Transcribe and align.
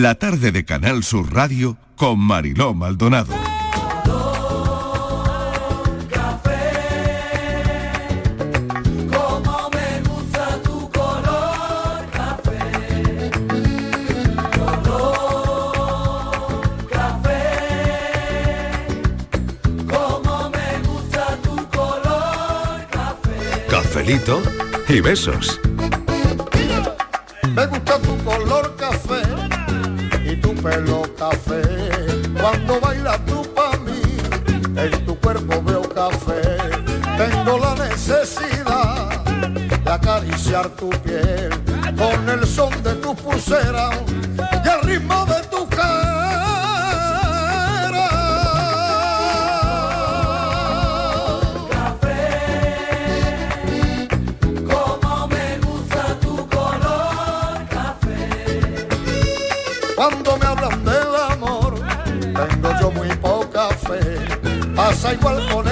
La 0.00 0.16
tarde 0.16 0.50
de 0.50 0.64
Canal 0.64 1.04
Sur 1.04 1.32
Radio 1.32 1.76
con 1.94 2.18
Mariló 2.18 2.74
Maldonado. 2.74 3.32
Como 9.08 9.70
me 9.70 10.00
gusta 10.02 10.58
tu 40.62 40.88
piel 41.02 41.50
con 41.98 42.28
el 42.28 42.46
son 42.46 42.70
de 42.84 42.94
tu 42.94 43.12
pulsera 43.16 43.90
y 44.64 44.68
el 44.68 44.80
ritmo 44.82 45.26
de 45.26 45.42
tu 45.48 45.66
Como 54.70 55.26
me 55.26 55.58
gusta 55.58 56.18
tu 56.20 56.48
color 56.48 57.66
café. 57.68 58.86
Cuando 59.96 60.36
me 60.36 60.46
hablan 60.46 60.84
del 60.84 61.16
amor, 61.30 61.80
tengo 62.14 62.80
yo 62.80 62.90
muy 62.92 63.08
poca 63.16 63.70
fe. 63.70 64.18
Pasa 64.76 65.14
igual 65.14 65.44
con 65.50 65.63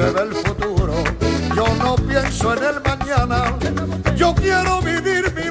se 0.00 0.10
ve 0.12 0.22
el 0.22 0.34
futuro. 0.34 0.94
Yo 1.54 1.66
no 1.76 1.94
pienso 1.96 2.54
en 2.54 2.64
el 2.64 2.80
mañana. 2.80 3.58
Yo 4.16 4.34
quiero 4.34 4.80
vivir 4.80 5.32
mi 5.34 5.50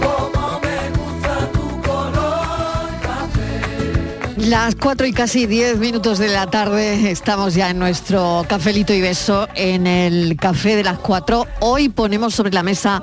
Como 0.00 0.60
me 0.60 0.78
gusta 0.98 1.34
tu 1.52 1.80
color 1.82 2.88
café. 3.00 4.48
Las 4.48 4.74
4 4.74 5.06
y 5.06 5.12
casi 5.12 5.46
10 5.46 5.78
minutos 5.78 6.18
de 6.18 6.28
la 6.28 6.48
tarde 6.48 7.08
estamos 7.10 7.54
ya 7.54 7.70
en 7.70 7.78
nuestro 7.78 8.44
cafelito 8.48 8.92
y 8.92 9.00
beso 9.00 9.46
en 9.54 9.86
el 9.86 10.36
café 10.36 10.74
de 10.74 10.82
las 10.82 10.98
4. 10.98 11.46
Hoy 11.60 11.88
ponemos 11.88 12.34
sobre 12.34 12.52
la 12.52 12.64
mesa 12.64 13.00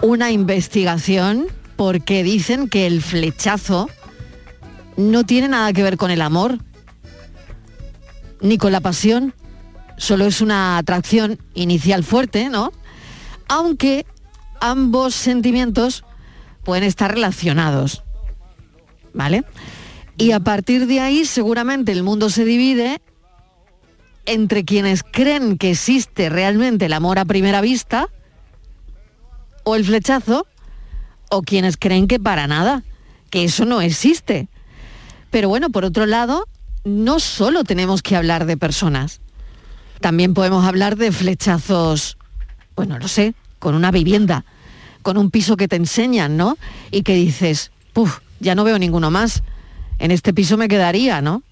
una 0.00 0.30
investigación 0.30 1.48
porque 1.84 2.22
dicen 2.22 2.70
que 2.70 2.86
el 2.86 3.02
flechazo 3.02 3.90
no 4.96 5.24
tiene 5.24 5.48
nada 5.48 5.70
que 5.74 5.82
ver 5.82 5.98
con 5.98 6.10
el 6.10 6.22
amor 6.22 6.56
ni 8.40 8.56
con 8.56 8.72
la 8.72 8.80
pasión, 8.80 9.34
solo 9.98 10.24
es 10.24 10.40
una 10.40 10.78
atracción 10.78 11.38
inicial 11.52 12.02
fuerte, 12.02 12.48
¿no? 12.48 12.72
Aunque 13.48 14.06
ambos 14.62 15.14
sentimientos 15.14 16.06
pueden 16.64 16.84
estar 16.84 17.12
relacionados. 17.12 18.02
¿Vale? 19.12 19.44
Y 20.16 20.32
a 20.32 20.40
partir 20.40 20.86
de 20.86 21.00
ahí 21.00 21.26
seguramente 21.26 21.92
el 21.92 22.02
mundo 22.02 22.30
se 22.30 22.46
divide 22.46 23.02
entre 24.24 24.64
quienes 24.64 25.02
creen 25.02 25.58
que 25.58 25.72
existe 25.72 26.30
realmente 26.30 26.86
el 26.86 26.94
amor 26.94 27.18
a 27.18 27.26
primera 27.26 27.60
vista 27.60 28.08
o 29.64 29.76
el 29.76 29.84
flechazo 29.84 30.46
o 31.36 31.42
quienes 31.42 31.76
creen 31.76 32.06
que 32.06 32.18
para 32.20 32.46
nada, 32.46 32.82
que 33.30 33.44
eso 33.44 33.64
no 33.64 33.80
existe. 33.80 34.48
Pero 35.30 35.48
bueno, 35.48 35.70
por 35.70 35.84
otro 35.84 36.06
lado, 36.06 36.46
no 36.84 37.18
solo 37.20 37.64
tenemos 37.64 38.02
que 38.02 38.16
hablar 38.16 38.46
de 38.46 38.56
personas, 38.56 39.20
también 40.00 40.34
podemos 40.34 40.64
hablar 40.66 40.96
de 40.96 41.12
flechazos, 41.12 42.16
bueno, 42.76 42.98
no 42.98 43.08
sé, 43.08 43.34
con 43.58 43.74
una 43.74 43.90
vivienda, 43.90 44.44
con 45.02 45.16
un 45.16 45.30
piso 45.30 45.56
que 45.56 45.68
te 45.68 45.76
enseñan, 45.76 46.36
¿no? 46.36 46.56
Y 46.90 47.02
que 47.02 47.14
dices, 47.14 47.70
puf, 47.92 48.20
ya 48.40 48.54
no 48.54 48.64
veo 48.64 48.78
ninguno 48.78 49.10
más. 49.10 49.42
En 49.98 50.10
este 50.10 50.34
piso 50.34 50.56
me 50.56 50.68
quedaría, 50.68 51.20
¿no? 51.22 51.42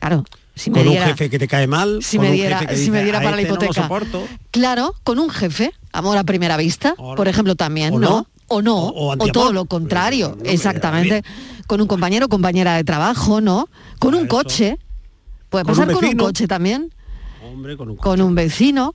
Claro, 0.00 0.24
si 0.54 0.70
me 0.70 0.80
con 0.80 0.88
diera, 0.90 1.04
un 1.06 1.10
jefe 1.12 1.30
que 1.30 1.38
te 1.38 1.48
cae 1.48 1.66
mal, 1.66 2.02
si 2.02 2.16
con 2.16 2.24
me 2.26 2.30
un 2.30 2.36
diera, 2.36 2.58
jefe 2.58 2.68
que 2.70 2.74
si 2.76 2.80
dice, 2.82 2.92
me 2.92 3.02
diera 3.02 3.18
"A 3.18 3.22
para 3.22 3.36
la 3.36 3.42
este 3.42 3.54
no 3.54 3.58
hipoteca. 3.62 3.82
soporto". 3.82 4.26
claro, 4.50 4.94
con 5.04 5.18
un 5.18 5.30
jefe, 5.30 5.72
amor 5.92 6.18
a 6.18 6.24
primera 6.24 6.56
vista, 6.56 6.94
por 6.96 7.28
ejemplo, 7.28 7.54
también, 7.54 7.98
no. 8.00 8.26
O 8.48 8.62
no, 8.62 8.76
O- 8.76 8.88
o 8.88 9.06
o, 9.08 9.12
antiamor. 9.12 9.32
todo 9.32 9.52
lo 9.52 9.64
contrario, 9.66 10.36
exactamente. 10.44 11.22
Con 11.66 11.80
un 11.80 11.86
compañero 11.86 12.26
o 12.26 12.28
compañera 12.28 12.74
de 12.76 12.84
trabajo, 12.84 13.40
¿no? 13.40 13.68
Con 13.98 14.14
un 14.14 14.26
coche. 14.26 14.78
Puede 15.50 15.64
Con 15.64 15.72
un 15.72 15.78
pasar 15.78 15.94
con 15.94 16.04
un 16.04 16.16
coche 16.16 16.46
también 16.46 16.92
Hombre, 17.42 17.76
con 17.76 17.90
un 17.90 17.96
con 17.96 18.20
un 18.20 18.34
vecino. 18.34 18.94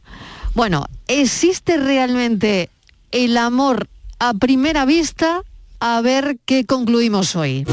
Bueno, 0.56 0.86
¿existe 1.08 1.78
realmente 1.78 2.70
el 3.12 3.38
amor 3.38 3.88
a 4.20 4.34
primera 4.34 4.86
vista? 4.86 5.42
A 5.80 6.02
ver 6.02 6.38
qué 6.46 6.66
concluimos 6.66 7.36
hoy. 7.36 7.66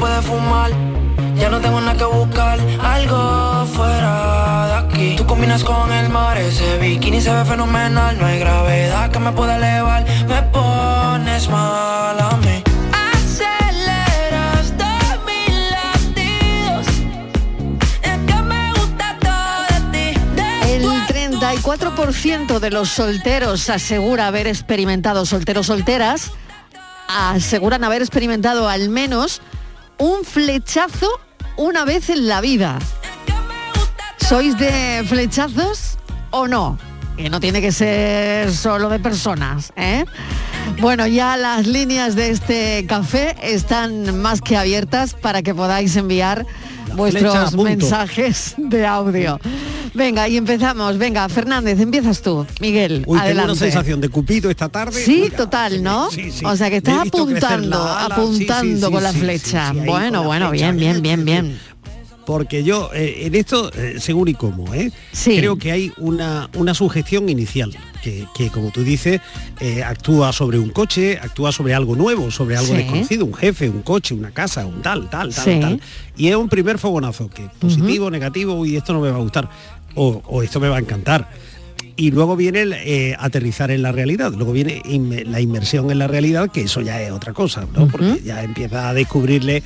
Hacerlo 0.00 0.06
después 0.06 0.14
de 0.16 0.22
fumar. 0.22 0.70
Ya 1.36 1.48
no 1.48 1.60
tengo 1.60 1.80
nada 1.80 1.96
que 1.96 2.04
buscar, 2.04 2.58
algo 2.82 3.66
fuera 3.66 4.66
de 4.66 4.74
aquí. 4.74 5.16
Tú 5.16 5.26
combinas 5.26 5.64
con 5.64 5.92
el 5.92 6.08
mar, 6.08 6.36
ese 6.38 6.78
bikini 6.78 7.20
se 7.20 7.32
ve 7.32 7.44
fenomenal. 7.44 8.18
No 8.18 8.26
hay 8.26 8.38
gravedad 8.38 9.10
que 9.10 9.18
me 9.18 9.32
pueda 9.32 9.56
elevar, 9.56 10.04
me 10.28 10.42
pones 10.42 11.48
mal 11.48 12.20
a 12.20 12.36
mí. 12.38 12.62
El 20.66 20.82
tu 20.82 20.88
34% 20.88 22.58
de 22.58 22.70
los 22.70 22.88
solteros 22.88 23.68
asegura 23.70 24.28
haber 24.28 24.46
experimentado, 24.46 25.26
solteros 25.26 25.66
solteras, 25.66 26.32
aseguran 27.08 27.84
haber 27.84 28.02
experimentado 28.02 28.68
al 28.68 28.88
menos 28.88 29.42
un 30.00 30.24
flechazo 30.24 31.08
una 31.56 31.84
vez 31.84 32.08
en 32.08 32.26
la 32.26 32.40
vida. 32.40 32.78
¿Sois 34.16 34.56
de 34.58 35.04
flechazos 35.06 35.98
o 36.30 36.48
no? 36.48 36.78
Que 37.16 37.28
no 37.28 37.38
tiene 37.38 37.60
que 37.60 37.70
ser 37.70 38.50
solo 38.52 38.88
de 38.88 38.98
personas, 38.98 39.72
¿eh? 39.76 40.06
Bueno, 40.78 41.06
ya 41.06 41.36
las 41.36 41.66
líneas 41.66 42.16
de 42.16 42.30
este 42.30 42.86
café 42.88 43.36
están 43.42 44.20
más 44.22 44.40
que 44.40 44.56
abiertas 44.56 45.12
para 45.12 45.42
que 45.42 45.54
podáis 45.54 45.94
enviar 45.96 46.46
vuestros 46.94 47.54
mensajes 47.54 48.54
de 48.56 48.86
audio. 48.86 49.38
Venga, 49.94 50.28
y 50.28 50.36
empezamos. 50.36 50.98
Venga, 50.98 51.28
Fernández, 51.28 51.80
empiezas 51.80 52.22
tú. 52.22 52.46
Miguel, 52.60 52.98
Uy, 52.98 53.04
tengo 53.04 53.18
adelante. 53.18 53.52
una 53.52 53.58
sensación 53.58 54.00
de 54.00 54.08
Cupido 54.08 54.50
esta 54.50 54.68
tarde. 54.68 55.02
Sí, 55.04 55.30
total, 55.36 55.82
¿no? 55.82 56.10
sí, 56.10 56.30
sí. 56.30 56.44
O 56.44 56.56
sea 56.56 56.70
que 56.70 56.76
estás 56.76 57.06
apuntando, 57.06 57.82
ala, 57.82 58.06
apuntando 58.06 58.90
con 58.90 59.02
la 59.02 59.12
flecha. 59.12 59.72
bueno, 59.72 60.22
bueno, 60.22 60.50
bien, 60.50 60.76
bien, 60.76 61.02
bien, 61.02 61.24
bien. 61.24 61.60
Porque 62.30 62.62
yo, 62.62 62.90
eh, 62.94 63.22
en 63.26 63.34
esto, 63.34 63.72
eh, 63.74 63.96
según 63.98 64.28
y 64.28 64.34
cómo, 64.34 64.72
¿eh? 64.72 64.92
Sí. 65.12 65.36
creo 65.38 65.56
que 65.58 65.72
hay 65.72 65.92
una, 65.98 66.48
una 66.56 66.74
sujeción 66.74 67.28
inicial, 67.28 67.76
que, 68.04 68.24
que, 68.36 68.50
como 68.50 68.70
tú 68.70 68.84
dices, 68.84 69.20
eh, 69.60 69.82
actúa 69.82 70.32
sobre 70.32 70.58
un 70.58 70.70
coche, 70.70 71.18
actúa 71.20 71.50
sobre 71.50 71.74
algo 71.74 71.96
nuevo, 71.96 72.30
sobre 72.30 72.56
algo 72.56 72.70
Sí. 72.72 72.76
desconocido, 72.78 73.24
un 73.24 73.34
jefe, 73.34 73.68
un 73.68 73.82
coche, 73.82 74.14
una 74.14 74.30
casa, 74.30 74.64
un 74.64 74.80
tal, 74.80 75.10
tal, 75.10 75.34
tal, 75.34 75.44
Sí. 75.44 75.58
tal. 75.60 75.80
Y 76.16 76.28
es 76.28 76.36
un 76.36 76.48
primer 76.48 76.78
fogonazo, 76.78 77.28
que 77.28 77.48
positivo, 77.58 78.10
negativo, 78.10 78.64
y 78.64 78.76
esto 78.76 78.92
no 78.92 79.00
me 79.00 79.10
va 79.10 79.16
a 79.16 79.20
gustar, 79.20 79.50
o, 79.96 80.22
o 80.26 80.42
esto 80.42 80.60
me 80.60 80.68
va 80.68 80.76
a 80.76 80.80
encantar. 80.80 81.28
y 81.96 82.12
luego 82.12 82.34
viene 82.34 82.62
el, 82.62 82.72
eh, 82.72 83.14
aterrizar 83.18 83.70
en 83.70 83.82
la 83.82 83.92
realidad, 83.92 84.32
luego 84.34 84.52
viene 84.52 84.80
inme- 84.84 85.24
la 85.26 85.38
inmersión 85.42 85.90
en 85.90 85.98
la 85.98 86.06
realidad, 86.06 86.48
que 86.50 86.62
eso 86.62 86.80
ya 86.80 87.02
es 87.02 87.10
otra 87.12 87.34
cosa, 87.34 87.66
¿no? 87.74 87.88
Porque 87.88 88.22
ya 88.24 88.42
empieza 88.42 88.88
a 88.88 88.94
descubrirle 88.94 89.62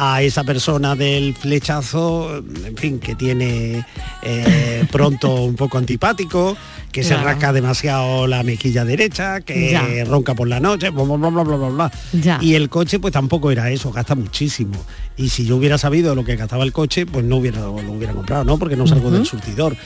a 0.00 0.22
esa 0.22 0.44
persona 0.44 0.94
del 0.94 1.34
flechazo, 1.34 2.36
en 2.38 2.76
fin, 2.76 2.98
que 3.00 3.14
tiene 3.16 3.84
eh, 4.22 4.84
pronto 4.92 5.34
un 5.42 5.56
poco 5.56 5.76
antipático, 5.78 6.56
que 6.92 7.02
se 7.02 7.16
rasca 7.16 7.52
demasiado 7.52 8.26
la 8.26 8.42
mejilla 8.44 8.84
derecha, 8.84 9.40
que 9.40 9.72
Ya. 9.72 10.04
ronca 10.04 10.34
por 10.34 10.46
la 10.48 10.60
noche, 10.60 10.90
bla, 10.90 11.02
bla, 11.02 11.16
bla, 11.16 11.28
bla, 11.30 11.42
bla, 11.42 11.56
bla, 11.56 11.68
bla. 11.68 11.92
Ya. 12.12 12.38
Y 12.40 12.54
el 12.54 12.68
coche 12.68 12.98
pues 13.00 13.12
tampoco 13.12 13.50
era 13.50 13.70
eso, 13.70 13.90
gasta 13.92 14.14
muchísimo. 14.14 14.74
Y 15.16 15.30
si 15.30 15.44
yo 15.44 15.56
hubiera 15.56 15.78
sabido 15.78 16.14
lo 16.14 16.24
que 16.24 16.36
gastaba 16.36 16.62
el 16.64 16.72
coche, 16.72 17.04
pues 17.04 17.24
no 17.24 17.36
hubiera, 17.36 17.60
lo 17.60 17.72
hubiera 17.72 18.14
comprado, 18.14 18.44
¿no? 18.44 18.56
Porque 18.56 18.76
no 18.76 18.86
salgo 18.86 19.10
del 19.10 19.26
surtidor. 19.26 19.76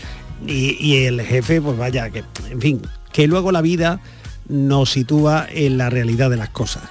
Y, 0.46 0.76
y 0.78 1.04
el 1.06 1.22
jefe, 1.22 1.60
pues 1.60 1.78
vaya, 1.78 2.10
que, 2.10 2.22
en 2.50 2.60
fin, 2.60 2.82
que 3.12 3.26
luego 3.26 3.50
la 3.50 3.62
vida 3.62 4.00
nos 4.48 4.90
sitúa 4.90 5.46
en 5.50 5.78
la 5.78 5.88
realidad 5.88 6.28
de 6.28 6.36
las 6.36 6.50
cosas. 6.50 6.82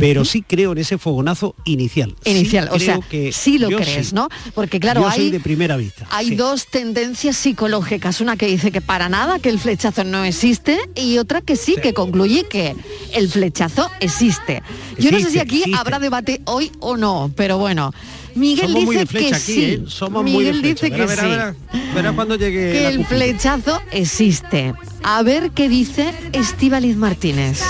Pero 0.00 0.24
sí 0.24 0.42
creo 0.42 0.72
en 0.72 0.78
ese 0.78 0.98
fogonazo 0.98 1.54
inicial. 1.64 2.14
Sí 2.24 2.30
Inicial, 2.30 2.68
o 2.72 2.78
sea, 2.78 2.98
que 3.08 3.32
sí 3.32 3.58
lo 3.58 3.68
crees, 3.68 4.08
sí. 4.08 4.14
¿no? 4.14 4.28
Porque 4.54 4.80
claro, 4.80 5.02
Yo 5.02 5.08
hay 5.08 5.18
soy 5.20 5.30
de 5.30 5.40
primera 5.40 5.76
vista. 5.76 6.06
Hay 6.10 6.30
sí. 6.30 6.34
dos 6.36 6.66
tendencias 6.66 7.36
psicológicas, 7.36 8.20
una 8.20 8.36
que 8.36 8.46
dice 8.46 8.70
que 8.72 8.80
para 8.80 9.08
nada, 9.08 9.38
que 9.38 9.48
el 9.48 9.58
flechazo 9.58 10.04
no 10.04 10.24
existe, 10.24 10.78
y 10.94 11.18
otra 11.18 11.40
que 11.40 11.56
sí, 11.56 11.76
que 11.82 11.94
concluye 11.94 12.44
que 12.48 12.74
el 13.14 13.28
flechazo 13.28 13.90
existe. 14.00 14.62
Yo 14.98 15.10
no 15.10 15.20
sé 15.20 15.30
si 15.30 15.38
aquí 15.38 15.58
existe. 15.58 15.78
habrá 15.78 15.98
debate 15.98 16.40
hoy 16.44 16.72
o 16.80 16.96
no, 16.96 17.30
pero 17.36 17.58
bueno. 17.58 17.92
Miguel 18.34 18.66
Somos 18.68 18.84
muy 18.84 18.96
dice 18.96 18.98
de 18.98 19.06
flecha 19.06 19.28
que 19.30 19.34
aquí, 19.36 19.54
sí. 19.54 19.64
¿eh? 19.64 19.82
Somos 19.86 20.22
muy 20.22 20.44
de 20.44 20.52
Miguel 20.52 20.60
flecha. 20.60 20.86
dice 20.86 20.90
que 20.90 21.06
Verá, 21.06 21.54
sí. 21.72 21.78
verá, 21.94 22.12
cuando 22.12 22.34
llegue 22.36 22.72
Que 22.72 22.88
el 22.88 23.06
flechazo 23.06 23.80
existe. 23.92 24.74
A 25.02 25.22
ver 25.22 25.52
qué 25.52 25.70
dice 25.70 26.12
Estíbaliz 26.32 26.96
Martínez. 26.96 27.62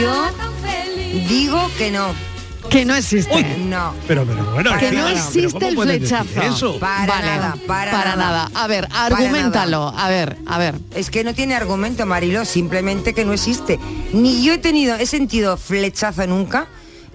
Yo 0.00 0.30
digo 1.20 1.70
que 1.78 1.90
no. 1.90 2.14
Que 2.70 2.84
no 2.84 2.96
existe. 2.96 3.56
No. 3.58 3.94
Pero, 4.08 4.24
pero 4.24 4.44
bueno, 4.52 4.76
que 4.78 4.90
no 4.90 5.06
existe 5.06 5.52
¿cómo 5.52 5.84
el 5.84 6.00
flechazo. 6.00 6.42
Eso. 6.42 6.78
Para 6.80 7.06
Vale, 7.06 7.26
nada, 7.26 7.56
para 7.66 7.92
nada. 7.92 8.16
nada. 8.16 8.50
A 8.54 8.66
ver, 8.66 8.88
Para 8.88 9.06
argumentalo. 9.06 9.94
A 9.96 10.08
ver, 10.08 10.36
a 10.46 10.58
ver. 10.58 10.74
Es 10.92 11.08
que 11.10 11.22
no 11.22 11.32
tiene 11.32 11.54
argumento, 11.54 12.04
Marilo, 12.06 12.44
simplemente 12.44 13.14
que 13.14 13.24
no 13.24 13.32
existe. 13.32 13.78
Ni 14.12 14.42
yo 14.44 14.52
he 14.54 14.58
tenido, 14.58 14.96
he 14.96 15.06
sentido 15.06 15.56
flechazo 15.56 16.26
nunca. 16.26 16.66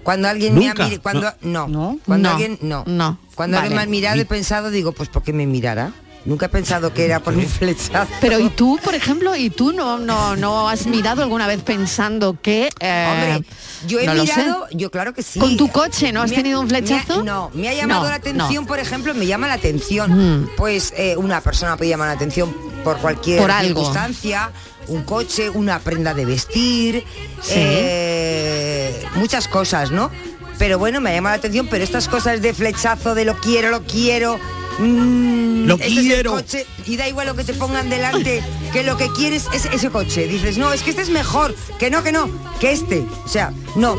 Cuando 0.02 0.26
alguien 0.26 0.54
me 0.58 0.68
ha 0.70 0.74
mirado, 0.74 1.02
cuando 1.02 1.32
no, 1.42 1.68
No. 1.68 1.98
cuando 2.06 2.28
No, 2.30 2.34
alguien 2.34 2.58
no, 2.62 2.82
no. 2.86 3.18
Cuando 3.34 3.58
alguien 3.58 3.76
me 3.76 3.82
ha 3.82 3.86
mirado 3.86 4.20
he 4.20 4.24
pensado, 4.24 4.70
digo, 4.70 4.92
pues 4.92 5.08
¿por 5.10 5.22
qué 5.22 5.32
me 5.32 5.46
mirará? 5.46 5.92
Nunca 6.24 6.46
he 6.46 6.48
pensado 6.48 6.94
que 6.94 7.04
era 7.04 7.18
por 7.20 7.34
un 7.34 7.44
flechazo. 7.46 8.10
Pero 8.20 8.38
y 8.38 8.48
tú, 8.50 8.78
por 8.84 8.94
ejemplo, 8.94 9.34
y 9.34 9.50
tú 9.50 9.72
no 9.72 9.98
no 9.98 10.36
no 10.36 10.68
has 10.68 10.86
mirado 10.86 11.22
alguna 11.22 11.46
vez 11.48 11.62
pensando 11.62 12.36
que 12.40 12.68
eh, 12.78 13.08
Hombre, 13.12 13.44
yo 13.88 13.98
he 13.98 14.06
no 14.06 14.14
mirado, 14.14 14.66
yo 14.70 14.90
claro 14.90 15.14
que 15.14 15.22
sí. 15.24 15.40
¿Con 15.40 15.56
tu 15.56 15.68
coche 15.68 16.12
no 16.12 16.22
has 16.22 16.30
Me 16.30 16.36
ha- 16.36 16.38
tenido 16.38 16.60
un 16.60 16.68
flechazo? 16.68 17.16
me 17.24 17.30
ha- 17.30 17.34
no, 17.34 17.50
me 17.54 17.68
ha 17.68 17.74
llamado 17.74 18.04
No, 18.04 18.08
la 18.10 18.14
atención, 18.14 18.62
no. 18.64 18.66
por 18.68 18.78
ejemplo, 18.78 19.14
me 19.14 19.26
llama 19.26 19.48
la 19.48 19.54
atención. 19.54 20.42
Mm. 20.44 20.50
Pues 20.56 20.92
eh, 20.96 21.16
una 21.16 21.40
persona 21.40 21.76
puede 21.76 21.90
llamar 21.90 22.06
la 22.08 22.14
atención 22.14 22.54
por 22.84 22.98
cualquier 22.98 23.40
Por 23.40 23.50
algo. 23.50 23.80
circunstancia, 23.80 24.52
un 24.86 25.02
coche, 25.02 25.50
una 25.50 25.80
prenda 25.80 26.14
de 26.14 26.24
vestir, 26.24 27.04
Sí. 27.42 27.52
eh, 27.56 29.04
muchas 29.16 29.48
cosas, 29.48 29.90
¿no? 29.90 30.10
Pero 30.58 30.78
bueno, 30.78 31.00
me 31.00 31.10
ha 31.10 31.14
llamado 31.14 31.34
la 31.34 31.38
atención, 31.38 31.66
pero 31.68 31.82
estas 31.82 32.06
cosas 32.08 32.40
de 32.42 32.54
flechazo, 32.54 33.14
de 33.16 33.24
lo 33.24 33.34
quiero, 33.38 33.70
lo 33.70 33.82
quiero. 33.84 34.38
Mm, 34.78 35.66
Lo 35.66 35.74
este 35.74 35.86
es 35.88 35.96
el 35.98 36.02
quiero. 36.04 36.32
coche, 36.32 36.66
y 36.86 36.96
da 36.96 37.08
igual 37.08 37.26
lo 37.26 37.34
que 37.34 37.44
te 37.44 37.54
pongan 37.54 37.88
delante, 37.90 38.42
que 38.72 38.82
lo 38.82 38.96
que 38.96 39.08
quieres 39.12 39.46
es 39.52 39.66
ese 39.66 39.90
coche. 39.90 40.26
Dices, 40.26 40.58
no, 40.58 40.72
es 40.72 40.82
que 40.82 40.90
este 40.90 41.02
es 41.02 41.10
mejor, 41.10 41.54
que 41.78 41.90
no, 41.90 42.02
que 42.02 42.12
no, 42.12 42.28
que 42.60 42.72
este. 42.72 43.06
O 43.24 43.28
sea, 43.28 43.52
no. 43.76 43.96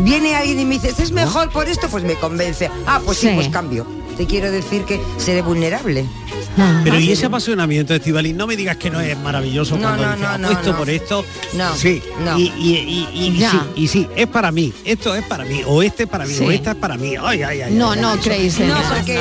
Viene 0.00 0.34
alguien 0.34 0.60
y 0.60 0.64
me 0.64 0.74
dice, 0.74 0.88
este 0.90 1.02
es 1.02 1.12
mejor 1.12 1.50
por 1.50 1.68
esto, 1.68 1.88
pues 1.88 2.04
me 2.04 2.14
convence. 2.14 2.70
Ah, 2.86 3.00
pues 3.04 3.18
sí, 3.18 3.28
Sí. 3.28 3.34
pues 3.34 3.48
cambio. 3.48 3.86
Te 4.22 4.28
quiero 4.28 4.52
decir 4.52 4.84
que 4.84 5.00
seré 5.18 5.42
vulnerable. 5.42 6.06
Pero 6.84 6.96
y 7.00 7.10
ese 7.10 7.26
apasionamiento, 7.26 7.92
Estivali, 7.92 8.32
no 8.32 8.46
me 8.46 8.54
digas 8.54 8.76
que 8.76 8.88
no 8.88 9.00
es 9.00 9.18
maravilloso 9.18 9.74
No, 9.74 9.82
cuando 9.88 10.06
no, 10.06 10.12
dices, 10.16 10.38
no, 10.38 10.46
apuesto 10.48 10.70
no. 10.72 10.78
por 10.78 10.90
esto. 10.90 11.24
No, 11.54 11.74
sí, 11.74 12.00
no. 12.24 12.38
Y, 12.38 12.42
y, 12.56 13.08
y- 13.12 13.26
y- 13.26 13.40
sí, 13.40 13.58
y 13.74 13.88
sí, 13.88 14.08
es 14.14 14.28
para 14.28 14.52
mí, 14.52 14.72
esto 14.84 15.12
es 15.16 15.24
para 15.24 15.44
mí, 15.44 15.62
o 15.66 15.82
este 15.82 16.04
es 16.04 16.08
para 16.08 16.24
mí, 16.24 16.34
Sí. 16.34 16.44
o 16.44 16.52
esta 16.52 16.70
es 16.70 16.76
para 16.76 16.96
mí. 16.96 17.14
Ay, 17.20 17.42
ay, 17.42 17.62
ay, 17.62 17.74
No, 17.74 17.90
ay, 17.92 18.00
no 18.00 18.16
creéis 18.20 18.60
en 18.60 18.68
No, 18.68 18.76
eso, 18.78 18.94
porque- 18.94 19.14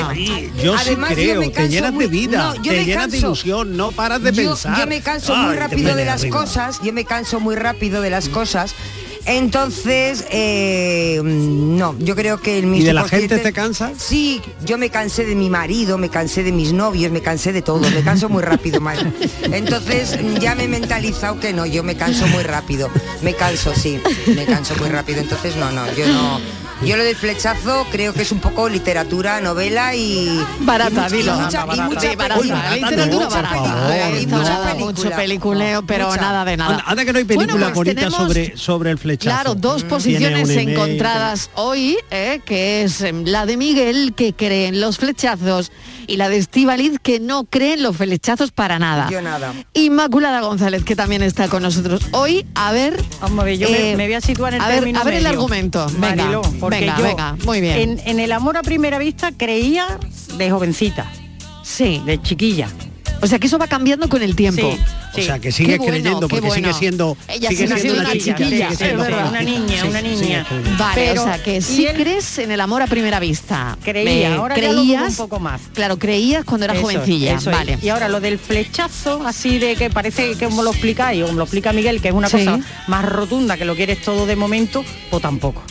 yo 0.63 0.75
Además, 0.77 1.09
sí 1.09 1.15
yo 1.15 1.23
creo, 1.31 1.39
me 1.39 1.47
te 1.47 1.51
canso 1.53 1.71
llenas 1.71 1.93
muy- 1.93 2.03
de 2.05 2.09
vida, 2.11 2.37
no, 2.43 2.55
yo 2.57 2.61
te 2.71 2.77
me 2.77 2.85
llenas 2.85 3.05
de 3.07 3.11
canso. 3.13 3.25
ilusión, 3.27 3.75
no 3.77 3.91
paras 3.91 4.21
de 4.21 4.31
yo, 4.33 4.49
pensar. 4.51 4.77
yo 4.79 4.85
me 4.85 5.01
canso 5.01 5.33
Ay, 5.35 5.45
muy 5.47 5.55
rápido 5.55 5.95
de 5.95 6.05
las 6.05 6.21
arriba. 6.21 6.39
cosas, 6.41 6.79
yo 6.83 6.93
me 6.93 7.05
canso 7.05 7.39
muy 7.39 7.55
rápido 7.55 8.03
de 8.03 8.11
las 8.11 8.29
cosas. 8.29 8.75
Entonces, 9.25 10.25
eh, 10.31 11.21
no, 11.23 11.95
yo 11.99 12.15
creo 12.15 12.41
que 12.41 12.59
el 12.59 12.65
mi 12.65 12.79
¿Y 12.79 12.83
de 12.83 12.93
la 12.93 13.07
gente 13.07 13.37
te 13.37 13.53
cansas? 13.53 13.93
Sí, 13.97 14.41
yo 14.65 14.77
me 14.77 14.89
cansé 14.89 15.25
de 15.25 15.35
mi 15.35 15.49
marido, 15.49 15.97
me 15.97 16.09
cansé 16.09 16.43
de 16.43 16.51
mis 16.51 16.73
novios, 16.73 17.11
me 17.11 17.21
cansé 17.21 17.53
de 17.53 17.61
todo, 17.61 17.89
me 17.91 18.01
canso 18.01 18.29
muy 18.29 18.43
rápido, 18.43 18.81
Mar. 18.81 18.97
Entonces 19.43 20.17
ya 20.39 20.55
me 20.55 20.63
he 20.63 20.67
mentalizado 20.67 21.39
que 21.39 21.53
no, 21.53 21.65
yo 21.65 21.83
me 21.83 21.95
canso 21.95 22.27
muy 22.27 22.43
rápido, 22.43 22.89
me 23.21 23.33
canso, 23.33 23.73
sí, 23.75 23.99
me 24.27 24.45
canso 24.45 24.75
muy 24.77 24.89
rápido. 24.89 25.21
Entonces 25.21 25.55
no, 25.55 25.71
no, 25.71 25.85
yo 25.93 26.07
no. 26.07 26.60
Yo 26.83 26.97
lo 26.97 27.03
del 27.03 27.15
flechazo 27.15 27.85
creo 27.91 28.11
que 28.11 28.23
es 28.23 28.31
un 28.31 28.39
poco 28.39 28.67
literatura, 28.67 29.39
novela 29.39 29.93
y 29.95 30.43
Barata, 30.61 31.07
dilo. 31.09 31.35
literatura 32.73 33.29
mucho 34.79 35.09
peliculeo, 35.11 35.83
pero 35.85 36.07
Mucha. 36.09 36.21
nada 36.21 36.43
de 36.45 36.57
nada. 36.57 36.71
Anda, 36.77 36.83
anda 36.87 37.05
que 37.05 37.13
no 37.13 37.19
hay 37.19 37.25
película 37.25 37.51
Bueno, 37.53 37.65
pues 37.67 37.75
bonita 37.75 38.01
tenemos- 38.01 38.19
sobre, 38.19 38.57
sobre 38.57 38.91
el 38.91 38.97
flechazo. 38.97 39.29
Claro, 39.35 39.55
dos 39.55 39.77
Tiene 39.83 39.89
posiciones 39.89 40.49
encontradas 40.49 41.49
hoy, 41.53 41.97
eh, 42.09 42.41
que 42.45 42.83
es 42.83 43.01
em, 43.01 43.25
la 43.25 43.45
de 43.45 43.57
Miguel, 43.57 44.13
que 44.15 44.33
cree 44.33 44.67
en 44.67 44.81
los 44.81 44.97
flechazos, 44.97 45.71
y 46.07 46.17
la 46.17 46.29
de 46.29 46.37
Estivaliz, 46.37 46.99
que 47.01 47.19
no 47.19 47.43
cree 47.45 47.73
en 47.73 47.83
los 47.83 47.97
flechazos 47.97 48.51
para 48.51 48.79
nada. 48.79 49.09
Yo 49.09 49.21
nada. 49.21 49.53
Inmaculada 49.73 50.41
González, 50.41 50.83
que 50.83 50.95
también 50.95 51.23
está 51.23 51.47
con 51.47 51.63
nosotros 51.63 52.01
hoy. 52.11 52.45
A 52.55 52.71
ver... 52.71 53.01
Vamos 53.21 53.39
a 53.39 53.43
ver, 53.43 53.57
yo 53.57 53.69
me- 53.69 53.91
eh, 53.91 53.95
me, 53.97 54.05
voy 54.05 54.13
a 54.15 54.21
situar 54.21 54.53
en 54.53 54.61
el 54.61 54.65
a 54.65 54.67
ver, 54.81 54.97
a 54.97 55.03
ver 55.03 55.13
el 55.15 55.25
argumento. 55.25 55.85
Venga, 55.97 56.15
Mariló, 56.15 56.41
porque 56.59 56.79
venga, 56.79 56.97
yo 56.97 57.03
venga, 57.03 57.37
muy 57.45 57.61
bien. 57.61 57.77
En, 57.79 58.01
en 58.05 58.19
el 58.19 58.31
amor 58.31 58.57
a 58.57 58.61
primera 58.61 58.97
vista 58.99 59.31
creía 59.35 59.85
de 60.37 60.51
jovencita, 60.51 61.11
Sí. 61.63 62.01
de 62.05 62.21
chiquilla. 62.21 62.67
O 63.21 63.27
sea 63.27 63.37
que 63.39 63.47
eso 63.47 63.59
va 63.59 63.67
cambiando 63.67 64.09
con 64.09 64.21
el 64.23 64.35
tiempo. 64.35 64.71
Sí, 64.71 64.77
sí. 65.15 65.21
O 65.21 65.23
sea, 65.23 65.39
que 65.39 65.49
bueno, 65.51 65.85
creyendo 65.85 66.27
porque 66.27 66.39
bueno. 66.47 66.53
sigue 66.55 66.73
siendo 66.73 67.17
Ella 67.27 67.49
sigue 67.49 67.67
sigue 67.67 67.67
siendo 67.67 67.77
siendo 67.77 68.01
una 68.01 68.11
chiquilla, 68.13 68.71
sigue 68.71 68.91
es 68.91 68.97
verdad. 68.97 69.29
una 69.29 69.41
niña, 69.41 69.81
Sí, 69.81 69.87
una 69.87 70.01
niña. 70.01 70.45
sí. 70.49 70.55
Vale, 70.77 70.93
Pero- 70.95 71.21
o 71.21 71.25
sea 71.25 71.43
que 71.43 71.61
sí 71.61 71.85
él- 71.85 71.95
crees 71.95 72.37
en 72.39 72.51
el 72.51 72.61
amor 72.61 72.81
a 72.81 72.87
primera 72.87 73.19
vista. 73.19 73.77
Creía, 73.83 74.35
ahora 74.35 74.55
ya 74.57 74.71
lo 74.71 74.83
dudo 74.83 75.05
un 75.07 75.15
poco 75.15 75.39
más. 75.39 75.61
Claro, 75.73 75.97
creías 75.99 76.43
cuando 76.45 76.65
eras 76.65 76.77
Eso 76.77 76.85
jovencilla. 76.85 77.35
eso 77.35 77.49
es. 77.51 77.55
vale. 77.57 77.77
Y 77.81 77.89
ahora 77.89 78.07
lo 78.09 78.19
del 78.19 78.37
flechazo, 78.39 79.25
así 79.25 79.59
de 79.59 79.75
que 79.75 79.89
parece 79.89 80.35
que 80.35 80.45
como 80.45 80.63
lo 80.63 80.71
explicáis, 80.71 81.21
o 81.23 81.27
como 81.27 81.37
lo 81.39 81.43
explica 81.43 81.73
Miguel, 81.73 82.01
que 82.01 82.09
es 82.09 82.13
una 82.13 82.29
cosa 82.29 82.59
más 82.87 83.05
rotunda, 83.05 83.57
que 83.57 83.65
lo 83.65 83.75
quieres 83.75 84.01
todo 84.01 84.25
de 84.25 84.35
momento, 84.35 84.83
o 85.11 85.19
tampoco. 85.19 85.61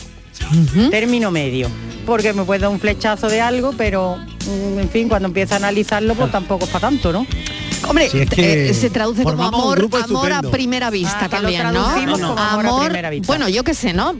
Término 0.89 1.31
medio. 1.31 1.69
Porque 2.05 2.33
me 2.33 2.43
puede 2.43 2.61
dar 2.61 2.69
un 2.69 2.79
flechazo 2.79 3.29
de 3.29 3.41
algo, 3.41 3.73
pero 3.77 4.17
mm, 4.17 4.79
en 4.79 4.89
fin, 4.89 5.07
cuando 5.07 5.27
empieza 5.27 5.55
a 5.55 5.57
analizarlo, 5.57 6.15
pues 6.15 6.31
tampoco 6.31 6.65
es 6.65 6.71
para 6.71 6.89
tanto, 6.89 7.11
¿no? 7.13 7.25
Hombre, 7.87 8.09
Si 8.09 8.19
es 8.19 8.29
que 8.29 8.69
eh, 8.69 8.73
se 8.73 8.89
traduce 8.89 9.23
como 9.23 9.43
amor, 9.43 9.89
amor 10.03 10.33
a 10.33 10.41
primera 10.41 10.89
vista 10.89 11.17
Ah, 11.21 11.23
lo 11.23 11.29
también, 11.29 11.63
¿no? 11.73 11.83
traducimos 11.83 12.19
como 12.19 12.39
amor 12.39 12.65
a 12.81 12.85
primera 12.85 13.09
vista. 13.09 13.27
Bueno, 13.27 13.49
yo 13.49 13.63
qué 13.63 13.73
sé, 13.73 13.93
¿no? 13.93 14.15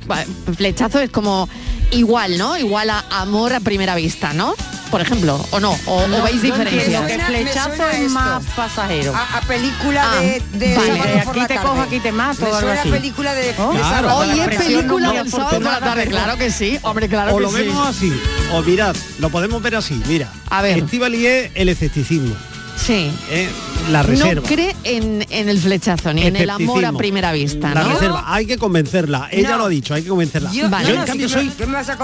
Flechazo 0.58 1.00
es 1.00 1.10
como 1.12 1.48
igual, 1.92 2.38
¿no? 2.38 2.58
Igual 2.58 2.90
a 2.90 3.04
amor 3.12 3.54
a 3.54 3.60
primera 3.60 3.96
vista, 3.96 4.34
¿no? 4.34 4.54
Por 4.90 5.00
ejemplo, 5.00 5.40
o 5.52 5.60
no, 5.62 5.72
o, 5.86 6.04
o 6.04 6.08
No, 6.08 6.22
veis 6.24 6.42
diferencias. 6.42 7.06
que 7.10 7.18
flechazo 7.20 7.88
es 7.92 8.12
más 8.12 8.44
pasajero. 8.58 9.16
A, 9.16 9.38
a 9.38 9.42
película 9.42 10.04
Ah, 10.06 10.22
de, 10.54 10.76
vale. 10.76 11.22
aquí 11.26 11.46
te 11.48 11.56
cojo, 11.56 11.82
aquí 11.82 12.00
te 12.02 12.12
mato, 12.12 12.42
Me 12.44 12.52
o 12.52 12.60
suena 12.60 12.82
así. 12.82 12.90
película 12.90 13.34
de, 13.34 13.56
¿Oh? 13.58 13.72
de 13.72 13.80
Claro. 13.80 14.08
tarde. 14.10 14.58
película 14.58 15.12
del 15.14 15.30
sábado 15.32 15.50
por 15.52 15.62
la 15.64 15.80
tarde, 15.80 16.08
claro 16.08 16.38
que 16.38 16.52
sí, 16.52 16.78
hombre, 16.82 17.08
claro 17.08 17.32
o 17.34 17.38
que 17.38 17.44
lo 17.44 17.50
sí. 17.52 17.56
vemos 17.58 17.88
así, 17.88 18.14
o 18.52 18.62
mirad, 18.64 18.94
lo 19.20 19.30
podemos 19.30 19.62
ver 19.62 19.76
así, 19.78 20.02
mira. 20.08 20.30
A 20.50 20.62
ver. 20.62 20.80
Estivali 20.80 21.26
es 21.26 21.52
el 21.56 21.70
escepticismo, 21.70 22.36
Sí. 22.78 23.12
¿eh? 23.30 23.50
la 23.92 24.04
reserva. 24.04 24.42
No 24.42 24.48
cree 24.48 24.76
en, 24.84 25.26
en 25.30 25.50
el 25.50 25.60
flechazo, 25.60 26.14
ni 26.14 26.24
en 26.24 26.36
el 26.36 26.50
amor 26.50 26.86
a 26.86 26.94
primera 26.94 27.32
vista, 27.32 27.74
La 27.74 27.84
¿no? 27.84 27.90
reserva, 27.94 28.24
hay 28.28 28.46
que 28.46 28.58
convencerla. 28.58 29.28
Ella 29.32 29.52
No. 29.52 29.58
lo 29.60 29.66
ha 29.66 29.70
dicho, 29.70 29.94
hay 29.94 30.04
que 30.04 30.10
convencerla. 30.10 30.52
Yo- 30.52 30.70
Vale. 30.70 30.88
Yo, 30.90 30.96
no, 30.96 31.02
en 31.02 31.08
cambio 31.08 31.30
soy 31.30 31.52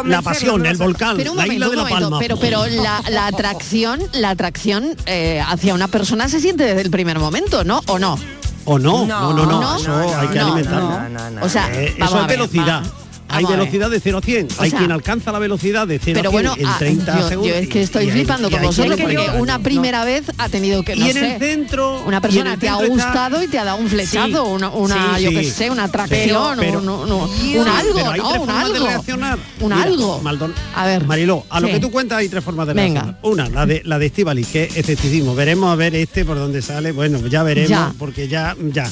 la 0.06 0.22
pasión, 0.22 0.66
el 0.66 0.78
volcán, 0.78 1.18
Pero 1.18 1.32
un 1.32 1.38
la 1.38 1.44
momento, 1.44 1.54
isla 1.54 1.66
de 1.66 1.70
un 1.72 1.76
la 1.78 1.84
momento, 1.84 2.10
Palma. 2.10 2.20
pero, 2.20 2.38
pero 2.38 2.66
la, 2.68 3.02
la 3.10 3.28
atracción, 3.28 4.00
la 4.14 4.32
atracción 4.32 4.96
eh, 5.06 5.42
hacia 5.46 5.74
una 5.74 5.88
persona 5.88 6.28
se 6.30 6.40
siente 6.40 6.64
desde 6.64 6.82
el 6.82 6.92
primer 6.92 7.20
momento, 7.20 7.64
¿no? 7.64 7.82
¿O 7.88 8.00
no? 8.00 8.18
¿O 8.66 8.78
no? 8.80 9.06
No, 9.06 9.34
no, 9.34 9.46
no, 9.46 9.62
No, 9.62 9.80
no, 9.80 10.20
hay 10.20 10.28
que 10.30 10.40
no, 10.40 10.46
alimentarlo. 10.48 10.90
no, 10.90 11.10
no, 11.10 11.30
no. 11.32 11.46
O 11.46 11.50
sea, 11.50 11.70
Eh, 11.74 11.96
eso 11.98 12.22
es 12.22 12.28
velocidad. 12.28 12.84
va. 12.84 13.07
Hay 13.30 13.44
Vamos 13.44 13.60
velocidad 13.60 13.90
de 13.90 14.00
0 14.00 14.18
a 14.18 14.22
100. 14.22 14.48
O 14.58 14.62
hay 14.62 14.70
sea, 14.70 14.80
quien 14.80 14.92
alcanza 14.92 15.32
la 15.32 15.40
velocidad 15.40 15.86
de 15.88 16.00
0 16.00 16.18
Pero 16.20 16.30
a 16.30 16.32
100 16.32 16.44
bueno, 16.44 16.56
en 16.58 16.66
ah, 16.66 16.76
30 16.80 17.20
yo, 17.20 17.28
segundos. 17.30 17.52
yo 17.56 17.60
es 17.62 17.68
que 17.70 17.82
estoy 17.82 18.06
y 18.08 18.12
flipando 18.12 18.48
y 18.48 18.52
con 18.52 18.62
vosotros 18.62 19.00
porque 19.00 19.30
una 19.38 19.60
primera 19.60 20.06
vez 20.06 20.24
ha 20.38 20.48
tenido 20.50 20.84
que, 20.84 20.96
Y 20.96 21.00
no 21.00 21.06
en 21.08 21.14
sé, 21.14 21.34
el 21.36 21.40
centro... 21.40 22.04
una 22.06 22.18
y 22.18 22.22
persona 22.22 22.48
en 22.50 22.54
el 22.54 22.60
te 22.60 22.70
ha 22.70 22.74
está- 22.74 22.88
gustado 22.88 23.44
y 23.44 23.48
te 23.48 23.60
ha 23.60 23.64
dado 23.66 23.78
un 23.80 23.88
flechazo, 23.90 24.46
Sí, 24.46 24.52
una, 24.52 24.70
una 24.70 25.18
sí, 25.18 25.24
yo 25.24 25.30
sí. 25.32 25.36
qué 25.36 25.44
sé, 25.44 25.70
una 25.70 25.84
atracción, 25.86 26.58
Pero- 26.58 26.80
un, 26.80 26.88
un- 26.90 27.12
un- 27.12 27.42
Dios. 27.42 27.66
un 27.66 27.68
algo, 27.72 27.94
Pero 27.96 28.12
hay 28.12 28.20
¿no? 28.20 28.30
tres 28.30 28.40
Un 28.42 28.46
formas 28.48 28.64
de 28.70 28.74
algo. 28.76 28.88
reaccionar. 28.88 29.40
Un 29.60 29.72
Mira, 29.74 29.84
algo. 29.84 30.22
Maldon- 30.24 30.54
A 30.76 30.86
ver. 30.86 31.06
Mariló, 31.06 31.44
a 31.50 31.60
lo 31.60 31.68
que 31.68 31.80
tú 31.80 31.92
cuentas 31.92 32.20
hay 32.20 32.30
tres 32.30 32.44
formas 32.44 32.66
de 32.68 32.74
Venga. 32.74 33.02
reaccionar. 33.02 33.20
Una, 33.24 33.50
la 33.50 33.66
de 33.66 33.82
la 33.84 34.00
de 34.00 34.06
Estivaliz, 34.06 34.48
que 34.48 34.64
es 34.64 34.78
escepticismo. 34.78 35.36
Veremos 35.36 35.70
a 35.72 35.76
ver 35.76 35.96
este 35.96 36.24
por 36.24 36.38
dónde 36.38 36.62
sale. 36.62 36.92
Bueno, 36.94 37.20
ya 37.28 37.44
veremos, 37.44 37.94
porque 38.00 38.28
ya, 38.28 38.56
ya. 38.72 38.90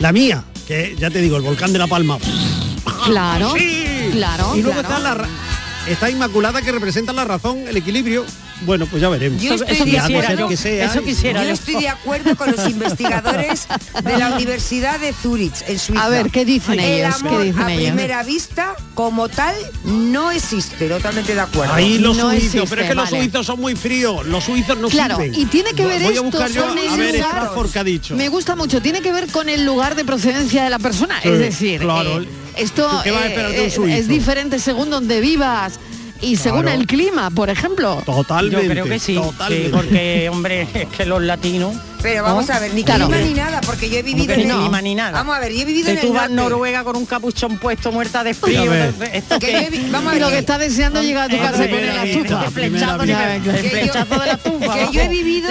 La 0.00 0.12
mía, 0.12 0.44
que 0.66 0.94
ya 0.98 1.08
te 1.10 1.20
digo, 1.22 1.36
el 1.36 1.42
volcán 1.42 1.72
de 1.72 1.78
la 1.78 1.86
Palma. 1.86 2.18
Claro, 3.04 3.54
Sí. 3.56 4.08
claro, 4.12 4.56
Y 4.56 4.62
luego 4.62 4.80
claro. 4.80 4.88
está 4.96 4.98
la 5.00 5.14
ra- 5.14 5.28
está 5.88 6.10
Inmaculada 6.10 6.62
que 6.62 6.72
representa 6.72 7.12
la 7.12 7.24
razón, 7.24 7.64
el 7.68 7.76
equilibrio. 7.76 8.24
Bueno, 8.62 8.86
pues 8.86 9.02
ya 9.02 9.10
veremos. 9.10 9.42
Yo 9.42 9.52
Eso, 9.52 9.64
estoy 9.64 9.76
eso 9.76 9.84
de 9.84 9.90
quisiera 9.90 10.34
yo, 10.34 10.48
que 10.48 10.56
sea, 10.56 10.86
eso 10.86 11.02
quisiera 11.02 11.44
Yo 11.44 11.50
estoy 11.50 11.74
de 11.74 11.90
acuerdo 11.90 12.34
con 12.36 12.50
los 12.52 12.66
investigadores 12.70 13.66
de 14.02 14.16
la 14.16 14.30
Universidad 14.34 14.98
de 14.98 15.12
Zurich, 15.12 15.52
en 15.68 15.78
Suiza. 15.78 16.02
A 16.02 16.08
ver, 16.08 16.30
¿qué 16.30 16.46
dicen 16.46 16.80
El 16.80 17.02
ellos? 17.04 17.16
¿Qué 17.22 17.28
amor 17.28 17.42
dicen 17.44 17.60
a 17.62 17.72
ellos? 17.74 17.84
primera 17.92 18.22
vista, 18.22 18.74
como 18.94 19.28
tal, 19.28 19.54
no 19.84 20.30
existe. 20.30 20.88
Totalmente 20.88 21.34
de 21.34 21.40
acuerdo. 21.42 21.74
Ahí 21.74 21.98
los 21.98 22.16
No 22.16 22.30
suizos, 22.30 22.44
existe, 22.46 22.66
pero 22.70 22.80
es 22.82 22.88
que 22.88 22.94
los 22.94 23.10
suizos 23.10 23.44
son 23.46 23.60
muy 23.60 23.76
fríos, 23.76 24.24
los 24.26 24.42
suizos 24.42 24.78
no 24.78 24.88
Claro, 24.88 25.16
sirven. 25.16 25.34
y 25.38 25.44
tiene 25.44 25.74
que 25.74 25.84
ver 25.84 26.00
Voy 26.00 26.08
esto 26.14 26.20
a 26.20 26.24
buscar 26.24 26.50
yo 26.50 26.66
con 26.66 26.78
a 26.78 26.80
el 26.82 26.98
ver 26.98 27.14
lugar- 27.16 27.50
ha 27.76 27.84
dicho. 27.84 28.16
Me 28.16 28.30
gusta 28.30 28.56
mucho, 28.56 28.80
tiene 28.80 29.02
que 29.02 29.12
ver 29.12 29.26
con 29.30 29.50
el 29.50 29.66
lugar 29.66 29.96
de 29.96 30.04
procedencia 30.06 30.64
de 30.64 30.70
la 30.70 30.78
persona, 30.78 31.20
Sí, 31.22 31.28
es 31.28 31.38
decir, 31.38 31.80
claro. 31.82 32.22
eh, 32.22 32.28
esto 32.56 32.88
¿Tú 32.88 32.96
qué 33.04 33.10
vas 33.10 33.22
a 33.22 33.26
eh, 33.28 33.66
eh, 33.66 33.98
es 33.98 34.08
diferente 34.08 34.58
según 34.58 34.90
donde 34.90 35.20
vivas 35.20 35.78
y 36.22 36.36
según 36.36 36.62
Claro. 36.62 36.80
el 36.80 36.86
clima, 36.86 37.30
por 37.30 37.50
ejemplo. 37.50 38.02
Totalmente. 38.06 38.64
Yo 38.66 38.70
creo 38.70 38.84
que 38.86 38.98
sí, 38.98 39.14
totalmente. 39.16 39.66
sí, 39.66 39.72
porque 39.72 40.28
hombre, 40.30 40.66
es 40.74 40.86
que 40.88 41.04
los 41.04 41.22
latinos. 41.22 41.74
Pero 42.02 42.22
vamos 42.22 42.46
¿no? 42.48 42.54
a 42.54 42.58
ver, 42.60 42.72
ni 42.72 42.84
Claro. 42.84 43.06
clima 43.08 43.20
ni 43.22 43.34
nada, 43.34 43.60
porque 43.62 43.90
yo 43.90 43.98
he 43.98 44.02
vivido 44.02 44.32
en 44.32 44.40
ni 44.46 44.50
el- 44.50 44.56
clima 44.60 44.80
ni 44.80 44.94
nada? 44.94 45.10
Vamos 45.10 45.36
a 45.36 45.40
ver, 45.40 45.52
yo 45.52 45.60
he 45.62 45.64
vivido 45.64 45.86
Que 45.86 45.92
en 45.92 45.98
el 45.98 46.06
tú 46.06 46.12
vas 46.14 46.24
a 46.24 46.28
norte. 46.28 46.50
Noruega 46.50 46.84
con 46.84 46.96
un 46.96 47.04
capuchón 47.04 47.58
puesto 47.58 47.90
muerta 47.92 48.22
de 48.24 48.32
frío. 48.32 48.62
A 48.62 48.64
ver. 48.66 48.94
esto 49.12 49.38
Que 49.38 49.46
que- 49.46 49.52
yo 49.52 49.58
he 49.58 49.70
vi- 49.70 49.90
vamos 49.90 50.12
a 50.12 50.16
Y 50.16 50.20
lo 50.20 50.26
ver, 50.26 50.34
que 50.36 50.40
está 50.40 50.56
deseando 50.58 51.00
es 51.00 51.06
llegar 51.06 51.30
a 51.30 51.34
tu 51.34 51.38
casa 51.42 51.64
y 51.64 51.68
poner 51.68 51.94
la 51.94 52.04
estufa. 52.04 52.50
flechazo, 52.50 53.02
el 53.02 53.08
vez. 53.08 53.42
que 53.42 53.62
yo- 53.64 53.70
flechazo 53.70 54.18
de 54.20 54.26
la 54.26 54.32
estufa. 54.32 54.74
que 54.74 54.88
yo 54.92 55.00
he 55.02 55.08
vivido 55.08 55.48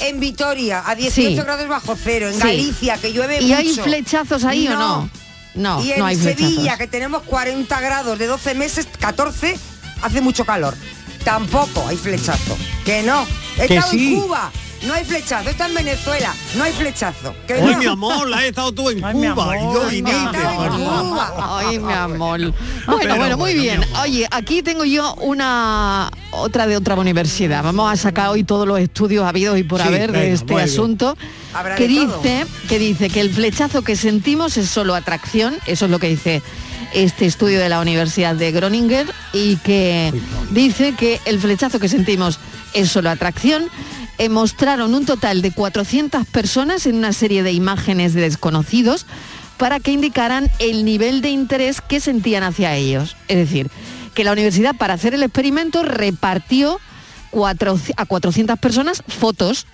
en 0.00 0.18
Vitoria 0.20 0.82
a 0.86 0.94
18 0.94 1.28
Sí. 1.28 1.36
grados 1.36 1.68
bajo 1.68 1.96
cero, 2.02 2.28
en 2.28 2.34
Sí. 2.34 2.40
Galicia, 2.40 2.96
que 2.98 3.12
llueve 3.12 3.40
¿Y 3.40 3.44
mucho. 3.48 3.56
hay 3.58 3.68
flechazos 3.74 4.44
ahí 4.44 4.66
o 4.68 4.72
no? 4.76 5.10
No, 5.54 5.82
y 5.82 5.92
en 5.92 5.98
no 5.98 6.06
hay 6.06 6.16
Sevilla, 6.16 6.36
flechazos. 6.54 6.78
que 6.78 6.86
tenemos 6.86 7.22
40 7.24 7.80
grados 7.80 8.18
de 8.18 8.26
12 8.26 8.54
meses, 8.54 8.88
14, 8.98 9.58
hace 10.02 10.20
mucho 10.20 10.44
calor. 10.44 10.74
Tampoco 11.24 11.86
hay 11.86 11.96
flechazo. 11.96 12.56
Que 12.84 13.02
no. 13.02 13.26
He 13.58 13.66
Que 13.68 13.74
estado 13.76 13.92
sí. 13.92 14.14
en 14.14 14.20
Cuba, 14.22 14.50
no 14.86 14.94
hay 14.94 15.04
flechazo. 15.04 15.48
Está 15.50 15.66
en 15.66 15.74
Venezuela, 15.74 16.34
no 16.56 16.64
hay 16.64 16.72
flechazo. 16.72 17.34
Que 17.46 17.54
Hoy 17.54 17.72
no. 17.72 17.78
mi 17.78 17.86
amor, 17.86 18.28
la 18.28 18.38
has 18.38 18.44
estado 18.44 18.72
tú 18.72 18.90
en 18.90 19.04
Ay, 19.04 19.14
Cuba 19.14 19.56
y 19.56 19.60
yo 19.62 19.82
ay. 19.88 20.02
Cuba. 20.70 21.58
Ay, 21.58 21.78
mi 21.78 21.92
amor. 21.92 22.40
Bueno, 22.86 22.98
Pero 23.00 23.16
bueno, 23.16 23.36
muy 23.38 23.54
bueno, 23.54 23.62
bien. 23.62 23.84
Oye, 24.02 24.26
aquí 24.30 24.62
tengo 24.62 24.84
yo 24.84 25.14
una 25.16 26.10
otra 26.32 26.66
de 26.66 26.76
otra 26.76 26.94
universidad. 26.96 27.62
Vamos 27.62 27.92
a 27.92 27.96
sacar 27.96 28.28
hoy 28.30 28.44
todos 28.44 28.66
los 28.66 28.78
estudios 28.80 29.24
habidos 29.24 29.58
y 29.58 29.62
por 29.62 29.80
Sí, 29.80 29.86
haber 29.88 30.12
de 30.12 30.32
este 30.32 30.60
asunto. 30.60 31.16
Habrá 31.54 31.76
Que 31.76 31.86
de 31.88 31.94
todo. 32.06 32.16
dice, 32.18 32.46
que 32.68 32.78
dice 32.78 33.10
que 33.10 33.20
el 33.20 33.30
flechazo 33.32 33.82
que 33.82 33.96
sentimos 33.96 34.56
es 34.56 34.68
solo 34.68 34.94
atracción, 34.94 35.56
eso 35.66 35.84
es 35.84 35.90
lo 35.90 35.98
que 35.98 36.08
dice 36.08 36.42
este 36.94 37.24
estudio 37.26 37.58
de 37.58 37.68
la 37.70 37.80
Universidad 37.80 38.34
de 38.34 38.52
Groninger 38.52 39.06
y 39.32 39.56
que 39.56 40.12
dice 40.50 40.94
que 40.98 41.20
el 41.24 41.38
flechazo 41.40 41.78
que 41.78 41.88
sentimos 41.88 42.38
es 42.74 42.90
solo 42.90 43.10
atracción. 43.10 43.68
Eh, 44.18 44.28
mostraron 44.28 44.94
un 44.94 45.04
total 45.06 45.42
de 45.42 45.52
400 45.52 46.26
personas 46.26 46.86
en 46.86 46.96
una 46.96 47.12
serie 47.12 47.42
de 47.42 47.52
imágenes 47.52 48.14
de 48.14 48.20
desconocidos 48.20 49.06
para 49.56 49.80
que 49.80 49.90
indicaran 49.92 50.50
el 50.58 50.84
nivel 50.84 51.22
de 51.22 51.30
interés 51.30 51.80
que 51.80 51.98
sentían 52.00 52.42
hacia 52.42 52.74
ellos. 52.76 53.16
Es 53.28 53.36
decir, 53.36 53.70
que 54.14 54.24
la 54.24 54.32
universidad 54.32 54.76
para 54.76 54.94
hacer 54.94 55.14
el 55.14 55.22
experimento 55.22 55.82
repartió 55.82 56.78
cuatro- 57.30 57.78
a 57.96 58.04
400 58.06 58.58
personas 58.58 59.02
fotos, 59.08 59.66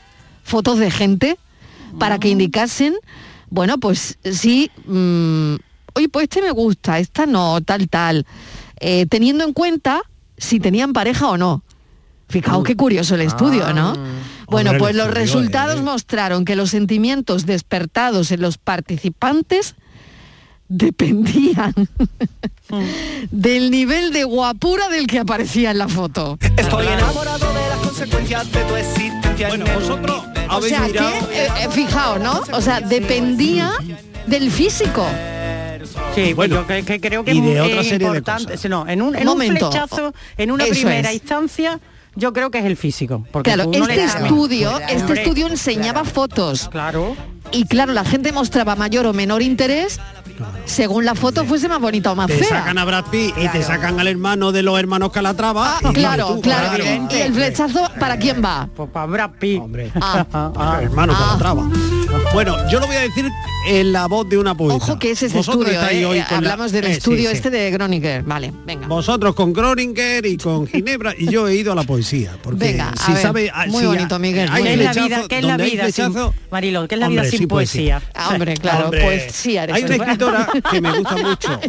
fotos 0.44 0.78
de 0.78 0.90
gente, 0.90 1.38
para 1.98 2.18
que 2.18 2.28
indicasen, 2.28 2.94
bueno, 3.50 3.78
pues 3.78 4.18
sí, 4.30 4.70
mm, 4.86 5.54
oye, 5.94 6.08
pues 6.10 6.24
este 6.24 6.42
me 6.42 6.50
gusta, 6.52 6.98
esta 6.98 7.26
no, 7.26 7.60
tal, 7.60 7.88
tal, 7.88 8.24
Eh, 8.80 9.06
teniendo 9.06 9.42
en 9.44 9.52
cuenta 9.52 10.02
si 10.36 10.60
tenían 10.60 10.92
pareja 10.92 11.28
o 11.28 11.36
no. 11.36 11.64
Fijaos 12.28 12.64
qué 12.64 12.76
curioso 12.76 13.14
el 13.14 13.22
estudio, 13.22 13.72
¿no? 13.72 13.94
Bueno, 14.46 14.70
Hombre, 14.70 14.78
pues 14.78 14.94
los 14.96 15.10
resultados 15.10 15.80
eh. 15.80 15.82
mostraron 15.82 16.44
que 16.44 16.56
los 16.56 16.70
sentimientos 16.70 17.46
despertados 17.46 18.30
en 18.32 18.40
los 18.42 18.58
participantes 18.58 19.74
dependían 20.68 21.72
del 23.30 23.70
nivel 23.70 24.12
de 24.12 24.24
guapura 24.24 24.88
del 24.88 25.06
que 25.06 25.18
aparecía 25.18 25.70
en 25.70 25.78
la 25.78 25.88
foto. 25.88 26.38
Estoy 26.56 26.86
enamorado 26.86 27.52
de 27.54 27.68
las 27.68 27.78
consecuencias 27.78 28.52
de 28.52 28.60
tu 28.64 28.76
existencia. 28.76 29.48
Bueno, 29.48 29.64
vosotros. 29.74 30.22
O 30.50 30.62
sea, 30.62 30.82
que, 30.86 30.92
mirado... 30.92 31.10
eh, 31.30 31.48
eh, 31.62 31.68
fijaos, 31.70 32.20
¿no? 32.20 32.42
O 32.52 32.60
sea, 32.60 32.80
dependía 32.80 33.72
del 34.26 34.50
físico. 34.50 35.06
Sí, 36.14 36.32
Bueno, 36.32 36.64
bueno, 36.64 36.66
que, 36.66 36.84
que 36.84 37.00
creo 37.00 37.24
que 37.24 37.32
y 37.32 37.40
de 37.40 37.54
es 37.54 37.60
otra 37.60 37.82
serie 37.82 37.98
de 37.98 38.04
importante. 38.18 38.52
cosas. 38.54 38.70
No, 38.70 38.86
en 38.88 39.02
un, 39.02 39.14
en 39.16 39.28
Un 39.28 39.38
flechazo, 39.40 40.12
en 40.36 40.50
una 40.50 40.64
Eso 40.64 40.72
primera 40.72 41.08
es. 41.10 41.16
instancia, 41.16 41.80
yo 42.18 42.32
creo 42.32 42.50
que 42.50 42.58
es 42.58 42.64
el 42.66 42.76
físico. 42.76 43.24
Porque 43.32 43.52
Claro, 43.52 43.70
este 43.72 44.04
estudio, 44.04 44.70
Claro. 44.70 44.84
este 44.88 45.02
Hombre, 45.02 45.22
estudio 45.22 45.46
enseñaba 45.46 46.04
fotos. 46.04 46.68
Claro. 46.70 47.16
Y 47.50 47.64
claro, 47.64 47.92
la 47.94 48.04
gente 48.04 48.30
mostraba 48.32 48.76
mayor 48.76 49.06
o 49.06 49.12
menor 49.14 49.40
interés 49.40 49.98
según 50.66 51.04
la 51.04 51.14
foto 51.14 51.44
fuese 51.44 51.66
más 51.68 51.80
bonita 51.80 52.12
o 52.12 52.14
más 52.14 52.26
Te 52.28 52.34
fea. 52.34 52.48
sacan 52.48 52.78
a 52.78 52.84
Brad 52.84 53.06
Pitt 53.06 53.34
y 53.38 53.48
te 53.48 53.62
sacan 53.62 53.98
al 53.98 54.06
hermano 54.06 54.52
de 54.52 54.62
los 54.62 54.78
hermanos 54.78 55.10
Calatrava. 55.10 55.78
Ah, 55.82 55.90
y 55.90 55.92
claro, 55.94 56.34
tú, 56.34 56.40
claro. 56.42 56.84
Y 57.10 57.14
el 57.16 57.32
flechazo, 57.34 57.88
¿para 57.98 58.18
quién 58.18 58.44
va? 58.44 58.68
Pues 58.76 58.90
para 58.90 59.06
Brad 59.06 59.30
Pitt. 59.38 59.60
Hombre, 59.62 59.90
Ah. 60.00 60.24
Ah. 60.32 60.78
hermano 60.82 61.14
Ah. 61.16 61.18
Calatrava. 61.38 61.68
Bueno, 62.32 62.56
yo 62.70 62.78
lo 62.78 62.86
voy 62.86 62.96
a 62.96 63.00
decir 63.00 63.24
en 63.66 63.92
la 63.92 64.06
voz 64.06 64.28
de 64.28 64.38
una 64.38 64.54
poeta. 64.54 64.76
Ojo 64.76 64.98
que 64.98 65.10
es 65.10 65.22
ese 65.22 65.36
Vosotros 65.36 65.62
estudio, 65.66 65.80
estáis 65.80 66.02
¿eh? 66.02 66.06
hoy 66.06 66.18
con 66.20 66.30
la- 66.30 66.36
hablamos 66.36 66.72
del 66.72 66.84
Eh, 66.86 66.90
estudio 66.92 67.30
sí. 67.30 67.36
este 67.36 67.50
de 67.50 67.70
Groninger. 67.70 68.22
Vale, 68.22 68.52
venga. 68.64 68.86
Vosotros 68.86 69.34
con 69.34 69.52
Groninger 69.52 70.24
y 70.24 70.36
conGinebra 70.36 71.14
y 71.18 71.28
yo 71.30 71.48
he 71.48 71.56
ido 71.56 71.72
a 71.72 71.74
la 71.74 71.82
poesía. 71.82 72.36
Porque 72.42 72.58
Venga, 72.60 72.90
a 72.90 72.96
si 72.96 73.12
ver, 73.12 73.22
sabe, 73.22 73.52
muy 73.68 73.80
si 73.80 73.86
bonito, 73.86 74.18
Miguel, 74.18 74.48
¿Qué 74.50 74.72
es 74.74 74.78
la 74.78 74.92
vida, 74.92 75.22
¿qué 75.28 75.38
es 75.38 75.44
la 75.44 75.56
vida 75.56 75.84
sin, 75.90 76.04
flechazo, 76.12 76.34
Marilo, 76.50 76.86
¿qué 76.86 76.94
es 76.94 77.00
la 77.00 77.06
hombre, 77.08 77.22
vida 77.22 77.30
sin 77.36 77.48
poesía? 77.48 78.02
Ah, 78.14 78.28
hombre, 78.32 78.54
claro, 78.56 78.84
Hombre, 78.84 79.02
poesía 79.02 79.64
eres 79.64 79.76
Hay 79.76 79.82
una 79.84 79.94
escritora 79.96 80.48
que 80.70 80.80
me 80.80 80.98
gusta 80.98 81.16
mucho. 81.28 81.60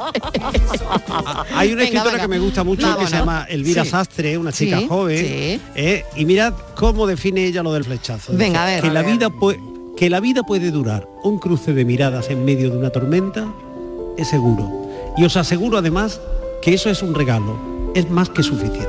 Hay 1.55 1.73
una 1.73 1.83
escritora 1.83 2.11
venga. 2.11 2.21
que 2.21 2.27
me 2.27 2.39
gusta 2.39 2.63
mucho 2.63 2.97
que 2.99 3.07
se 3.07 3.15
llama 3.17 3.45
Elvira. 3.49 3.85
Sastre, 3.85 4.37
una 4.37 4.51
chica 4.51 4.79
joven. 4.87 5.17
sí. 5.17 5.61
eh, 5.75 6.05
y 6.15 6.25
mirad 6.25 6.53
cómo 6.75 7.07
define 7.07 7.45
ella 7.45 7.63
lo 7.63 7.73
del 7.73 7.83
flechazo. 7.85 8.33
Venga, 8.35 8.63
a 8.63 8.65
ver. 8.67 8.81
Que 8.83 8.91
la 8.91 9.01
vida 9.01 9.29
que 9.99 10.09
la 10.09 10.21
vida 10.21 10.43
puede 10.43 10.71
durar 10.71 11.09
un 11.23 11.39
cruce 11.39 11.73
de 11.73 11.83
miradas 11.83 12.29
en 12.29 12.45
medio 12.45 12.69
de 12.69 12.77
una 12.77 12.89
tormenta 12.89 13.45
es 14.17 14.29
seguro. 14.29 14.87
Y 15.17 15.25
os 15.25 15.35
aseguro 15.35 15.77
además 15.77 16.21
que 16.61 16.73
eso 16.73 16.89
es 16.89 17.03
un 17.03 17.13
regalo, 17.13 17.59
es 17.93 18.09
más 18.09 18.29
que 18.29 18.41
suficiente. 18.41 18.87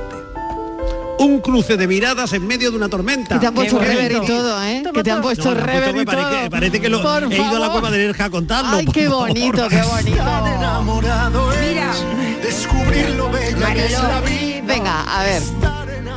Un 1.18 1.40
cruce 1.40 1.76
de 1.76 1.88
miradas 1.88 2.32
en 2.32 2.46
medio 2.46 2.70
de 2.70 2.76
una 2.76 2.88
tormenta. 2.88 3.34
Que 3.34 3.40
te 3.40 3.46
han 3.48 3.54
puesto 3.54 3.80
rever 3.80 4.12
y 4.12 4.24
todo, 4.24 4.62
¿eh? 4.62 4.84
Que 4.94 5.02
te 5.02 5.10
han 5.10 5.20
puesto 5.20 5.52
No, 5.52 5.60
rever 5.60 5.96
y 5.96 6.04
parece, 6.04 6.28
todo. 6.30 6.42
que, 6.44 6.50
parece 6.50 6.80
que 6.80 6.88
lo, 6.88 7.02
Por 7.02 7.24
he 7.32 7.36
ido 7.36 7.56
a 7.56 7.58
la 7.58 7.70
cueva 7.72 7.90
de 7.90 7.98
Nerja 7.98 8.26
a 8.26 8.30
contarlo. 8.30 8.76
Ay, 8.76 8.86
qué 8.86 9.08
bonito, 9.08 9.68
qué 9.68 9.82
bonito. 9.82 10.16
enamorado 10.46 11.48
Mira. 11.60 11.92
descubrir 12.40 13.10
lo 13.16 13.28
bella 13.30 13.74
que 13.74 13.84
es 13.84 13.92
la 13.92 14.20
Mariló. 14.20 14.22
vida. 14.22 14.62
Venga, 14.64 15.18
a 15.18 15.24
ver. 15.24 15.42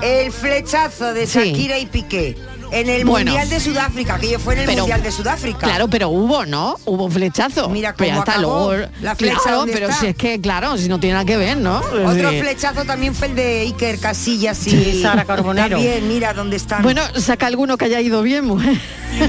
El 0.04 0.32
flechazo 0.32 1.14
de 1.16 1.26
Sí. 1.26 1.40
Shakira 1.40 1.80
y 1.80 1.88
Piqué 1.88 2.38
en 2.74 2.90
el 2.90 3.06
Bueno. 3.06 3.32
Mundial 3.32 3.50
de 3.50 3.60
Sudáfrica, 3.60 4.18
que 4.20 4.32
yo 4.32 4.40
fue 4.40 4.54
en 4.56 4.60
el 4.62 4.66
Pero- 4.66 4.80
Mundial 4.80 5.04
de 5.04 5.12
Sudáfrica. 5.12 5.60
Claro, 5.68 5.88
pero 5.88 6.10
hubo, 6.10 6.46
¿no? 6.46 6.76
Hubo 6.86 7.10
flechazo. 7.10 7.70
Mira 7.70 7.94
pero 7.96 8.08
ya 8.08 8.14
cómo 8.16 8.24
está 8.24 8.32
acabó 8.40 8.74
luego. 8.74 8.92
la 9.02 9.16
flecha 9.16 9.38
claro, 9.44 9.58
¿dónde 9.60 9.74
pero 9.74 9.88
está? 9.90 10.00
si 10.02 10.08
es 10.08 10.16
que, 10.16 10.42
claro, 10.42 10.78
si 10.78 10.88
no 10.90 11.00
tiene 11.00 11.14
nada 11.14 11.26
que 11.26 11.38
ver, 11.38 11.58
¿no? 11.58 11.80
Es 11.80 12.08
Otro 12.08 12.30
flechazo 12.30 12.84
también 12.86 13.14
fue 13.16 13.28
el 13.28 13.36
de 13.36 13.62
Iker 13.62 14.00
Casillas 14.00 14.66
y 14.68 14.72
Sí, 14.72 15.02
Sara 15.02 15.24
Carbonero. 15.26 15.78
También, 15.78 16.08
mira 16.08 16.34
dónde 16.34 16.56
están. 16.58 16.82
Bueno, 16.84 17.02
saca 17.18 17.46
alguno 17.48 17.78
que 17.78 17.86
haya 17.86 18.02
ido 18.02 18.22
bien, 18.24 18.46
mujer. 18.46 18.78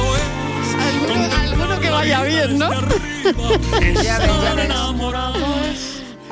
alguno, 0.00 1.34
alguno 1.40 1.80
que 1.80 1.90
vaya 1.90 2.22
bien, 2.22 2.58
¿no? 2.58 2.70
ya 2.70 4.18
ves, 4.18 4.28
ya 4.42 4.54
ves. 4.54 4.68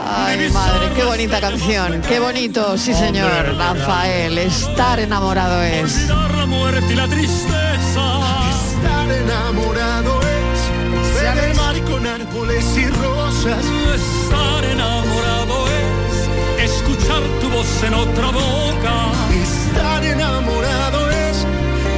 Ay, 0.01 0.51
madre, 0.51 0.93
qué 0.95 1.05
bonita 1.05 1.41
canción, 1.41 2.01
qué 2.03 2.21
bonito, 2.21 2.79
sí 2.79 2.95
señor, 2.95 3.57
Rafael, 3.57 4.39
estar 4.39 5.01
enamorado 5.01 5.63
es. 5.63 6.09
la 6.09 6.47
muerte 6.47 6.93
y 6.93 6.97
la 6.97 7.09
tristeza. 7.09 8.05
Estar 8.49 9.11
enamorado 9.11 10.21
es 10.21 11.15
ver 11.15 11.45
el 11.45 11.57
mar 11.57 11.83
con 11.85 12.07
árboles 12.07 12.65
y 12.77 12.87
rosas. 12.87 13.65
Estar 13.95 14.65
enamorado 14.65 15.67
es 16.61 16.71
escuchar 16.71 17.23
tu 17.41 17.49
voz 17.51 17.83
en 17.83 17.95
otra 17.95 18.27
boca. 18.31 19.13
Estar 19.43 20.05
enamorado 20.05 21.11
es 21.11 21.45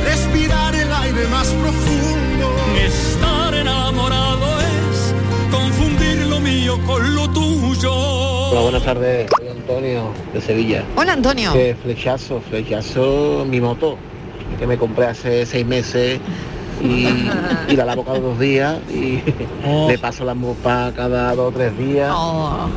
respirar 0.05 0.75
el 0.75 0.93
aire 0.93 1.27
más 1.29 1.49
profundo. 1.49 2.57
Estar 2.83 3.55
enamorado 3.55 4.61
es 4.61 5.15
confundir 5.51 6.27
lo 6.27 6.41
mío 6.41 6.79
con 6.87 7.15
lo 7.15 7.30
Hola, 7.89 8.61
buenas 8.61 8.83
tardes. 8.83 9.27
Soy 9.39 9.49
Antonio 9.49 10.11
de 10.35 10.41
Sevilla. 10.41 10.85
Hola 10.97 11.15
Antonio. 11.15 11.53
Flechazo, 11.83 12.41
flechazo 12.51 13.47
mi 13.49 13.61
moto, 13.61 13.97
que 14.59 14.67
me 14.67 14.77
compré 14.77 15.07
hace 15.07 15.47
seis 15.47 15.65
meses 15.65 16.21
y, 16.83 17.07
y 17.73 17.77
la 17.77 17.85
lavo 17.87 18.05
cada 18.05 18.19
dos 18.19 18.39
días 18.39 18.77
y 18.91 19.21
le 19.89 19.99
paso 19.99 20.25
la 20.25 20.35
mopa 20.35 20.93
cada 20.95 21.35
dos 21.35 21.49
o 21.49 21.57
tres 21.57 21.77
días 21.79 22.13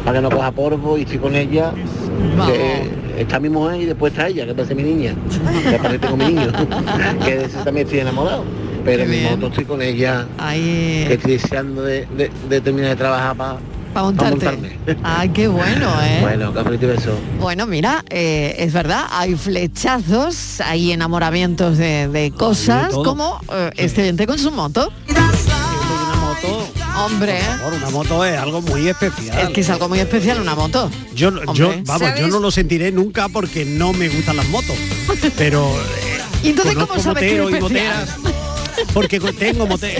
para 0.06 0.18
que 0.18 0.22
no 0.22 0.30
coja 0.30 0.52
polvo 0.52 0.98
y 0.98 1.02
estoy 1.02 1.18
con 1.18 1.36
ella. 1.36 1.72
que 2.48 3.22
está 3.22 3.40
mi 3.42 3.50
mujer 3.50 3.82
y 3.82 3.86
después 3.86 4.14
está 4.14 4.28
ella, 4.30 4.46
que 4.46 4.54
parece 4.54 4.74
mi 4.76 4.84
niña. 4.84 5.16
Que 5.70 5.78
parece 5.80 6.00
tengo 6.00 6.16
mi 6.18 6.26
niño. 6.28 6.48
que 7.26 7.38
de 7.40 7.46
ese 7.46 7.58
también 7.64 7.88
estoy 7.88 8.00
enamorado. 8.00 8.46
Pero 8.86 9.04
Qué 9.04 9.10
mi 9.10 9.18
bien. 9.18 9.32
moto 9.34 9.48
estoy 9.48 9.66
con 9.66 9.82
ella. 9.82 10.28
Ahí. 10.38 11.06
Que 11.08 11.14
estoy 11.16 11.32
deseando 11.34 11.82
de, 11.84 12.06
de- 12.18 12.32
de 12.50 12.62
terminar 12.62 12.90
de 12.92 12.96
trabajar 12.98 13.36
para 13.36 13.58
Para 13.94 14.06
montarte. 14.06 14.46
montarme. 14.46 14.78
Ay, 15.04 15.30
qué 15.30 15.48
bueno, 15.48 15.90
¿eh? 16.04 16.20
Bueno, 16.22 16.54
cafelito 16.54 16.86
y 16.86 16.90
beso. 16.90 17.18
Bueno, 17.40 17.66
mira, 17.68 18.04
eh, 18.10 18.56
es 18.60 18.74
verdad, 18.74 19.06
hay 19.12 19.36
flechazos, 19.36 20.62
hay 20.62 20.92
enamoramientos 20.92 21.78
de, 21.78 22.08
de 22.08 22.32
cosas, 22.32 22.94
como 22.94 23.40
eh, 23.52 23.72
este 23.78 24.02
oyente 24.02 24.26
con 24.28 24.40
su 24.40 24.52
moto. 24.52 24.92
Hombre, 26.96 27.40
Por 27.64 27.74
una 27.74 27.90
moto 27.90 28.24
es 28.24 28.38
algo 28.38 28.62
muy 28.62 28.88
especial. 28.88 29.38
es 29.40 29.50
que 29.50 29.62
es 29.62 29.70
algo 29.70 29.90
muy 29.90 30.00
especial 30.00 30.40
una 30.40 30.54
moto. 30.56 30.92
Yo, 31.16 31.32
yo, 31.54 31.74
vamos, 31.86 32.10
yo 32.20 32.28
no 32.28 32.40
lo 32.40 32.52
sentiré 32.52 32.92
nunca 32.92 33.30
porque 33.30 33.66
no 33.66 33.94
me 33.94 34.10
gustan 34.10 34.38
las 34.38 34.48
motos. 34.50 34.76
Pero 35.38 35.68
eh, 35.72 36.22
¿Y 36.44 36.50
entonces 36.50 36.76
cómo 36.76 37.00
sabes 37.00 37.24
que 37.24 37.44
es 37.44 37.54
especial? 37.54 38.06
Porque 38.94 39.20
tengo 39.20 39.68
mote- 39.68 39.98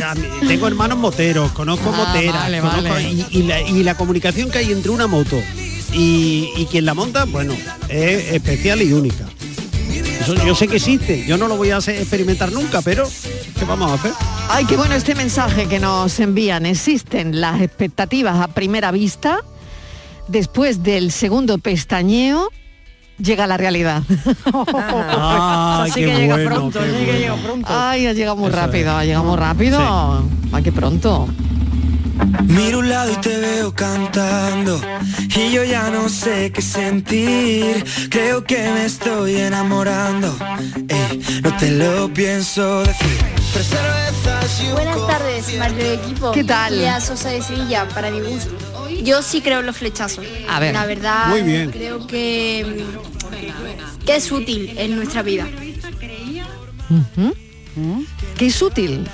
tengo 0.48 0.68
hermanos 0.68 0.98
moteros, 0.98 1.52
conozco 1.52 1.92
Ah, 1.94 2.06
moteras, 2.08 2.34
vale, 2.44 2.60
conozco- 2.62 2.90
vale. 2.90 3.12
Y, 3.12 3.26
y 3.32 3.44
la, 3.44 3.62
y 3.62 3.84
la 3.84 3.96
comunicación 3.96 4.50
que 4.52 4.60
hay 4.60 4.72
entre 4.72 4.92
una 4.92 5.08
moto 5.08 5.42
y, 5.94 6.50
y 6.58 6.66
quien 6.70 6.86
la 6.86 6.94
monta, 6.94 7.26
bueno, 7.26 7.56
es 7.90 8.34
especial 8.34 8.82
y 8.82 8.94
única. 8.94 9.26
Eso 10.22 10.36
yo 10.46 10.56
sé 10.56 10.68
que 10.68 10.78
existe, 10.78 11.26
yo 11.28 11.38
no 11.38 11.48
lo 11.48 11.58
voy 11.58 11.72
a 11.72 11.78
hacer 11.78 11.96
experimentar 11.98 12.52
nunca, 12.52 12.82
pero 12.82 13.08
¿qué 13.60 13.66
vamos 13.66 13.92
a 13.92 13.96
hacer? 13.96 14.12
Ay, 14.50 14.66
qué 14.66 14.78
bueno 14.78 14.96
este 14.96 15.16
mensaje 15.16 15.68
que 15.68 15.80
nos 15.80 16.20
envían. 16.20 16.66
Existen 16.66 17.42
las 17.42 17.62
expectativas 17.62 18.40
a 18.40 18.48
primera 18.48 18.92
vista. 18.92 19.42
Después 20.30 20.82
del 20.84 21.12
segundo 21.12 21.58
pestañeo, 21.58 22.50
llega 23.18 23.48
la 23.48 23.58
realidad. 23.58 24.04
Ay, 24.74 25.92
Así 25.92 26.02
que 26.02 26.16
llega 26.16 26.36
bueno, 26.36 26.50
pronto, 26.52 26.80
así 26.80 27.06
que 27.06 27.20
llega 27.20 27.36
pronto. 27.36 27.68
Ay, 27.70 28.08
ha 28.08 28.14
llegado 28.14 28.36
muy 28.38 28.50
Eso 28.50 28.58
rápido, 28.58 28.90
es. 28.92 28.96
ha 28.98 29.06
llegado 29.06 29.24
muy 29.26 29.38
rápido. 29.38 30.24
Ay, 30.52 30.64
qué 30.64 30.72
pronto. 30.72 31.28
Miro 32.44 32.80
un 32.80 32.90
lado 32.90 33.12
y 33.12 33.16
te 33.16 33.40
veo 33.40 33.74
cantando 33.74 34.80
y 35.36 35.52
yo 35.52 35.64
ya 35.64 35.90
no 35.90 36.08
sé 36.10 36.52
qué 36.52 36.62
sentir. 36.62 37.84
Creo 38.10 38.44
que 38.44 38.58
me 38.72 38.86
estoy 38.86 39.38
enamorando. 39.38 40.36
Ey, 40.88 41.42
no 41.44 41.56
te 41.58 41.72
lo 41.72 42.14
pienso 42.14 42.84
decir. 42.84 43.18
Tres 43.54 43.66
cervezas 43.68 44.62
y 44.62 44.68
un 44.68 44.74
Buenas 44.74 45.08
tardes, 45.08 45.58
Mario 45.58 45.78
de 45.78 45.94
equipo. 45.96 46.32
¿Qué 46.32 46.44
tal? 46.44 46.78
Lea 46.78 47.02
Sosa 47.02 47.30
de 47.30 47.42
Sevilla, 47.42 47.88
para 47.94 48.12
mi 48.12 48.20
gusto. 48.22 48.52
Yo 49.04 49.22
sí 49.22 49.42
creo 49.42 49.60
en 49.62 49.66
los 49.66 49.78
flechazos. 49.78 50.26
A 50.50 50.60
ver. 50.60 50.74
La 50.74 50.86
verdad, 50.86 51.28
Muy 51.30 51.42
bien. 51.42 51.72
creo 51.72 52.06
que, 52.08 52.84
que 54.06 54.16
es 54.16 54.32
útil 54.32 54.74
en 54.78 54.96
nuestra 54.96 55.22
vida. 55.22 55.48
Que 58.38 58.46
es 58.48 58.62
útil. 58.62 59.08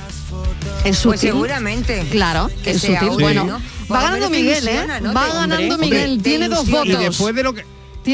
Es 0.84 1.00
útil. 1.00 1.10
Pues 1.10 1.20
seguramente. 1.22 2.06
Claro, 2.12 2.50
Que 2.64 2.72
es 2.72 2.82
sea 2.82 3.00
útil. 3.00 3.10
útil, 3.14 3.24
Bueno, 3.24 3.46
¿no? 3.46 3.62
va 3.94 4.02
ganando 4.04 4.30
Miguel, 4.30 4.68
¿eh? 4.68 4.86
Va 5.16 5.28
ganando 5.34 5.78
Miguel. 5.78 6.22
Tiene 6.22 6.50
dos. 6.50 6.68
Y 6.68 6.72
votos. 6.72 7.00
después 7.00 7.36
de 7.36 7.44
lo 7.44 7.54
que 7.54 7.66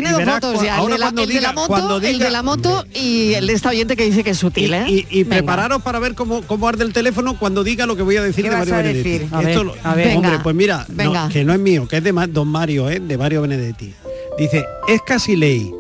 Tiene 0.02 0.10
y 0.10 0.12
dos 0.14 0.22
cua- 0.24 0.64
ya. 0.64 0.76
ahora 0.78 0.96
el, 0.96 1.00
de 1.00 1.00
la, 1.00 1.06
cuando 1.06 1.22
el 1.24 1.28
de 1.30 1.34
la 1.42 1.50
diga- 1.50 1.54
moto, 1.56 1.68
cuando 1.68 1.96
el 1.98 2.02
de 2.02 2.14
diga- 2.26 2.30
la 2.32 2.44
moto 2.44 2.86
y 2.94 3.34
el 3.34 3.48
de 3.48 3.54
esta 3.54 3.70
oyente 3.70 3.96
que 3.96 4.06
dice 4.06 4.24
que 4.24 4.30
es 4.32 4.44
útil, 4.44 4.74
¿eh? 4.74 4.86
Y, 4.88 5.08
y 5.10 5.24
prepararos 5.24 5.82
para 5.82 6.00
ver 6.00 6.16
cómo, 6.16 6.42
cómo 6.44 6.68
arde 6.68 6.84
el 6.84 6.94
teléfono 6.94 7.38
cuando 7.40 7.64
diga 7.64 7.86
lo 7.86 7.96
que 7.96 8.04
voy 8.04 8.18
a 8.18 8.24
decir 8.24 8.44
¿Qué 8.44 8.50
de 8.50 8.58
Mario 8.58 8.76
Benedetti. 8.76 9.10
decir? 9.10 9.28
A 9.32 9.40
ver, 9.40 9.50
Esto 9.50 9.64
lo- 9.64 9.76
a 9.84 9.96
ver. 9.96 10.16
Hombre, 10.16 10.30
Venga, 10.32 10.44
pues 10.44 10.56
mira, 10.56 10.86
no, 10.90 11.30
que 11.30 11.44
no 11.44 11.54
es 11.54 11.60
mío, 11.60 11.88
que 11.88 11.98
es 11.98 12.04
de 12.04 12.12
Don 12.30 12.48
Mario, 12.48 12.90
¿eh? 12.90 13.00
de 13.00 13.18
Mario 13.18 13.42
Benedetti. 13.44 13.94
Dice, 14.38 14.66
es 14.88 15.02
casi 15.02 15.36
ley. 15.36 15.72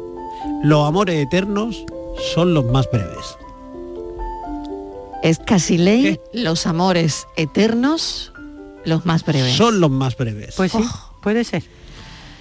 Los 0.63 0.87
amores 0.87 1.15
eternos 1.25 1.83
son 2.33 2.53
los 2.53 2.65
más 2.65 2.87
breves. 2.91 3.37
Es 5.23 5.39
casi 5.39 5.77
ley 5.77 6.19
los 6.33 6.67
amores 6.67 7.27
eternos, 7.35 8.31
los 8.85 9.05
más 9.05 9.25
breves. 9.25 9.55
Son 9.55 9.79
los 9.79 9.89
más 9.89 10.15
breves. 10.15 10.53
Pues 10.55 10.71
sí, 10.71 10.77
puede 11.21 11.43
ser. 11.43 11.63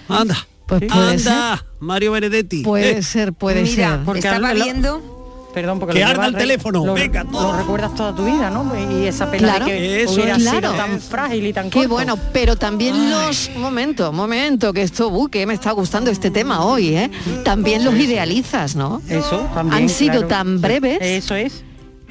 Anda. 0.08 0.46
Pues 0.66 0.82
puede 0.90 1.10
Anda, 1.12 1.64
Mario 1.80 2.12
Benedetti. 2.12 2.62
Puede 2.62 2.98
Eh, 2.98 3.02
ser, 3.02 3.32
puede 3.34 3.62
Mira, 3.62 3.96
ser. 3.96 4.04
Porque 4.04 4.20
estaba 4.20 4.48
algo- 4.50 4.64
viendo 4.64 5.10
Perdón, 5.54 5.78
porque 5.78 5.94
Que 5.94 6.00
lo 6.00 6.06
arda 6.10 6.26
el 6.26 6.34
teléfono, 6.34 6.84
Lo, 6.84 6.94
venga, 6.94 7.22
lo 7.22 7.30
todo. 7.30 7.56
recuerdas 7.56 7.94
toda 7.94 8.12
tu 8.12 8.24
vida, 8.24 8.50
¿no? 8.50 8.72
Y 8.90 9.06
esa 9.06 9.30
pena 9.30 9.50
Claro. 9.50 9.66
de 9.66 9.70
que 9.70 10.02
Eso 10.02 10.14
hubiera 10.14 10.34
es. 10.34 10.42
sido 10.42 10.58
Claro. 10.58 10.72
tan 10.72 11.00
frágil 11.00 11.46
y 11.46 11.52
tan 11.52 11.70
Qué 11.70 11.78
corto. 11.78 11.94
bueno, 11.94 12.18
pero 12.32 12.56
también 12.56 13.08
los... 13.08 13.50
Un 13.54 13.62
momento, 13.62 14.10
un 14.10 14.16
momento, 14.16 14.72
que 14.72 14.82
esto, 14.82 15.10
uh, 15.10 15.28
que 15.28 15.46
me 15.46 15.54
está 15.54 15.70
gustando 15.70 16.10
este 16.10 16.32
tema 16.32 16.64
hoy, 16.64 16.96
¿eh? 16.96 17.08
También 17.44 17.84
los 17.84 17.94
idealizas, 17.94 18.74
¿no? 18.74 19.00
Eso 19.08 19.48
también. 19.54 19.84
Han 19.84 19.88
sido 19.88 20.12
claro. 20.14 20.26
tan 20.26 20.60
breves 20.60 20.98
Eso 21.00 21.36
es. 21.36 21.62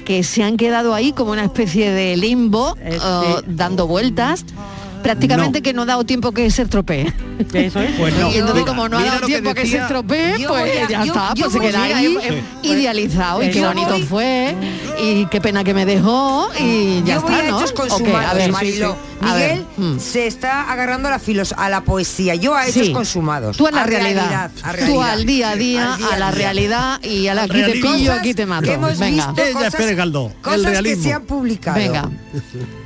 que 0.06 0.22
se 0.22 0.42
han 0.42 0.56
quedado 0.56 0.94
ahí 0.94 1.12
como 1.12 1.32
una 1.32 1.44
especie 1.44 1.90
de 1.90 2.16
limbo, 2.16 2.74
Eh, 2.80 2.98
sí. 2.98 3.44
dando 3.46 3.86
vueltas, 3.86 4.46
prácticamente 5.04 5.62
que 5.62 5.72
no 5.72 5.82
ha 5.82 5.86
dado 5.86 6.04
tiempo 6.04 6.32
que 6.32 6.50
se 6.50 6.62
estropee. 6.62 7.12
Eso 7.52 7.80
es. 7.80 7.92
Pues 7.96 8.14
no. 8.18 8.30
y 8.30 8.34
entonces 8.34 8.54
Mira, 8.54 8.66
como 8.66 8.88
no 8.88 8.98
ha 8.98 9.04
dado 9.04 9.20
lo 9.20 9.26
que 9.26 9.32
tiempo 9.32 9.54
que, 9.54 9.66
se 9.66 9.76
estropee, 9.76 10.38
Yo 10.40 10.48
pues 10.48 10.88
ya 10.88 11.04
yo- 11.04 11.12
está, 11.12 11.34
yo 11.34 11.44
pues 11.44 11.52
se 11.52 11.60
queda 11.60 11.82
ahí 11.84 12.18
Sí. 12.62 12.68
idealizado 12.68 13.42
y 13.42 13.50
qué 13.50 13.60
Yo 13.60 13.68
bonito 13.68 13.90
voy- 13.90 14.02
fue 14.02 14.56
y 15.00 15.26
qué 15.26 15.40
pena 15.40 15.62
que 15.62 15.74
me 15.74 15.84
dejó 15.86 16.48
y 16.58 17.02
ya 17.04 17.14
yo 17.14 17.20
está, 17.20 17.36
voy 17.38 17.46
a 17.46 17.50
¿no? 17.50 17.58
hechos 17.58 17.70
¿O 17.70 17.74
qué? 17.74 17.88
consumados, 17.88 18.30
A 18.30 18.34
ver, 18.34 18.52
Marilo. 18.52 18.92
sí, 18.92 18.98
sí. 19.12 19.13
Ver, 19.32 19.50
Miguel 19.56 19.66
mm. 19.76 19.98
se 19.98 20.26
está 20.26 20.70
agarrando 20.70 21.08
a 21.08 21.12
la, 21.12 21.18
filos 21.18 21.54
a 21.56 21.68
la 21.68 21.80
poesía. 21.82 22.34
Yo 22.34 22.54
a 22.54 22.66
hechos 22.66 22.86
Sí. 22.86 22.92
consumados. 22.92 23.56
Tú 23.56 23.66
a 23.66 23.70
la 23.70 23.84
realidad, 23.84 24.50
a 24.62 24.70
tú 24.72 24.76
realidad. 24.76 25.10
al 25.10 25.24
día 25.26 25.50
a 25.50 25.56
día, 25.56 25.96
día 25.96 26.06
a 26.12 26.18
la 26.18 26.30
día. 26.30 26.38
realidad 26.38 27.00
y 27.02 27.28
a 27.28 27.34
la 27.34 27.42
aquí 27.42 27.62
te 27.62 27.72
pillo, 27.72 27.88
Cosas 27.90 28.18
aquí 28.18 28.34
te 28.34 28.46
mato. 28.46 28.66
que 28.66 28.72
hemos 28.74 28.98
Venga, 28.98 29.26
visto, 29.28 29.42
Ella 29.42 29.52
cosas, 29.54 29.74
Pérez 29.74 29.96
Galdós, 29.96 30.32
el 30.32 30.38
cosas 30.42 30.82
que 30.82 30.96
se 30.96 31.12
han 31.12 31.22
publicado. 31.24 31.76
venga. 31.78 32.10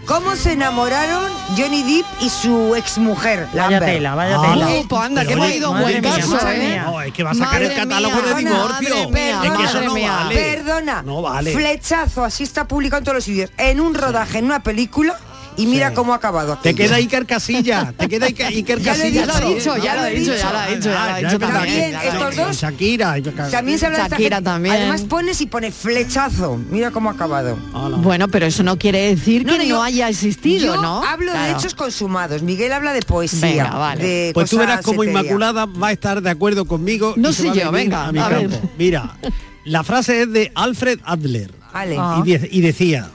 ¿Cómo 0.07 0.35
se 0.37 0.53
enamoraron 0.53 1.22
Johnny 1.57 1.83
Depp 1.83 2.07
y 2.22 2.31
su 2.31 2.74
exmujer, 2.74 3.46
Vaya 3.53 3.79
tela, 3.81 4.14
vaya 4.14 4.37
Ah, 4.38 4.53
tela. 4.53 4.64
no. 4.64 4.81
Uh, 4.81 4.88
pues 4.88 5.03
anda, 5.03 5.24
que 5.27 5.37
me 5.37 5.42
ha 5.42 5.44
oye, 5.44 5.57
ido 5.57 5.70
buen 5.74 6.01
mía, 6.01 6.14
caso, 6.16 6.29
madre 6.31 6.57
¿eh? 6.57 6.68
mía. 6.70 6.83
No, 6.87 7.01
es 7.03 7.12
que 7.12 7.22
va 7.22 7.31
a 7.31 7.35
sacar 7.35 7.62
el 7.62 7.68
Madre 7.68 7.83
catálogo 7.83 8.14
mía, 8.16 8.24
de 8.35 8.38
divorcio. 8.44 9.11
mía, 9.11 9.40
es 9.44 9.51
que 9.53 9.64
eso 9.64 9.81
no 9.83 9.94
mía. 9.94 10.12
vale. 10.12 10.35
Perdona, 10.35 11.03
No 11.03 11.20
vale. 11.20 11.53
flechazo, 11.53 12.24
así 12.24 12.42
está 12.42 12.66
publicado 12.66 12.98
en 13.01 13.05
todos 13.05 13.16
los 13.16 13.27
vídeos, 13.27 13.51
en 13.59 13.81
un 13.81 13.94
rodaje, 13.94 14.38
en 14.38 14.46
una 14.46 14.62
película, 14.62 15.18
y 15.58 15.66
mira 15.66 15.90
Sí. 15.90 15.94
cómo 15.96 16.12
ha 16.14 16.16
acabado 16.16 16.56
Te 16.56 16.70
aquello. 16.70 16.88
queda 16.88 16.96
Iker 16.96 17.26
Casilla, 17.26 17.92
te 17.96 18.08
queda 18.08 18.26
Iker, 18.26 18.46
Iker 18.54 18.80
Ya 18.80 18.96
lo 18.96 19.02
he 19.02 19.12
Casilla. 19.12 19.20
Ya 19.20 19.26
lo 19.26 19.32
ha 19.34 19.40
dicho, 19.54 19.76
ya 19.76 19.94
lo 19.94 20.00
ha 20.00 20.06
dicho, 20.06 20.34
ya 20.34 20.52
lo 20.52 20.58
ha 20.58 20.66
dicho, 20.68 20.88
ya 20.88 20.90
lo 20.92 20.98
ha 20.98 21.14
Ah, 21.14 21.18
dicho 21.18 21.38
también. 21.38 21.94
Estos 21.96 22.36
dos- 22.36 22.56
Shakira. 22.56 23.16
También 23.50 23.78
se 23.78 23.86
habla 23.86 24.04
de 24.04 24.08
Shakira 24.10 24.40
también. 24.40 24.74
Además 24.76 25.02
pones 25.02 25.40
y 25.40 25.46
pone 25.46 25.70
flechazo. 25.70 26.58
Mira 26.70 26.90
cómo 26.90 27.10
ha 27.10 27.12
acabado. 27.12 27.56
Bueno, 27.98 28.28
pero 28.28 28.46
eso 28.46 28.62
no 28.62 28.78
quiere 28.78 29.08
decir 29.14 29.44
que 29.44 29.66
no, 29.66 29.82
haya 29.82 30.08
existido, 30.08 30.74
yo 30.76 30.80
¿no? 30.82 31.02
hablo 31.04 31.32
de 31.32 31.50
hechos 31.50 31.74
consumados. 31.74 32.42
Miguel 32.42 32.72
habla 32.72 32.92
de 32.92 33.02
poesía. 33.02 33.40
Venga, 33.64 33.70
vale. 33.70 34.04
de 34.04 34.30
Pues 34.34 34.48
tú 34.50 34.58
verás 34.58 34.80
como. 34.82 35.04
Inmaculada 35.04 35.66
va 35.66 35.88
a 35.88 35.92
estar 35.92 36.22
de 36.22 36.30
acuerdo 36.30 36.64
conmigo. 36.66 37.14
No 37.16 37.32
sé 37.32 37.50
yo, 37.54 37.70
venga, 37.72 38.06
a 38.06 38.12
mi 38.12 38.18
a 38.20 38.28
ver. 38.28 38.48
Mira, 38.78 39.16
la 39.64 39.82
frase 39.82 40.22
es 40.22 40.32
de 40.32 40.52
Alfred 40.54 41.00
Adler. 41.04 41.50
Vale. 41.72 41.96
Ah. 41.98 42.22
Y, 42.24 42.32
de- 42.36 42.48
y 42.50 42.60
decía, 42.60 43.08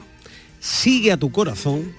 sigue 0.60 1.12
a 1.12 1.16
tu 1.16 1.30
corazón, 1.30 1.92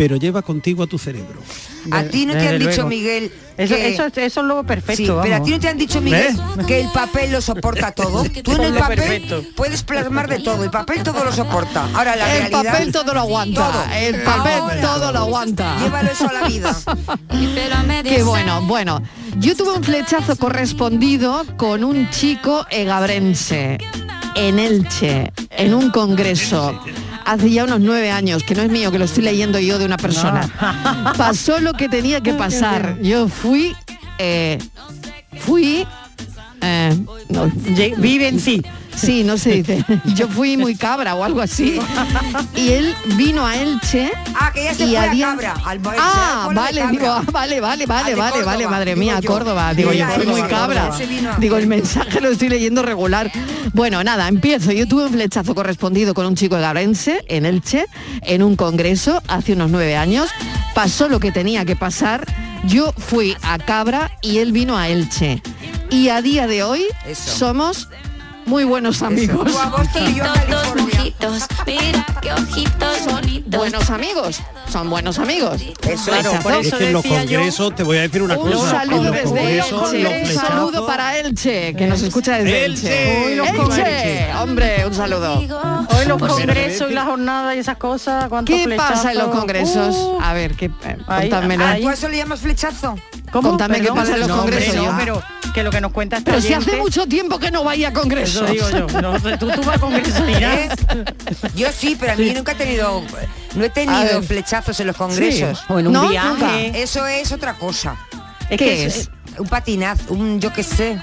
pero 0.00 0.16
lleva 0.16 0.40
contigo 0.40 0.82
a 0.82 0.86
tu 0.86 0.96
cerebro. 0.98 1.42
A 1.90 2.04
ti 2.04 2.24
no 2.24 2.32
te 2.32 2.48
han 2.48 2.58
dicho, 2.58 2.70
luego. 2.70 2.88
Miguel, 2.88 3.30
Eso, 3.58 3.74
que- 3.74 3.88
eso, 3.92 4.06
eso 4.06 4.40
es 4.40 4.46
lo 4.46 4.64
perfecto. 4.64 4.96
Sí, 4.96 5.18
pero 5.22 5.36
a 5.36 5.42
ti 5.42 5.50
no 5.50 5.60
te 5.60 5.68
han 5.68 5.76
dicho, 5.76 6.00
Miguel, 6.00 6.40
que 6.66 6.80
el 6.80 6.88
papel 6.90 7.32
lo 7.32 7.42
soporta 7.42 7.92
todo. 7.92 8.24
Tú 8.42 8.52
en 8.52 8.62
el 8.62 8.72
papel 8.72 8.96
perfecto. 8.96 9.44
puedes 9.54 9.82
plasmar 9.82 10.26
de 10.26 10.38
todo. 10.38 10.64
El 10.64 10.70
papel 10.70 11.02
todo 11.02 11.22
lo 11.22 11.30
soporta. 11.30 11.86
Ahora 11.92 12.16
la 12.16 12.32
El 12.34 12.50
realidad... 12.50 12.72
papel 12.72 12.92
todo 12.92 13.12
lo 13.12 13.20
aguanta. 13.20 13.70
Todo. 13.70 13.84
El 13.94 14.22
papel 14.22 14.52
Ahora, 14.54 14.80
todo 14.80 15.12
lo 15.12 15.18
aguanta. 15.18 15.76
Llévalo 15.80 16.10
eso 16.10 16.30
a 16.30 16.32
la 16.32 16.48
vida. 16.48 16.74
Qué 18.02 18.22
bueno, 18.22 18.62
bueno. 18.62 19.02
Yo 19.36 19.54
tuve 19.54 19.74
un 19.74 19.84
flechazo 19.84 20.34
correspondido 20.36 21.44
con 21.58 21.84
un 21.84 22.08
chico 22.08 22.64
egabrense 22.70 23.76
en 24.34 24.58
Elche, 24.58 25.30
en 25.50 25.74
un 25.74 25.90
congreso. 25.90 26.80
Hace 27.24 27.50
ya 27.50 27.64
unos 27.64 27.80
nueve 27.80 28.10
años, 28.10 28.42
que 28.42 28.54
no 28.54 28.62
es 28.62 28.70
mío, 28.70 28.90
que 28.90 28.98
lo 28.98 29.04
estoy 29.04 29.24
leyendo 29.24 29.58
yo 29.58 29.78
de 29.78 29.84
una 29.84 29.96
persona. 29.96 30.48
Pasó 31.16 31.60
lo 31.60 31.72
que 31.72 31.88
tenía 31.88 32.20
que 32.20 32.34
pasar. 32.34 32.98
Yo 33.02 33.28
fui, 33.28 33.74
eh, 34.18 34.58
fui, 35.38 35.86
eh, 36.60 36.96
no, 37.28 37.50
Vive 37.98 38.28
en 38.28 38.40
sí. 38.40 38.62
Sí, 39.00 39.24
no 39.24 39.38
se 39.38 39.50
dice. 39.62 39.84
Yo 40.14 40.28
fui 40.28 40.56
muy 40.56 40.74
cabra 40.76 41.14
o 41.14 41.24
algo 41.24 41.40
así. 41.40 41.78
Y 42.56 42.70
él 42.70 42.94
vino 43.16 43.46
a 43.46 43.56
Elche. 43.56 44.10
Ah, 44.34 44.50
que 44.52 44.64
ya 44.64 44.74
se 44.74 44.84
y 44.84 44.88
fue 44.88 44.98
a 44.98 45.08
día- 45.10 45.26
Cabra, 45.26 45.54
al 45.64 45.80
Ah, 45.98 46.46
de 46.48 46.54
vale, 46.54 46.86
digo, 46.90 47.06
ah, 47.08 47.22
vale, 47.32 47.60
vale, 47.60 47.86
vale, 47.86 48.02
Al 48.02 48.10
de 48.10 48.14
vale, 48.20 48.42
vale, 48.44 48.68
madre 48.68 48.96
mía, 48.96 49.20
yo. 49.20 49.30
Córdoba. 49.30 49.72
Digo, 49.74 49.92
yo 49.92 50.06
fui 50.08 50.26
muy 50.26 50.42
cabra. 50.42 50.90
a- 50.94 51.36
Digo, 51.38 51.56
el 51.56 51.66
mensaje 51.66 52.20
lo 52.20 52.28
estoy 52.30 52.48
leyendo 52.48 52.82
regular. 52.82 53.30
Bueno, 53.72 54.02
nada, 54.04 54.28
empiezo. 54.28 54.72
Yo 54.72 54.86
tuve 54.86 55.04
un 55.06 55.12
flechazo 55.12 55.54
correspondido 55.54 56.14
con 56.14 56.26
un 56.26 56.34
chico 56.34 56.56
gabrense 56.58 57.24
en 57.28 57.46
Elche, 57.46 57.86
en 58.22 58.42
un 58.42 58.56
congreso 58.56 59.22
hace 59.28 59.52
unos 59.54 59.70
nueve 59.70 59.96
años. 59.96 60.28
Pasó 60.74 61.08
lo 61.08 61.20
que 61.20 61.32
tenía 61.32 61.64
que 61.64 61.76
pasar. 61.76 62.26
Yo 62.66 62.92
fui 62.98 63.36
a 63.42 63.58
Cabra 63.58 64.10
y 64.20 64.38
él 64.38 64.52
vino 64.52 64.76
a 64.76 64.88
Elche. 64.88 65.42
Y 65.90 66.08
a 66.10 66.20
día 66.22 66.46
de 66.46 66.62
hoy 66.62 66.84
somos 67.14 67.88
muy 68.50 68.64
buenos 68.64 69.00
amigos. 69.02 69.48
Mira 71.66 72.06
qué 72.20 72.32
ojitos 72.32 73.06
bonitos. 73.06 73.58
Buenos 73.60 73.90
amigos, 73.90 74.40
son 74.70 74.90
buenos 74.90 75.18
amigos. 75.20 75.62
Claro, 76.04 76.60
es 76.60 76.74
que 76.74 76.86
en 76.88 76.92
los 76.92 77.04
congresos 77.04 77.74
te 77.76 77.84
voy 77.84 77.98
a 77.98 78.00
decir 78.02 78.22
una 78.22 78.36
Un 78.36 78.50
cosa. 78.50 78.70
saludo 78.70 78.96
en 78.98 79.04
los 79.22 79.32
desde 79.32 79.58
Elche, 79.58 79.74
un 79.74 80.34
saludo 80.34 80.86
para 80.86 81.16
Elche, 81.18 81.74
que 81.74 81.86
nos 81.86 82.02
escucha 82.02 82.38
desde 82.38 82.64
Elche. 82.64 83.32
Elche, 83.34 83.50
Elche, 83.50 84.22
Elche. 84.24 84.34
hombre, 84.34 84.84
un 84.86 84.94
saludo. 84.94 85.34
Hoy 85.38 86.06
los 86.06 86.18
congresos 86.18 86.90
y 86.90 86.94
las 86.94 87.04
jornadas 87.04 87.54
y 87.54 87.58
esas 87.60 87.76
cosas, 87.76 88.28
¿cuántos 88.28 88.54
¿Qué 88.56 88.74
pasa 88.76 89.12
en 89.12 89.18
los 89.18 89.28
congresos? 89.28 89.94
Uh, 89.94 90.18
A 90.20 90.32
ver, 90.32 90.56
¿qué, 90.56 90.66
eh, 90.66 90.96
Ahí, 91.06 91.28
contádmelo. 91.30 91.64
ahí. 91.66 91.82
¿Tú 91.82 91.88
a 91.88 91.92
eso 91.92 92.08
le 92.08 92.16
llamas 92.16 92.40
flechazo? 92.40 92.96
¿Cómo? 93.32 93.50
Contame 93.50 93.80
qué 93.80 93.88
pasa 93.92 94.14
en 94.14 94.20
los 94.20 94.28
No, 94.28 94.40
hombre, 94.40 94.56
congresos. 94.56 94.76
no, 94.76 94.90
ya. 94.90 94.96
pero 94.98 95.22
que 95.52 95.62
lo 95.62 95.70
que 95.70 95.80
nos 95.80 95.92
cuenta 95.92 96.20
Pero 96.24 96.40
si 96.40 96.52
hace 96.52 96.70
oyente- 96.70 96.76
mucho 96.78 97.06
tiempo 97.06 97.38
que 97.38 97.50
no 97.50 97.64
vaya 97.64 97.88
a 97.88 97.92
congresos. 97.92 98.48
Eso 98.50 98.52
digo 98.68 98.88
yo. 98.88 99.00
No 99.00 99.14
tú, 99.38 99.50
tú 99.50 99.62
vas 99.62 99.76
a 99.76 99.80
congresos. 99.80 100.22
¿Eh? 100.28 100.68
Yo 101.54 101.68
sí, 101.72 101.96
pero 101.98 102.12
a 102.12 102.16
mí 102.16 102.30
nunca 102.34 102.52
he 102.52 102.54
tenido, 102.54 103.02
no 103.54 103.64
he 103.64 103.70
tenido 103.70 104.22
flechazos 104.22 104.78
en 104.80 104.86
los 104.88 104.96
congresos. 104.96 105.58
Sí, 105.58 105.64
o 105.68 105.78
en 105.78 105.86
un 105.88 105.92
No, 105.92 106.08
viaje. 106.08 106.28
nunca. 106.28 106.56
Eso 106.78 107.06
es 107.06 107.32
otra 107.32 107.54
cosa. 107.54 107.96
Es 108.48 108.48
¿Qué 108.50 108.56
que 108.58 108.84
es? 108.86 109.10
Un 109.38 109.46
patinazo, 109.48 110.12
un 110.12 110.40
yo 110.40 110.52
qué 110.52 110.62
sé. 110.62 111.00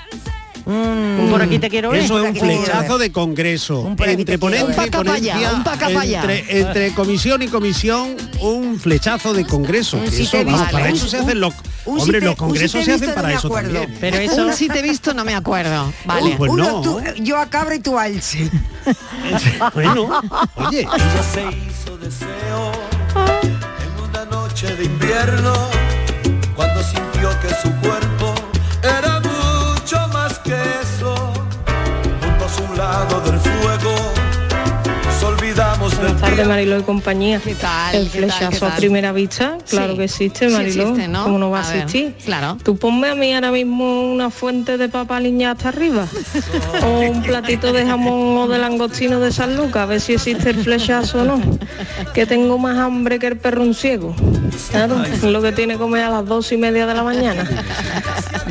Un, 0.67 1.27
Por 1.31 1.41
aquí 1.41 1.59
te 1.59 1.69
quiero 1.69 1.91
ver. 1.91 2.03
Eso 2.03 2.21
es 2.21 2.29
un 2.29 2.35
flechazo 2.35 2.97
de 2.97 3.09
congreso. 3.11 3.79
Un 3.79 3.91
Entre 4.03 4.37
ponencia 4.37 4.85
y 4.85 4.89
ponencia, 4.89 5.35
un 5.53 6.93
comisión 6.93 7.41
y 7.41 7.47
comisión, 7.47 8.15
un 8.41 8.77
flechazo 8.77 9.33
de 9.33 9.45
congreso. 9.45 9.97
Que 10.03 10.23
eso, 10.23 10.37
vamos, 10.43 10.61
para 10.69 10.85
Un- 10.89 10.95
eso 10.95 11.07
se 11.07 11.17
hacen 11.19 11.39
los... 11.39 11.53
Hombre, 11.85 12.35
congresos 12.35 12.83
se 12.83 12.91
hacen 12.91 13.13
para 13.13 13.31
eso 13.33 13.47
acuerdo. 13.47 13.71
también. 13.79 13.97
Pero 14.01 14.17
eso... 14.17 14.47
Un 14.47 14.53
si 14.53 14.67
te 14.67 14.79
he 14.79 14.81
visto, 14.81 15.13
no 15.13 15.23
me 15.23 15.33
acuerdo. 15.35 15.93
Vale. 16.03 16.35
Pues 16.37 16.51
Uno, 16.51 16.63
no. 16.65 16.81
tú, 16.81 17.01
yo 17.21 17.37
a 17.39 17.45
Cabra 17.45 17.75
y 17.75 17.79
tú 17.79 17.97
a 17.97 18.07
Elche. 18.07 18.49
Bueno, 19.73 20.21
oye, 20.55 20.81
Ella 20.81 21.23
se 21.33 21.41
hizo 21.43 21.97
deseo 21.97 22.71
en 23.43 24.03
una 24.09 24.25
noche 24.25 24.67
de 24.75 24.83
invierno 24.85 25.53
cuando 26.55 26.81
sintió 26.83 27.29
que 27.41 27.49
su 27.61 27.71
cuerpo 27.81 28.06
lado 32.77 33.19
del 33.21 33.39
fuego 33.39 33.96
Buenas 36.19 36.31
tardes. 36.31 36.47
Mariló 36.47 36.79
y 36.79 36.83
compañía. 36.83 37.39
¿Qué 37.43 37.53
tal? 37.55 37.95
El 37.95 38.09
¿Qué 38.09 38.21
tal? 38.21 38.29
¿Qué 38.29 38.35
flechazo 38.37 38.65
a 38.67 38.75
primera 38.75 39.11
vista, 39.11 39.57
claro 39.69 39.91
Sí. 39.93 39.97
que 39.97 40.03
existe, 40.05 40.47
Sí 40.49 40.53
Mariló. 40.55 40.81
existe, 40.83 41.07
¿no? 41.07 41.23
¿Cómo 41.23 41.37
no 41.39 41.49
va 41.51 41.61
a, 41.61 41.69
A 41.69 41.75
existir? 41.75 42.15
claro. 42.25 42.57
Tú 42.63 42.75
ponme 42.77 43.09
a 43.09 43.15
mí 43.15 43.33
ahora 43.33 43.51
mismo 43.51 44.11
una 44.11 44.29
fuente 44.29 44.77
de 44.77 44.89
papa 44.89 45.17
hasta 45.17 45.69
arriba. 45.69 46.07
o 46.83 46.99
un 46.99 47.21
platito 47.21 47.71
de 47.71 47.85
jamón 47.85 48.37
o 48.37 48.47
de 48.47 48.57
langostino 48.57 49.19
de 49.19 49.31
San 49.31 49.55
Lucas, 49.57 49.83
a 49.83 49.85
ver 49.85 50.01
si 50.01 50.13
existe 50.13 50.49
el 50.49 50.63
flechazo 50.63 51.21
o 51.21 51.23
no. 51.23 51.41
Que 52.13 52.25
tengo 52.25 52.57
más 52.57 52.77
hambre 52.77 53.19
que 53.19 53.27
el 53.27 53.37
perro 53.37 53.61
un 53.61 53.73
ciego. 53.75 54.15
Claro, 54.71 55.03
es 55.03 55.21
lo 55.23 55.41
que 55.41 55.51
tiene 55.51 55.73
que 55.73 55.79
comer 55.79 56.03
a 56.03 56.09
las 56.09 56.25
dos 56.25 56.51
y 56.51 56.57
media 56.57 56.87
de 56.87 56.93
la 56.95 57.03
mañana. 57.03 57.47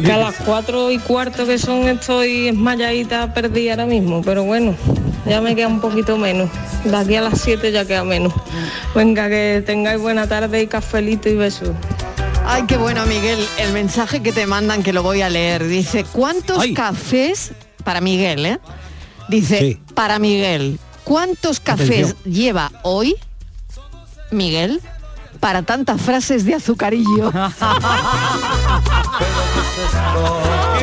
Que 0.05 0.12
a 0.12 0.18
las 0.18 0.35
cuatro 0.44 0.90
y 0.90 0.98
cuarto 0.98 1.46
que 1.46 1.59
son 1.59 1.88
estoy 1.88 2.48
esmayadita 2.48 3.33
perdida 3.35 3.72
ahora 3.72 3.87
mismo, 3.87 4.22
pero 4.22 4.44
bueno, 4.44 4.74
ya 5.29 5.41
me 5.41 5.55
queda 5.55 5.69
un 5.69 5.81
poquito 5.81 6.17
menos. 6.17 6.49
De 6.85 6.97
aquí 6.97 7.17
a 7.17 7.21
las 7.23 7.41
7 7.41 7.73
ya 7.73 7.85
queda 7.85 8.05
menos. 8.05 8.33
Venga, 8.95 9.29
que 9.29 9.62
tengáis 9.65 10.01
buena 10.01 10.27
tarde 10.29 10.62
y 10.62 10.67
cafelito 10.67 11.29
y 11.29 11.35
besos. 11.35 11.71
Ay, 12.47 12.62
qué 12.69 12.77
bueno, 12.77 13.05
Miguel. 13.07 13.45
El 13.59 13.73
mensaje 13.73 14.23
que 14.23 14.33
te 14.33 14.47
mandan, 14.47 14.83
que 14.83 14.93
lo 14.93 15.03
voy 15.03 15.21
a 15.23 15.29
leer, 15.29 15.67
dice, 15.67 16.05
¿cuántos 16.12 16.61
Ay. 16.61 16.75
cafés, 16.75 17.53
para 17.85 18.01
Miguel, 18.01 18.47
eh? 18.47 18.59
Dice, 19.29 19.59
Sí. 19.59 19.81
para 19.95 20.19
Miguel, 20.21 20.79
¿cuántos 21.03 21.59
cafés 21.59 21.89
Atención. 22.12 22.17
lleva 22.25 22.71
hoy, 22.83 23.17
Miguel, 24.31 24.81
para 25.47 25.63
tantas 25.63 26.03
frases 26.03 26.45
de 26.45 26.55
azucarillo? 26.55 27.31
qué 27.31 27.39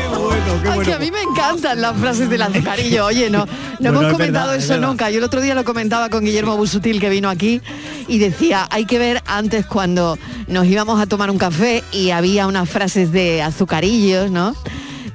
bueno, 0.08 0.62
qué 0.62 0.68
Ay, 0.70 0.80
que 0.80 0.94
a 0.94 0.98
mí 0.98 1.10
me 1.10 1.20
encantan 1.20 1.82
las 1.82 1.94
frases 1.98 2.30
del 2.30 2.40
azucarillo. 2.40 3.04
Oye, 3.04 3.28
no, 3.28 3.40
no 3.40 3.46
Bueno, 3.78 3.90
hemos 3.90 4.04
es 4.04 4.12
comentado 4.12 4.52
verdad, 4.52 4.64
eso 4.64 4.78
nunca. 4.78 5.10
Yo 5.10 5.18
el 5.18 5.24
otro 5.24 5.42
día 5.42 5.54
lo 5.54 5.64
comentaba 5.64 6.08
con 6.08 6.24
Guillermo 6.24 6.56
Busutil 6.56 6.98
que 6.98 7.10
vino 7.10 7.28
aquí 7.28 7.60
y 8.08 8.16
decía, 8.16 8.66
hay 8.70 8.86
que 8.86 8.98
ver 8.98 9.22
antes 9.26 9.66
cuando 9.66 10.18
nos 10.46 10.64
íbamos 10.64 10.98
a 10.98 11.04
tomar 11.04 11.30
un 11.30 11.36
café 11.36 11.84
y 11.92 12.08
había 12.12 12.46
unas 12.46 12.66
frases 12.66 13.12
de 13.12 13.42
azucarillos, 13.42 14.30
¿no? 14.30 14.56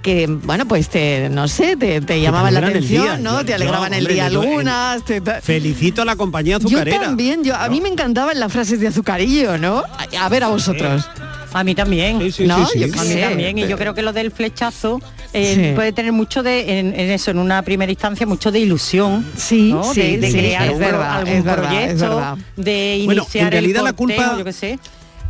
Que 0.01 0.27
bueno 0.27 0.65
pues 0.65 0.87
te 0.89 1.27
no 1.29 1.47
sé 1.47 1.75
te, 1.75 1.99
te 2.01 2.21
llamaban 2.21 2.53
la 2.53 2.61
atención 2.61 3.03
día. 3.03 3.17
no 3.17 3.39
Yo- 3.39 3.45
te 3.45 3.53
alegraban 3.53 3.91
yo, 3.91 3.97
el 3.97 4.07
día 4.07 4.29
yo- 4.29 4.41
algunas 4.41 5.03
te- 5.03 5.19
te- 5.21 5.41
felicito 5.41 6.01
a 6.01 6.05
la 6.05 6.15
compañía 6.15 6.57
yo 6.57 6.67
azucarera. 6.67 7.01
también 7.01 7.43
yo 7.43 7.53
a 7.55 7.67
mí 7.67 7.81
me 7.81 7.89
encantaban 7.89 8.39
las 8.39 8.51
frases 8.51 8.79
de 8.79 8.87
azucarillo 8.87 9.57
no 9.57 9.79
a, 9.79 10.25
a 10.25 10.29
ver 10.29 10.43
a 10.43 10.47
vosotros 10.47 11.05
A 11.51 11.63
mí 11.63 11.73
también. 11.73 12.19
Sí, 12.21 12.31
sí, 12.31 12.45
No, 12.45 12.67
sí, 12.67 12.77
yo 12.79 12.85
A 12.85 13.03
mí 13.03 13.15
también, 13.19 13.57
y 13.57 13.67
yo 13.67 13.75
creo 13.75 13.95
que 13.95 14.03
lo 14.03 14.13
del 14.13 14.29
flechazo 14.29 15.01
eh, 15.33 15.55
Sí. 15.55 15.75
puede 15.75 15.91
tener 15.93 16.11
mucho 16.11 16.43
de, 16.43 16.77
en, 16.79 16.87
en 16.93 17.09
eso, 17.09 17.31
en 17.31 17.39
una 17.39 17.63
primera 17.63 17.91
instancia, 17.91 18.27
mucho 18.27 18.51
de 18.51 18.59
ilusión. 18.59 19.25
Sí, 19.35 19.71
¿no? 19.73 19.83
sí, 19.93 19.99
de, 19.99 20.17
de 20.19 20.27
sí, 20.31 20.37
crear 20.37 20.67
es 20.69 20.77
verdad, 20.77 21.17
algún 21.17 21.33
es 21.33 21.43
verdad, 21.43 21.63
proyecto, 21.69 21.91
es 21.93 21.99
verdad. 22.01 22.37
de 22.55 23.01
Bueno, 23.05 23.21
iniciar 23.23 23.45
en 23.45 23.51
realidad 23.51 23.79
el 23.79 23.85
la 23.85 23.93
culpa- 23.93 24.35
yo 24.37 24.43
qué 24.45 24.53
sé. 24.53 24.79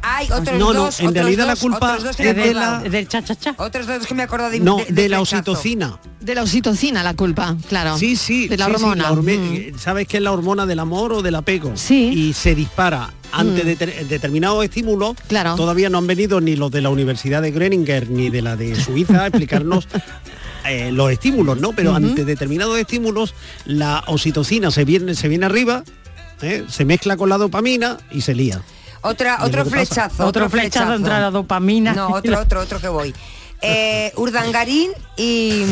Hay 0.02 0.28
otros 0.32 0.58
No, 0.58 0.74
no, 0.74 0.86
dos, 0.86 1.00
en 1.02 1.08
otros 1.08 1.24
realidad 1.24 1.46
la 1.46 1.54
dos, 1.54 1.60
culpa 1.60 1.88
otros 1.92 2.04
dos 2.06 2.16
que 2.16 2.30
es 2.30 2.36
me 2.36 2.48
de 2.48 2.54
la- 2.54 2.80
Del 2.80 3.08
cha-cha-cha. 3.08 3.54
Otros 3.58 3.86
dos 3.88 4.06
que 4.08 4.14
me 4.14 4.24
acuerdo 4.24 4.50
de 4.50 4.60
No, 4.60 4.78
de- 4.78 4.86
de, 4.94 5.10
la 5.10 5.20
oxitocina. 5.22 6.00
de 6.22 6.36
la 6.36 6.44
oxitocina 6.44 7.04
la 7.04 7.14
culpa 7.16 7.56
claro 7.68 7.98
Sí, 7.98 8.16
sí, 8.16 8.48
de 8.48 8.58
la 8.58 8.66
sí, 8.66 8.72
sí, 8.72 8.76
hormona 8.78 9.12
horme- 9.12 9.38
Mm. 9.38 9.54
eh, 9.56 9.74
¿Sabes 9.78 10.08
qué 10.08 10.18
es 10.18 10.24
la 10.24 10.32
hormona 10.32 10.66
del 10.66 10.80
amor 10.80 11.12
o 11.14 11.22
del 11.22 11.36
apego? 11.36 11.74
Sí. 11.76 12.12
Y 12.14 12.34
se 12.34 12.56
dispara 12.56 13.10
ante 13.32 13.64
Mm. 13.64 13.68
deter- 13.68 14.08
determinados 14.08 14.64
estímulos. 14.64 15.16
Claro. 15.28 15.56
Todavía 15.56 15.90
no 15.90 15.98
han 15.98 16.08
venido 16.08 16.40
ni 16.42 16.56
los 16.56 16.72
de 16.72 16.82
la 16.82 16.90
Universidad 16.90 17.42
de 17.42 17.52
Groninger 17.52 18.10
ni 18.10 18.30
de 18.30 18.42
la 18.42 18.56
de 18.56 18.76
Suiza 18.82 19.24
a 19.24 19.28
explicarnos 19.28 19.88
eh, 20.66 20.92
los 20.92 21.12
estímulos, 21.12 21.60
¿no? 21.60 21.74
Pero 21.74 21.94
ante 21.96 22.26
determinados 22.26 22.78
estímulos, 22.80 23.34
la 23.66 24.04
oxitocina 24.08 24.72
se 24.72 24.86
viene, 24.86 25.14
se 25.16 25.28
viene 25.28 25.46
arriba, 25.46 25.84
¿eh? 26.42 26.64
se 26.70 26.86
mezcla 26.86 27.18
con 27.18 27.30
la 27.30 27.38
dopamina 27.38 27.98
y 28.12 28.22
se 28.22 28.34
lía. 28.36 28.62
Otra, 29.02 29.40
otro 29.44 29.66
flechazo. 29.66 30.26
Otro 30.26 30.50
flechazo 30.50 30.94
entre 30.94 31.14
la 31.14 31.32
dopamina. 31.32 31.94
No, 31.94 32.10
otro, 32.10 32.40
otro, 32.40 32.62
otro 32.62 32.80
que 32.80 32.88
voy. 32.90 33.14
Eh, 33.62 34.14
Urdangarín 34.16 34.92
y, 35.18 35.64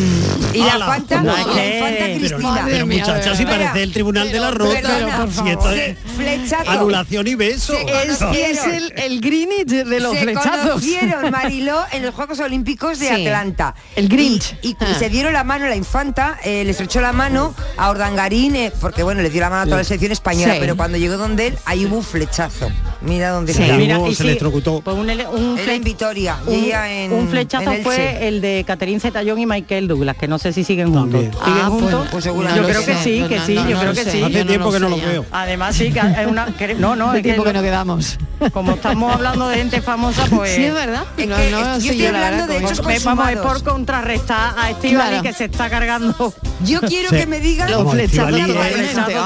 y 0.54 0.58
la 0.58 0.73
¡Hala! 0.73 0.86
Fanta, 0.88 1.21
No, 1.21 1.32
la. 1.32 1.39
Infanta 1.41 1.56
Pero- 2.00 2.19
Cristina. 2.19 2.62
Pero 2.65 2.86
muchachas, 2.88 3.38
si 3.38 3.45
parece 3.45 3.84
el 3.84 3.93
tribunal 3.93 4.30
de 4.30 4.39
la 4.41 4.52
pero, 4.52 4.65
rota. 4.65 4.82
perdona, 4.82 5.28
si 5.32 5.50
esto 5.50 5.71
es 5.71 5.78
se- 5.78 5.95
flechazo. 6.17 6.69
anulación 6.71 7.28
y 7.28 7.36
beso. 7.36 7.73
Es, 7.73 8.21
es 8.21 8.65
el, 8.65 8.93
el 8.97 9.21
Greenwich 9.21 9.67
de 9.67 10.00
los 10.02 10.12
se 10.13 10.23
flechazos 10.23 10.67
conocieron 10.67 11.32
Mariló 11.32 11.86
en 11.93 12.06
los 12.06 12.13
Juegos 12.13 12.39
Olímpicos 12.41 13.00
de 13.00 13.08
Sí. 13.08 13.26
Atlanta. 13.26 13.73
El 13.95 14.10
Grinch. 14.10 14.58
Y, 14.63 14.71
y 14.71 14.93
se 15.00 15.10
dieron 15.10 15.32
la 15.32 15.45
mano 15.45 15.67
la 15.67 15.76
infanta, 15.78 16.38
eh, 16.43 16.63
le 16.65 16.71
estrechó 16.71 17.00
la 17.00 17.13
mano 17.13 17.56
a 17.78 17.89
Ordangarín, 17.89 18.56
eh, 18.58 18.73
porque 18.82 19.02
bueno, 19.04 19.21
le 19.21 19.30
dio 19.30 19.39
la 19.39 19.50
mano 19.50 19.62
a 19.62 19.65
toda 19.65 19.78
la 19.78 19.84
selección 19.86 20.12
española, 20.12 20.56
Sí. 20.56 20.60
pero 20.60 20.76
cuando 20.76 20.97
llegó 20.97 21.15
donde 21.17 21.47
él, 21.47 21.58
ahí 21.63 21.86
hubo 21.86 21.95
un 21.97 22.04
flechazo. 22.04 22.69
Mira 23.02 23.30
dónde 23.30 23.54
Sí. 23.54 23.62
está. 23.62 23.78
Mira, 23.78 24.00
y 24.08 24.10
se 24.13 24.23
sí, 24.23 24.28
electrocutó. 24.28 24.82
Pues 24.82 24.95
un, 24.97 25.10
un 25.10 25.58
Él 25.60 25.69
en 25.69 25.84
Vitoria, 25.84 26.38
y 26.47 26.50
un, 26.50 26.56
ella 26.65 26.91
en 26.91 27.13
un 27.13 27.30
flechazo 27.30 27.71
en 27.71 27.77
Elche. 27.78 27.84
fue 27.84 28.28
el 28.28 28.42
de 28.42 28.63
Catherine 28.68 29.00
Zeta-Jones 29.00 29.44
y 29.44 29.46
Michael 29.46 29.88
Douglas, 29.88 30.16
que 30.18 30.28
no 30.28 30.38
sé 30.40 30.54
si 30.54 30.63
siguen 30.63 30.94
juntos. 30.94 31.22
También. 31.22 31.32
¿Siguen 31.34 31.44
Ah, 31.63 31.68
pues- 31.70 31.82
juntos? 31.82 32.08
pues 32.12 32.24
seguro, 32.24 32.50
yo 32.50 32.62
no 32.62 32.68
creo 32.68 32.82
sé. 32.82 32.92
que 32.92 32.98
sí, 33.04 33.20
No, 33.22 33.28
que 33.30 33.36
no, 33.38 33.46
sí, 33.46 33.54
no, 33.56 33.70
yo 33.70 33.76
no 33.76 33.82
creo 33.82 33.94
que 33.94 34.04
sé, 34.04 34.12
sí. 34.12 34.24
Hace 34.24 34.46
tiempo 34.46 34.72
que 34.72 34.80
no 34.80 34.90
los 34.90 35.02
veo. 35.02 35.26
Además 35.32 35.76
sí, 35.76 35.92
que 35.92 36.00
es 36.00 36.28
una... 36.28 36.46
que- 36.58 36.76
no, 36.76 36.96
no, 36.96 37.12
es 37.13 37.18
que 37.18 37.24
tiempo 37.24 37.44
que 37.44 37.54
no 37.54 37.62
quedamos 37.62 38.18
como 38.54 38.74
estamos 38.74 39.12
hablando 39.13 39.48
de 39.48 39.58
gente 39.58 39.82
famosa, 39.82 40.26
pues... 40.30 40.54
sí 40.56 40.66
es 40.66 40.74
verdad 40.74 41.04
Es 41.18 41.26
que 41.26 41.50
no, 41.52 41.80
yo 41.80 41.92
estoy 41.92 42.06
hablando 42.06 42.38
verdad, 42.46 42.48
de 42.48 42.58
hechos 42.58 43.04
Vamos, 43.04 43.30
es 43.32 43.38
por 43.38 43.63
contrarrestar 43.63 44.54
a 44.58 44.70
Estivali 44.70 45.10
Claro. 45.10 45.24
que 45.24 45.34
se 45.34 45.46
está 45.46 45.70
cargando 45.72 46.34
Yo 46.63 46.82
quiero 46.82 47.10
Sí. 47.10 47.16
que 47.18 47.26
me 47.26 47.40
digan 47.40 47.72
los 47.72 47.92
flechazos 47.92 48.32
de 48.36 48.42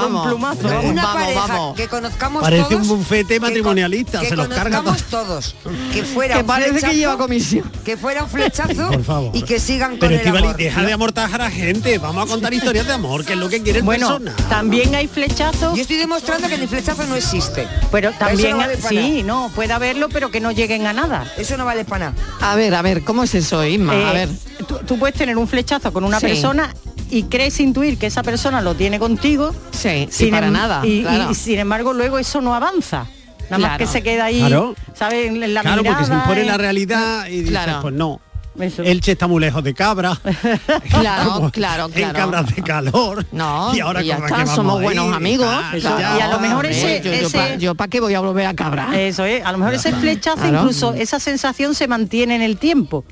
un 0.06 0.22
plumazo. 0.22 0.68
una 0.84 1.12
pareja 1.12 1.58
que 1.76 1.88
conozcamos 1.88 2.42
Parece 2.42 2.62
todos 2.70 2.88
un 2.88 2.88
bufete 2.98 3.38
que 3.40 4.28
se 4.28 4.36
los 4.36 4.48
carga 4.48 4.78
conozcamos 4.78 5.02
todo. 5.04 5.22
todos. 5.24 5.54
Que 5.92 6.02
fuera 6.04 6.36
Que 6.38 6.44
parece 6.44 6.80
que 6.86 6.94
lleva 6.96 7.16
comisión. 7.18 7.70
Que 7.84 7.96
fuera 7.96 8.24
un 8.24 8.30
Por 8.50 9.04
favor. 9.04 9.30
y 9.34 9.42
que 9.42 9.58
sigan 9.60 9.90
con 9.92 10.00
Pero 10.00 10.12
el 10.14 10.16
Estivali, 10.20 10.44
amor. 10.46 10.56
deja 10.56 10.82
de 10.82 10.92
amortajar 10.92 11.40
a 11.42 11.50
gente. 11.50 11.98
Vamos 11.98 12.24
a 12.24 12.26
contar 12.28 12.52
historias 12.54 12.86
de 12.86 12.92
amor, 12.92 13.24
que 13.24 13.32
es 13.34 13.38
lo 13.38 13.48
que 13.48 13.62
quiere 13.62 13.78
el 13.80 13.84
Bueno, 13.84 14.06
persona. 14.08 14.34
también 14.48 14.94
hay 14.94 15.08
flechazos. 15.08 15.74
Yo 15.76 15.82
estoy 15.82 15.96
demostrando 15.96 16.48
que 16.48 16.54
el 16.54 16.68
flechazo 16.68 17.04
no 17.06 17.14
existe. 17.16 17.66
Pero 17.90 18.12
también, 18.12 18.52
no 18.52 18.56
vale 18.58 18.76
sí, 18.80 19.22
no, 19.22 19.50
puede 19.54 19.72
haberlo, 19.72 20.08
pero 20.08 20.30
que 20.30 20.40
no 20.40 20.50
lleguen 20.52 20.86
a 20.86 20.92
nada. 20.92 21.24
Eso 21.38 21.56
no 21.56 21.64
vale 21.64 21.84
para 21.84 22.10
nada. 22.10 22.22
A 22.40 22.54
ver, 22.56 22.74
a 22.74 22.82
ver, 22.82 23.02
¿cómo 23.04 23.22
es 23.24 23.34
eso, 23.34 23.64
Isma? 23.64 23.92
a 23.92 24.10
Eh, 24.10 24.14
ver. 24.14 24.28
Tú, 24.66 24.78
tú 24.86 24.98
puedes 24.98 25.16
tener 25.16 25.36
un 25.36 25.48
flechazo 25.48 25.92
con 25.92 26.04
una 26.04 26.20
Sí. 26.20 26.26
persona 26.26 26.74
y 27.10 27.24
crees 27.24 27.58
intuir 27.60 27.98
que 27.98 28.06
esa 28.06 28.22
persona 28.22 28.60
lo 28.60 28.74
tiene 28.74 28.98
contigo. 28.98 29.54
Sí, 29.72 30.08
y 30.20 30.26
para 30.30 30.46
em- 30.46 30.52
nada, 30.52 30.86
Y, 30.86 31.00
y- 31.00 31.02
claro. 31.02 31.30
y 31.30 31.34
sin 31.34 31.58
embargo 31.58 31.92
luego 31.92 32.18
eso 32.18 32.40
no 32.40 32.54
avanza. 32.54 33.06
Nada 33.50 33.68
más 33.68 33.78
que 33.78 33.86
se 33.86 34.02
queda 34.02 34.26
ahí, 34.26 34.38
Claro. 34.38 34.74
¿sabes? 34.94 35.26
En 35.26 35.52
la 35.52 35.60
claro, 35.60 35.82
porque 35.84 36.04
se 36.06 36.12
impone 36.14 36.40
eh. 36.42 36.46
la 36.46 36.56
realidad 36.56 37.26
y 37.26 37.40
dices, 37.40 37.50
Claro. 37.50 37.80
pues 37.82 37.92
no. 37.92 38.18
Eso. 38.58 38.82
Elche 38.82 39.12
está 39.12 39.26
muy 39.26 39.40
lejos 39.40 39.64
de 39.64 39.72
Cabra. 39.74 40.18
Claro, 40.90 41.32
Como 41.34 41.50
claro, 41.50 41.86
En 41.86 41.92
claro. 41.92 42.14
Cabra 42.18 42.42
de 42.42 42.62
calor. 42.62 43.26
No, 43.32 43.74
y 43.74 43.80
ahora 43.80 44.02
y 44.02 44.06
ya 44.06 44.16
¿cómo 44.16 44.26
es 44.26 44.32
está, 44.42 44.54
somos 44.54 44.82
buenos 44.82 45.12
amigos. 45.14 45.46
Ah, 45.50 45.72
Eso, 45.74 45.98
ya, 45.98 46.18
y 46.18 46.20
a 46.20 46.28
lo 46.28 46.38
mejor 46.38 46.66
hombre. 46.66 46.70
ese- 46.70 47.00
yo, 47.02 47.12
yo, 47.12 47.26
ese- 47.28 47.38
pa- 47.38 47.54
yo 47.56 47.74
para 47.74 47.88
qué 47.88 48.00
voy 48.00 48.14
a 48.14 48.20
volver 48.20 48.46
a 48.46 48.54
cabra. 48.54 48.90
Eso 49.00 49.24
es, 49.24 49.44
a 49.44 49.52
lo 49.52 49.58
mejor 49.58 49.74
ese 49.74 49.92
flechazo 49.92 50.36
Claro. 50.42 50.58
incluso 50.58 50.92
esa 50.94 51.18
sensación 51.18 51.74
se 51.74 51.88
mantiene 51.88 52.36
en 52.36 52.42
el 52.42 52.58
tiempo, 52.58 53.04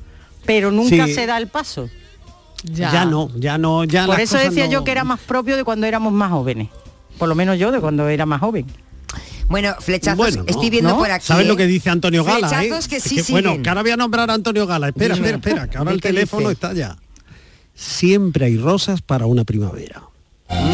pero 0.45 0.71
nunca 0.71 1.07
Sí. 1.07 1.15
se 1.15 1.27
da 1.27 1.39
el 1.39 1.49
paso. 1.49 1.89
ya. 2.63 3.07
no, 3.07 3.31
ya 3.37 3.57
no, 3.57 3.85
ya 3.85 4.05
Por 4.07 4.17
las 4.19 4.25
eso 4.25 4.37
decía 4.37 4.67
no- 4.67 4.73
yo 4.73 4.85
que 4.85 4.91
era 4.93 5.05
más 5.05 5.21
propio 5.21 5.57
de 5.57 5.65
cuando 5.65 5.87
éramos 5.87 6.13
más 6.13 6.31
jóvenes. 6.31 6.69
Por 7.19 7.29
lo 7.29 7.35
menos 7.35 7.59
yo 7.59 7.71
de 7.73 7.81
cuando 7.81 8.07
era 8.09 8.27
más 8.27 8.41
joven. 8.41 8.67
Bueno, 9.51 9.75
flechazos, 9.81 10.17
Bueno, 10.17 10.45
no. 10.45 10.47
estoy 10.47 10.71
viendo 10.71 10.91
¿No? 10.91 10.99
por 10.99 11.11
aquí. 11.11 11.27
¿Sabes 11.27 11.45
¿eh? 11.45 11.49
lo 11.49 11.57
que 11.57 11.67
dice 11.67 11.91
Antonio 11.91 12.23
Gala? 12.25 12.47
eh? 12.47 12.51
Flechazos 12.51 12.89
que 12.89 12.97
Es 12.97 13.03
sí 13.03 13.21
bueno, 13.31 13.51
siguen. 13.51 13.63
que 13.65 13.69
ahora 13.69 13.83
voy 13.83 13.91
a 13.91 13.97
nombrar 13.97 14.31
a 14.31 14.35
Antonio 14.35 14.67
Gala. 14.67 14.89
Espera, 14.89 15.15
Dime. 15.17 15.27
espera, 15.31 15.51
espera, 15.51 15.69
que 15.71 15.77
ahora 15.79 15.91
¿De 15.91 15.95
el 15.97 16.01
teléfono 16.01 16.43
dice? 16.49 16.53
está 16.53 16.73
ya. 16.73 16.97
Siempre 17.75 18.47
hay 18.47 18.57
rosas 18.57 19.03
para 19.03 19.27
una 19.27 19.45
primavera. 19.45 20.03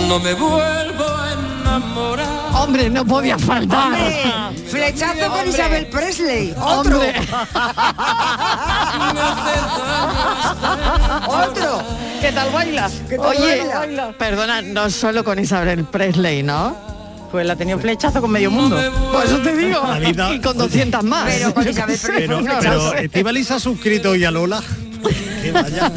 No 0.09 0.21
me 0.21 0.35
vuelvo 0.35 1.05
a 1.09 1.33
enamorar. 1.33 2.27
Hombre, 2.55 2.91
no 2.91 3.05
podía 3.07 3.39
faltar. 3.39 3.87
Hombre, 3.93 4.23
flechazo 4.69 5.31
con 5.31 5.49
Isabel 5.49 5.87
Presley. 5.87 6.55
Otro. 6.61 7.01
Otro. 11.29 11.83
¿Qué 12.21 12.33
tal 12.33 12.51
baila? 12.53 12.91
Oye, 13.19 13.63
perdona, 14.19 14.63
no 14.63 14.91
solo 14.91 15.25
con 15.25 15.39
Isabel 15.39 15.85
Presley, 15.85 16.43
¿no? 16.43 16.77
Pues 17.31 17.47
la 17.47 17.57
tenía 17.57 17.75
un 17.77 17.83
flechazo 17.83 18.21
con 18.21 18.31
medio 18.31 18.51
mundo. 18.51 18.81
Por 19.13 19.25
eso 19.25 19.39
te 19.39 19.57
digo. 19.57 19.81
Vida- 20.01 20.33
Y 20.35 20.41
con 20.41 20.57
200 20.57 21.03
más. 21.05 21.25
Pero 21.33 21.53
con 21.55 21.69
Isabel 21.69 21.99
Pero, 22.01 22.39
pero 22.43 22.59
flechazo. 22.59 22.95
Estíbaliz 22.95 23.47
se 23.49 23.55
ha 23.55 23.61
suscrito 23.61 24.11
hoy 24.11 24.25
a 24.25 24.31
Lola. 24.31 24.63
Que 25.43 25.53
vaya. 25.53 25.93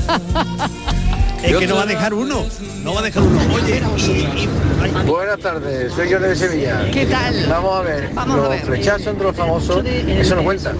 Es 1.44 1.56
que 1.56 1.68
no 1.68 1.76
va 1.76 1.84
a 1.84 1.86
dejar 1.86 2.14
uno. 2.14 2.46
No 2.84 2.94
va 2.94 3.00
a 3.00 3.04
dejar 3.04 3.24
uno. 3.24 3.40
Oye, 3.54 3.82
y- 3.98 4.12
y- 4.12 4.50
ay, 4.82 5.06
Buenas 5.06 5.40
tardes, 5.40 5.92
soy 5.94 6.10
yo 6.10 6.20
de 6.20 6.36
Sevilla. 6.36 6.90
¿Qué 6.92 7.06
tal? 7.06 7.46
Vamos 7.50 7.80
a 7.80 7.82
ver, 7.84 8.10
Vamos 8.14 8.36
a 8.38 8.42
los 8.42 8.50
ver. 8.50 8.62
flechazos 8.66 9.08
entre 9.08 9.26
los 9.28 9.36
famosos, 9.36 9.84
eso 9.86 10.36
no 10.36 10.44
cuenta. 10.44 10.74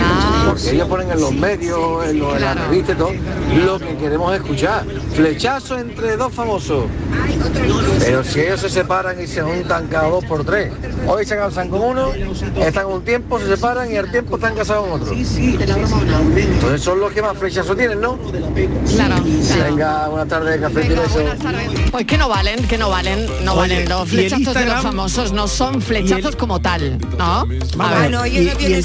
Ah, 0.00 0.44
Porque 0.48 0.70
ellos 0.70 0.88
ponen 0.88 1.10
en 1.10 1.20
los 1.20 1.32
medios, 1.32 2.06
en, 2.08 2.18
los, 2.20 2.34
en 2.36 2.40
las 2.40 2.56
revistas 2.68 2.94
y 2.94 2.98
todo, 2.98 3.12
lo 3.66 3.78
que 3.78 3.96
queremos 3.96 4.34
escuchar. 4.34 4.84
Flechazo 5.14 5.78
entre 5.78 6.16
dos 6.16 6.32
famosos. 6.32 6.84
Pero 8.00 8.24
si 8.24 8.40
ellos 8.40 8.60
se 8.60 8.68
separan 8.68 9.20
y 9.22 9.26
se 9.26 9.42
juntan 9.42 9.86
cada 9.88 10.08
dos 10.08 10.24
por 10.24 10.44
tres, 10.44 10.72
hoy 11.06 11.24
se 11.26 11.36
casan 11.36 11.68
con 11.68 11.80
uno, 11.82 12.10
están 12.60 12.86
un 12.86 13.02
tiempo, 13.02 13.38
se 13.38 13.46
separan 13.48 13.90
y 13.92 13.96
al 13.96 14.10
tiempo 14.10 14.36
están 14.36 14.54
casados 14.54 14.86
con 14.88 15.00
otro. 15.02 15.14
Entonces 15.14 16.80
son 16.82 17.00
los 17.00 17.12
que 17.12 17.22
más 17.22 17.36
flechazo 17.36 17.76
tienen, 17.76 18.00
¿no? 18.00 18.18
claro. 18.96 19.16
claro. 19.54 19.67
Venga, 19.68 20.08
buenas 20.08 20.28
tardes, 20.28 20.60
café 20.60 20.84
y 20.84 20.88
Venga, 20.88 21.02
buenas 21.12 21.38
tardes. 21.38 21.68
Pues 21.90 22.06
que 22.06 22.16
no 22.18 22.28
valen, 22.28 22.66
que 22.66 22.78
no 22.78 22.88
valen, 22.90 23.26
no 23.44 23.52
Oye, 23.52 23.60
valen 23.60 23.88
los 23.88 24.12
y 24.12 24.16
el 24.18 24.30
flechazos 24.30 24.54
de 24.54 24.64
los 24.64 24.74
Instagram- 24.74 24.82
famosos, 24.82 25.32
no 25.32 25.48
son 25.48 25.82
flechazos 25.82 26.36
como 26.36 26.60
tal, 26.60 26.98
¿no? 27.18 27.44
Ellos 27.50 27.68
y, 27.74 28.10
no 28.10 28.26
y 28.26 28.30
tienen 28.30 28.48
el 28.56 28.56
Tinder 28.56 28.82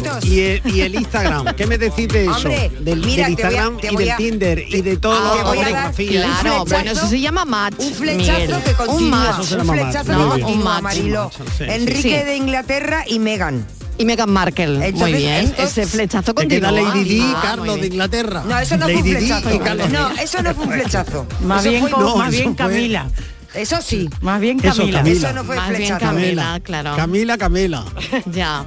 sentimientos. 0.00 0.24
y 0.24 0.40
el, 0.40 0.62
y 0.66 0.80
el 0.82 0.94
Instagram. 0.94 1.54
¿Qué 1.56 1.66
me 1.66 1.78
decís 1.78 2.08
de 2.08 2.24
eso? 2.24 2.32
Hombre, 2.36 2.70
del, 2.80 3.00
mira, 3.04 3.26
del 3.26 3.36
te 3.36 3.42
voy 3.44 3.54
a- 3.54 3.58
Instagram 3.64 3.76
te 3.80 3.92
y 3.92 3.96
del 3.96 4.10
a- 4.10 4.16
Tinder 4.16 4.58
y 4.68 4.82
de 4.82 4.96
todo 4.96 5.32
te 5.32 5.38
lo 5.38 5.44
voy 5.44 5.58
a 5.58 5.64
que 5.66 5.72
dar-. 5.72 5.94
Claro, 5.94 5.94
flechazo- 5.94 6.64
bueno, 6.68 6.90
eso 6.92 7.06
se 7.06 7.20
llama 7.20 7.44
match, 7.44 7.74
Un 7.78 7.94
flechazo 7.94 8.32
Miguel. 8.40 8.62
que 8.62 8.70
Un 8.70 8.76
continúa. 8.76 9.18
match. 9.18 9.52
Un 9.52 9.66
match, 9.66 9.78
flechazo 9.80 10.12
muy 10.12 10.22
que 10.24 10.28
continúa, 10.42 10.52
Un 10.52 10.64
match. 10.64 10.82
Marilo. 10.82 11.30
Enrique 11.60 12.24
de 12.24 12.36
Inglaterra 12.36 13.04
y 13.06 13.18
Megan. 13.18 13.66
Y 14.00 14.04
Meghan 14.06 14.30
Markle, 14.30 14.92
muy 14.92 15.12
bien. 15.12 15.44
esto- 15.44 15.62
Ese 15.62 15.84
flechazo 15.86 16.34
continúa. 16.34 16.70
Lady 16.72 17.04
Di, 17.04 17.20
Ah, 17.22 17.40
Carlos 17.42 17.80
de. 17.80 17.86
Inglaterra. 17.88 18.42
No, 18.46 18.58
eso 18.58 18.76
no 18.78 18.86
fue 18.86 18.94
un 18.96 19.02
flechazo. 19.04 19.58
Carlos 19.62 19.90
No, 19.90 20.10
eso 20.12 20.42
no 20.42 20.54
fue 20.54 20.64
un 20.64 20.72
flechazo. 20.72 21.26
Más 21.44 21.60
Eso 21.60 21.70
bien, 21.70 21.82
fue- 21.82 21.90
con- 21.90 22.02
no, 22.02 22.16
más 22.16 22.30
bien 22.30 22.44
fue- 22.44 22.56
Camila. 22.56 23.06
Eso 23.52 23.82
sí. 23.82 24.08
Más 24.22 24.40
bien 24.40 24.58
Eso, 24.58 24.76
Camila. 24.78 24.98
Camila. 25.00 25.16
Eso 25.28 25.32
no 25.34 25.44
fue 25.44 25.56
Más 25.56 25.68
bien 25.68 25.76
flechazo. 25.82 26.00
Camila, 26.06 26.60
claro. 26.62 26.96
Camila, 26.96 27.36
Camila. 27.38 27.84
Ya. 28.32 28.64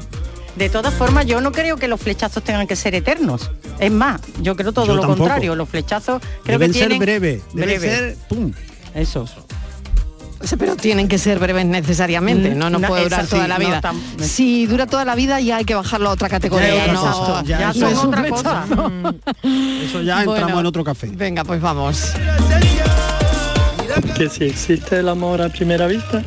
De 0.55 0.69
todas 0.69 0.93
formas, 0.93 1.25
yo 1.25 1.41
no 1.41 1.51
creo 1.51 1.77
que 1.77 1.87
los 1.87 1.99
flechazos 1.99 2.43
tengan 2.43 2.67
que 2.67 2.75
ser 2.75 2.93
eternos. 2.93 3.49
Es 3.79 3.91
más, 3.91 4.21
yo 4.39 4.55
creo 4.55 4.71
todo 4.71 4.85
Yo 4.85 4.93
lo 4.93 5.01
tampoco. 5.01 5.21
contrario. 5.21 5.55
Los 5.55 5.67
flechazos 5.67 6.21
creo 6.43 6.59
Deben 6.59 6.71
que 6.73 6.77
ser 6.79 6.87
tienen 6.89 6.99
breves. 6.99 7.41
Deben 7.53 7.79
breve. 7.79 7.87
ser 7.97 8.17
pum. 8.29 8.51
Eso. 8.93 9.25
O 10.43 10.47
sea, 10.47 10.57
pero 10.57 10.75
tienen 10.75 11.07
que 11.07 11.17
ser 11.17 11.39
breves 11.39 11.65
necesariamente, 11.65 12.49
Mm, 12.53 12.57
no, 12.57 12.69
no 12.69 12.79
no, 12.79 12.87
puede 12.89 13.03
durar 13.05 13.25
toda 13.27 13.47
la 13.47 13.57
no, 13.57 13.65
vida. 13.65 13.81
si 14.19 14.65
dura 14.65 14.85
toda 14.87 15.05
la 15.05 15.15
vida 15.15 15.39
ya 15.39 15.57
hay 15.57 15.65
que 15.65 15.73
bajarlo 15.75 16.09
a 16.09 16.11
otra 16.13 16.27
categoría, 16.27 16.85
Ya 16.87 16.93
no, 16.93 17.43
ya 17.45 17.59
Ya 17.59 17.69
eso 17.71 17.87
es 17.87 17.97
otra 17.99 18.27
cosa. 18.29 18.65
Eso 19.85 20.01
ya 20.01 20.19
entramos 20.19 20.41
Bueno. 20.41 20.59
en 20.59 20.65
otro 20.65 20.83
café. 20.83 21.09
Venga, 21.13 21.43
pues 21.43 21.61
vamos. 21.61 22.11
que 24.17 24.27
si 24.29 24.45
existe 24.45 24.99
el 24.99 25.07
amor 25.09 25.41
a 25.41 25.49
primera 25.49 25.87
vista 25.87 26.21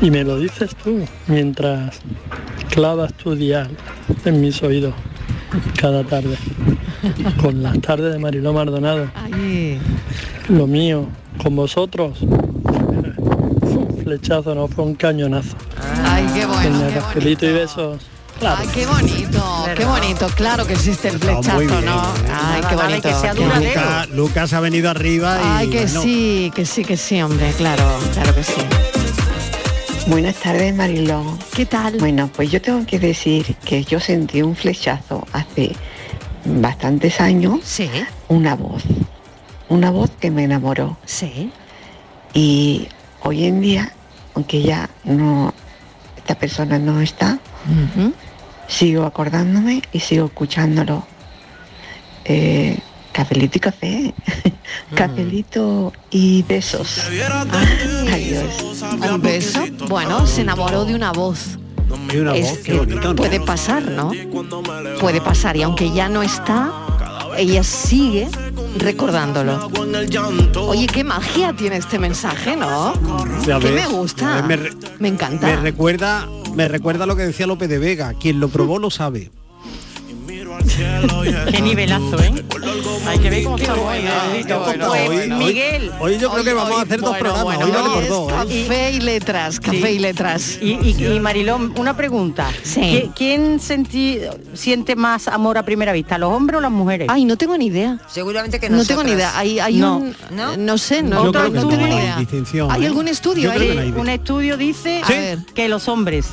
y 0.00 0.10
me 0.10 0.24
lo 0.24 0.38
dices 0.38 0.70
tú 0.82 1.04
mientras 1.26 1.96
clavas 2.70 3.12
tu 3.14 3.34
dial 3.34 3.70
en 4.24 4.40
mis 4.40 4.62
oídos 4.62 4.94
cada 5.80 6.04
tarde 6.04 6.36
con 7.40 7.62
las 7.62 7.80
tardes 7.80 8.12
de 8.12 8.18
Mariló 8.18 8.52
Maldonado 8.52 9.10
Ay, 9.14 9.78
lo 10.48 10.66
mío 10.66 11.06
con 11.42 11.56
vosotros 11.56 12.18
flechazo 14.10 14.54
no 14.54 14.68
fue 14.68 14.84
un 14.84 14.94
cañonazo 14.94 15.56
ay, 16.04 16.24
qué 16.32 16.46
bueno, 16.46 16.86
qué 16.88 16.94
cafelito 16.94 17.44
y 17.46 17.48
bonito. 17.52 17.60
besos 17.76 18.02
Claro. 18.38 18.56
Ay, 18.60 18.68
qué 18.74 18.86
bonito, 18.86 19.64
qué 19.74 19.84
bonito. 19.86 20.26
Claro 20.36 20.66
que 20.66 20.74
existe 20.74 21.08
el 21.08 21.14
No, 21.14 21.20
flechazo, 21.20 21.58
bien. 21.58 21.84
¿no? 21.86 22.02
Ay, 22.30 22.60
qué 22.68 22.76
bonito. 22.76 23.08
que 23.08 23.30
bonito. 23.46 23.68
Lucas, 23.80 24.08
Lucas 24.10 24.52
ha 24.52 24.60
venido 24.60 24.90
arriba 24.90 25.38
y 25.40 25.46
Ay, 25.46 25.70
que 25.70 25.80
bueno, 25.86 26.02
sí, 26.02 26.52
que 26.54 26.66
sí, 26.66 26.84
que 26.84 26.98
sí, 26.98 27.22
hombre, 27.22 27.50
claro, 27.56 27.82
claro 28.12 28.34
que 28.34 28.42
sí. 28.44 28.60
Buenas 30.08 30.34
tardes, 30.36 30.74
Marilón. 30.74 31.38
¿Qué 31.54 31.64
tal? 31.64 31.96
Bueno, 31.98 32.28
pues 32.36 32.50
yo 32.50 32.60
tengo 32.60 32.84
que 32.84 32.98
decir 32.98 33.56
que 33.64 33.82
yo 33.84 33.98
sentí 34.00 34.42
un 34.42 34.54
flechazo 34.54 35.26
hace 35.32 35.74
bastantes 36.44 37.22
años, 37.22 37.60
Sí, 37.64 37.88
una 38.28 38.54
voz, 38.54 38.82
una 39.70 39.90
voz 39.90 40.10
que 40.20 40.30
me 40.30 40.44
enamoró. 40.44 40.98
sí. 41.06 41.50
Y 42.34 42.86
hoy 43.22 43.46
en 43.46 43.62
día, 43.62 43.94
aunque 44.36 44.62
ya 44.62 44.88
no, 45.04 45.52
esta 46.16 46.34
persona 46.36 46.78
no 46.78 47.00
está, 47.00 47.38
sigo 48.68 49.04
acordándome 49.04 49.82
y 49.92 50.00
sigo 50.00 50.26
escuchándolo. 50.26 51.06
Eh, 52.26 52.78
cafelito 53.12 53.56
y 53.56 53.60
café, 53.60 54.14
cafelito 54.94 55.92
y 56.10 56.42
besos. 56.42 57.00
Adiós. 58.12 58.82
Un 59.10 59.22
beso. 59.22 59.64
Bueno, 59.88 60.26
se 60.26 60.42
enamoró 60.42 60.84
de 60.84 60.94
una 60.94 61.12
voz. 61.12 61.58
y 62.12 62.16
una 62.18 62.36
Es 62.36 62.50
voz, 62.50 62.58
qué 62.58 62.72
que 62.72 62.78
bonito, 62.78 63.08
¿no? 63.08 63.16
puede 63.16 63.40
pasar, 63.40 63.82
¿no? 63.90 64.10
Puede 65.00 65.20
pasar 65.22 65.56
y 65.56 65.62
aunque 65.62 65.90
ya 65.92 66.08
no 66.10 66.22
está, 66.22 66.70
ella 67.38 67.62
sigue 67.62 68.28
recordándolo. 68.78 69.70
Oye, 70.68 70.86
qué 70.86 71.04
magia 71.04 71.52
tiene 71.52 71.76
este 71.76 71.98
mensaje, 71.98 72.56
¿no? 72.56 72.92
Que 73.44 73.70
me 73.70 73.86
gusta. 73.86 74.46
Me 74.98 75.08
encanta. 75.08 75.46
Me 75.46 75.56
recuerda, 75.56 76.28
me 76.54 76.68
recuerda 76.68 77.06
lo 77.06 77.16
que 77.16 77.22
decía 77.22 77.46
López 77.46 77.68
de 77.68 77.78
Vega, 77.78 78.14
quien 78.14 78.40
lo 78.40 78.48
probó 78.48 78.78
lo 78.78 78.90
sabe. 78.90 79.30
Qué 80.66 81.60
nivelazo, 81.62 82.18
¿eh? 82.22 82.32
Hay 83.06 83.18
que 83.20 83.30
ver 83.30 83.44
cómo 83.44 83.56
estamos 83.56 83.84
hoy. 83.86 83.98
¿eh? 83.98 84.44
qué 84.46 84.54
bueno, 84.54 84.86
Pues, 84.88 85.06
bueno. 85.06 85.36
Miguel. 85.38 85.90
Hoy 86.00 86.18
yo 86.18 86.30
creo 86.30 86.44
que 86.44 86.50
Hoy- 86.50 86.56
vamos 86.56 86.72
a 86.72 86.74
hoy, 86.76 86.82
hacer 86.82 87.00
dos 87.00 87.10
bueno, 87.10 87.18
programas, 87.24 87.44
bueno, 87.44 87.64
hoy 87.66 87.70
vale 87.70 87.88
hoy 87.88 87.94
por 87.94 88.08
dos. 88.08 88.32
¿eh? 88.32 88.64
Café 88.66 88.92
y 88.92 89.00
letras, 89.00 89.60
café 89.60 89.80
Sí. 89.82 89.88
y 89.88 89.98
letras. 89.98 90.58
Y, 90.60 90.70
y, 90.82 91.06
y, 91.06 91.20
Marilón, 91.20 91.72
una 91.78 91.96
pregunta. 91.96 92.50
Sí. 92.62 92.80
¿Qui- 92.80 93.12
¿Quién 93.14 93.60
sentí- 93.60 94.20
siente 94.54 94.96
más 94.96 95.28
amor 95.28 95.56
a 95.58 95.64
primera 95.64 95.92
vista, 95.92 96.18
los 96.18 96.32
hombres 96.32 96.58
o 96.58 96.60
las 96.60 96.72
mujeres? 96.72 97.08
Ay, 97.10 97.24
no 97.24 97.36
tengo 97.36 97.56
ni 97.56 97.66
idea. 97.66 97.98
Seguramente 98.08 98.58
que 98.58 98.68
No 98.68 98.84
tengo 98.84 99.04
ni 99.04 99.12
idea. 99.12 99.38
Hay, 99.38 99.58
hay 99.60 99.76
No. 99.76 99.98
un, 99.98 100.16
¿No? 100.32 100.56
no 100.56 100.78
sé, 100.78 101.02
no, 101.02 101.30
que 101.32 101.38
no 101.38 101.50
tengo 101.50 101.70
ni 101.70 101.76
no 101.76 101.84
hay 101.84 101.92
idea. 101.92 102.16
distinción. 102.18 102.70
¿Hay 102.70 102.82
¿eh? 102.84 102.86
algún 102.88 103.08
estudio 103.08 103.52
que 103.52 103.74
no 103.74 103.80
hay 103.80 103.90
Un 103.96 104.08
estudio 104.08 104.56
dice 104.56 105.02
que 105.54 105.68
los 105.68 105.88
hombres. 105.88 106.26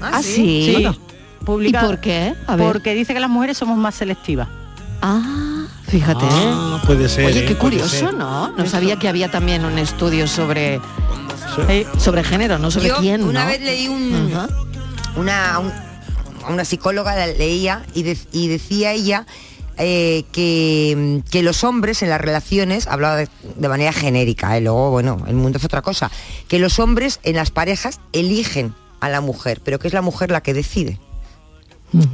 ¿Ah, 0.00 0.20
sí? 0.22 0.84
Publicado. 1.44 1.86
¿Y 1.86 1.90
por 1.90 2.00
qué? 2.00 2.34
A 2.46 2.56
ver. 2.56 2.66
Porque 2.66 2.94
dice 2.94 3.14
que 3.14 3.20
las 3.20 3.30
mujeres 3.30 3.56
somos 3.58 3.76
más 3.78 3.94
selectivas. 3.94 4.48
Ah, 5.00 5.64
fíjate. 5.88 6.24
Ah, 6.30 6.80
puede 6.86 7.08
ser, 7.08 7.26
Oye, 7.26 7.44
qué 7.44 7.56
curioso. 7.56 8.12
¿no? 8.12 8.52
No 8.56 8.66
sabía 8.66 8.98
que 8.98 9.08
había 9.08 9.30
también 9.30 9.64
un 9.64 9.78
estudio 9.78 10.26
sobre 10.28 10.80
sobre 11.98 12.24
género, 12.24 12.58
no 12.58 12.70
sobre 12.70 12.88
Yo 12.88 12.96
quién, 12.98 13.22
una 13.24 13.44
¿no? 13.44 13.50
vez 13.50 13.60
leí 13.60 13.86
un, 13.88 14.32
una, 15.16 15.58
un- 15.58 15.72
una 16.48 16.64
psicóloga 16.64 17.14
la 17.14 17.26
leía 17.26 17.84
y, 17.94 18.04
de- 18.04 18.16
y 18.32 18.48
decía 18.48 18.92
ella 18.92 19.26
eh, 19.76 20.24
que, 20.32 21.22
que 21.30 21.42
los 21.42 21.62
hombres 21.62 22.02
en 22.02 22.08
las 22.08 22.20
relaciones, 22.22 22.86
hablaba 22.86 23.16
de, 23.16 23.28
de 23.56 23.68
manera 23.68 23.92
genérica, 23.92 24.56
¿eh? 24.56 24.60
luego, 24.62 24.90
bueno, 24.90 25.18
el 25.26 25.34
mundo 25.34 25.58
es 25.58 25.64
otra 25.64 25.82
cosa, 25.82 26.10
que 26.48 26.58
los 26.58 26.78
hombres 26.78 27.20
en 27.22 27.36
las 27.36 27.50
parejas 27.50 28.00
eligen 28.12 28.74
a 29.00 29.08
la 29.10 29.20
mujer, 29.20 29.60
pero 29.62 29.78
que 29.78 29.88
es 29.88 29.94
la 29.94 30.02
mujer 30.02 30.30
la 30.30 30.42
que 30.42 30.54
decide. 30.54 30.98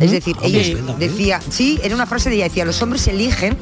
Es 0.01 0.11
decir, 0.11 0.37
ellos 0.43 0.99
decía, 0.99 1.41
sí, 1.49 1.79
era 1.83 1.95
una 1.95 2.07
frase 2.07 2.31
de 2.31 2.37
ella, 2.37 2.45
decía, 2.45 2.65
los 2.65 2.83
hombres 2.83 3.07
eligen 3.07 3.57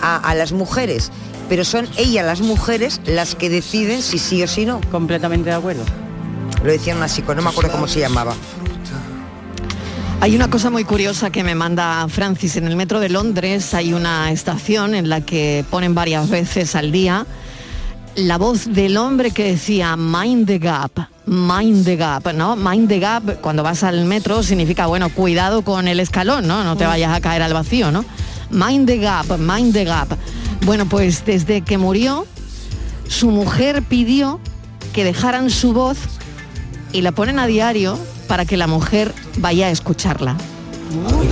a, 0.00 0.16
a 0.16 0.34
las 0.34 0.52
mujeres, 0.52 1.10
pero 1.48 1.64
son 1.64 1.86
ellas 1.98 2.24
las 2.24 2.40
mujeres 2.40 3.00
las 3.04 3.34
que 3.34 3.50
deciden 3.50 4.02
si 4.02 4.18
sí 4.18 4.42
o 4.42 4.48
si 4.48 4.64
no. 4.64 4.80
Completamente 4.90 5.50
de 5.50 5.56
acuerdo. 5.56 5.84
Lo 6.64 6.72
decía 6.72 6.96
una 6.96 7.08
psicóloga, 7.08 7.36
no 7.36 7.42
me 7.42 7.50
acuerdo 7.50 7.72
cómo 7.72 7.88
se 7.88 8.00
llamaba. 8.00 8.34
Hay 10.20 10.36
una 10.36 10.48
cosa 10.48 10.70
muy 10.70 10.84
curiosa 10.84 11.30
que 11.30 11.42
me 11.42 11.56
manda 11.56 12.06
Francis. 12.08 12.56
En 12.56 12.68
el 12.68 12.76
metro 12.76 13.00
de 13.00 13.08
Londres 13.08 13.74
hay 13.74 13.92
una 13.92 14.30
estación 14.30 14.94
en 14.94 15.08
la 15.08 15.20
que 15.20 15.64
ponen 15.68 15.96
varias 15.96 16.30
veces 16.30 16.76
al 16.76 16.92
día 16.92 17.26
la 18.16 18.38
voz 18.38 18.66
del 18.72 18.96
hombre 18.96 19.30
que 19.30 19.44
decía 19.44 19.96
mind 19.96 20.46
the 20.46 20.58
gap, 20.58 20.92
mind 21.26 21.84
the 21.84 21.96
gap, 21.96 22.32
¿no? 22.34 22.56
Mind 22.56 22.88
the 22.88 22.98
gap, 22.98 23.40
cuando 23.40 23.62
vas 23.62 23.82
al 23.82 24.04
metro 24.04 24.42
significa, 24.42 24.86
bueno, 24.86 25.08
cuidado 25.10 25.62
con 25.62 25.88
el 25.88 26.00
escalón, 26.00 26.46
¿no? 26.46 26.64
No 26.64 26.76
te 26.76 26.86
vayas 26.86 27.14
a 27.14 27.20
caer 27.20 27.42
al 27.42 27.54
vacío, 27.54 27.90
¿no? 27.90 28.04
Mind 28.50 28.86
the 28.86 28.98
gap, 28.98 29.38
mind 29.38 29.72
the 29.72 29.84
gap. 29.84 30.08
Bueno, 30.64 30.86
pues 30.86 31.24
desde 31.24 31.62
que 31.62 31.78
murió, 31.78 32.26
su 33.08 33.30
mujer 33.30 33.82
pidió 33.82 34.40
que 34.92 35.04
dejaran 35.04 35.50
su 35.50 35.72
voz 35.72 35.98
y 36.92 37.00
la 37.00 37.12
ponen 37.12 37.38
a 37.38 37.46
diario 37.46 37.98
para 38.28 38.44
que 38.44 38.56
la 38.56 38.66
mujer 38.66 39.14
vaya 39.38 39.68
a 39.68 39.70
escucharla. 39.70 40.36
Ay, 41.18 41.28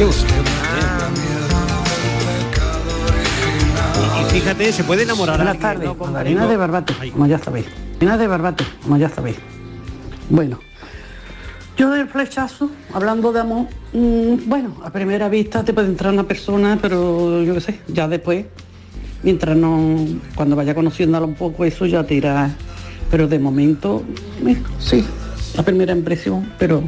fíjate, 4.30 4.72
se 4.72 4.84
puede 4.84 5.02
enamorar 5.02 5.40
a 5.40 5.44
Buenas 5.44 5.58
tardes, 5.58 5.88
¿no? 5.88 6.12
Cariño. 6.12 6.48
de 6.48 6.56
Barbate, 6.56 6.94
como 7.12 7.26
ya 7.26 7.38
sabéis. 7.38 7.66
Magdalena 8.00 8.16
de 8.16 8.26
Barbate, 8.28 8.64
como 8.82 8.96
ya 8.96 9.08
sabéis. 9.08 9.36
Bueno, 10.28 10.60
yo 11.76 11.90
del 11.90 12.08
flechazo, 12.08 12.70
hablando 12.94 13.32
de 13.32 13.40
amor, 13.40 13.66
mm, 13.92 14.48
bueno, 14.48 14.76
a 14.84 14.90
primera 14.90 15.28
vista 15.28 15.64
te 15.64 15.72
puede 15.72 15.88
entrar 15.88 16.12
una 16.12 16.22
persona, 16.22 16.78
pero 16.80 17.42
yo 17.42 17.54
qué 17.54 17.60
sé, 17.60 17.80
ya 17.88 18.06
después, 18.06 18.46
mientras 19.24 19.56
no, 19.56 20.06
cuando 20.36 20.54
vaya 20.54 20.74
conociéndola 20.74 21.26
un 21.26 21.34
poco, 21.34 21.64
eso 21.64 21.86
ya 21.86 22.04
te 22.04 22.14
irá. 22.14 22.50
Pero 23.10 23.26
de 23.26 23.38
momento, 23.40 24.04
eh, 24.46 24.62
sí, 24.78 25.04
la 25.56 25.64
primera 25.64 25.92
impresión, 25.92 26.52
pero 26.56 26.84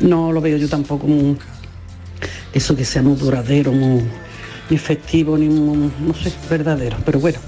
no 0.00 0.32
lo 0.32 0.40
veo 0.40 0.56
yo 0.56 0.68
tampoco 0.68 1.06
muy, 1.06 1.36
eso 2.54 2.74
que 2.74 2.86
sea 2.86 3.02
muy 3.02 3.16
duradero, 3.16 3.70
muy, 3.70 4.02
ni 4.70 4.76
efectivo, 4.76 5.36
ni 5.36 5.48
no 5.48 6.14
sé, 6.14 6.32
verdadero. 6.48 6.96
Pero 7.04 7.20
bueno, 7.20 7.38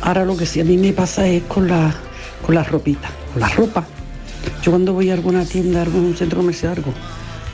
ahora 0.00 0.24
lo 0.24 0.36
que 0.36 0.46
sí 0.46 0.60
a 0.60 0.64
mí 0.64 0.76
me 0.76 0.92
pasa 0.92 1.26
es 1.28 1.42
con 1.44 1.68
la, 1.68 1.94
con 2.44 2.54
las 2.54 2.70
ropitas, 2.70 3.10
con 3.32 3.40
la 3.40 3.48
ropa. 3.48 3.86
Yo 4.62 4.72
cuando 4.72 4.92
voy 4.92 5.10
a 5.10 5.14
alguna 5.14 5.44
tienda, 5.44 5.80
a 5.80 5.82
algún 5.82 6.16
centro 6.16 6.38
comercial, 6.38 6.74
algo, 6.78 6.92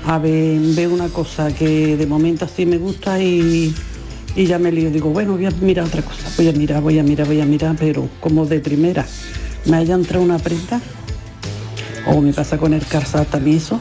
a 0.06 0.18
ver, 0.18 0.58
veo 0.74 0.90
una 0.90 1.08
cosa 1.08 1.52
que 1.52 1.96
de 1.96 2.06
momento 2.06 2.44
así 2.44 2.64
me 2.64 2.78
gusta 2.78 3.20
y, 3.22 3.74
y 4.36 4.46
ya 4.46 4.58
me 4.58 4.72
lío. 4.72 4.90
Digo, 4.90 5.10
bueno, 5.10 5.32
voy 5.32 5.46
a 5.46 5.50
mirar 5.50 5.86
otra 5.86 6.02
cosa, 6.02 6.30
voy 6.36 6.48
a 6.48 6.52
mirar, 6.52 6.80
voy 6.80 6.98
a 6.98 7.02
mirar, 7.02 7.26
voy 7.26 7.40
a 7.40 7.44
mirar, 7.44 7.76
pero 7.78 8.08
como 8.20 8.46
de 8.46 8.60
primera 8.60 9.04
me 9.66 9.76
haya 9.76 9.94
entrado 9.94 10.24
una 10.24 10.38
prenda, 10.38 10.80
o 12.06 12.20
me 12.20 12.32
pasa 12.32 12.56
con 12.56 12.72
el 12.72 12.86
calzado 12.86 13.24
también 13.26 13.58
eso, 13.58 13.80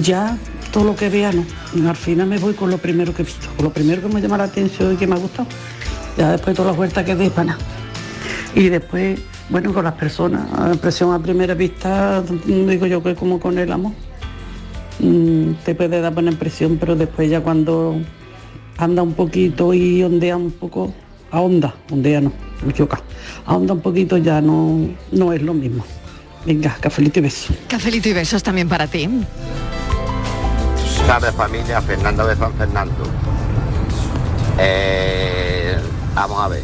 ya 0.00 0.38
todo 0.74 0.82
lo 0.82 0.96
que 0.96 1.08
vea 1.08 1.30
no. 1.30 1.44
Al 1.88 1.94
final 1.94 2.26
me 2.26 2.36
voy 2.36 2.52
con 2.52 2.68
lo 2.68 2.78
primero 2.78 3.14
que 3.14 3.22
he 3.22 3.24
visto, 3.24 3.46
con 3.54 3.66
lo 3.66 3.72
primero 3.72 4.02
que 4.02 4.12
me 4.12 4.20
llama 4.20 4.36
la 4.38 4.44
atención 4.44 4.92
y 4.92 4.96
que 4.96 5.06
me 5.06 5.14
ha 5.14 5.18
gustado. 5.18 5.46
Ya 6.18 6.32
después 6.32 6.56
todas 6.56 6.70
las 6.70 6.76
vueltas 6.76 7.04
que 7.04 7.14
dé 7.14 7.30
para. 7.30 7.56
Y 8.56 8.68
después, 8.70 9.20
bueno, 9.50 9.72
con 9.72 9.84
las 9.84 9.94
personas, 9.94 10.42
a 10.52 10.72
impresión 10.72 11.14
a 11.14 11.20
primera 11.20 11.54
vista, 11.54 12.24
digo 12.44 12.86
yo 12.86 13.00
que 13.04 13.14
como 13.14 13.38
con 13.38 13.56
el 13.56 13.70
amor. 13.70 13.92
Mm, 14.98 15.52
te 15.64 15.76
puede 15.76 16.00
dar 16.00 16.12
buena 16.12 16.32
impresión, 16.32 16.76
pero 16.76 16.96
después 16.96 17.30
ya 17.30 17.40
cuando 17.40 18.00
anda 18.76 19.02
un 19.02 19.14
poquito 19.14 19.72
y 19.74 20.02
ondea 20.02 20.36
un 20.36 20.50
poco, 20.50 20.92
ahonda, 21.30 21.72
ondea 21.92 22.20
no, 22.20 22.32
choca, 22.72 23.00
ahonda 23.46 23.74
un 23.74 23.80
poquito 23.80 24.16
ya 24.16 24.40
no, 24.40 24.88
no 25.12 25.32
es 25.32 25.40
lo 25.40 25.54
mismo. 25.54 25.84
Venga, 26.44 26.76
cafelito 26.80 27.20
y 27.20 27.22
beso. 27.22 27.54
Cafelito 27.68 28.08
y 28.08 28.12
besos 28.12 28.42
también 28.42 28.68
para 28.68 28.88
ti. 28.88 29.08
Tardes 31.06 31.34
familia, 31.34 31.80
Fernando 31.82 32.26
de 32.26 32.36
San 32.36 32.52
Fernando. 32.54 33.04
Eh, 34.58 35.76
vamos 36.14 36.40
a 36.44 36.48
ver. 36.48 36.62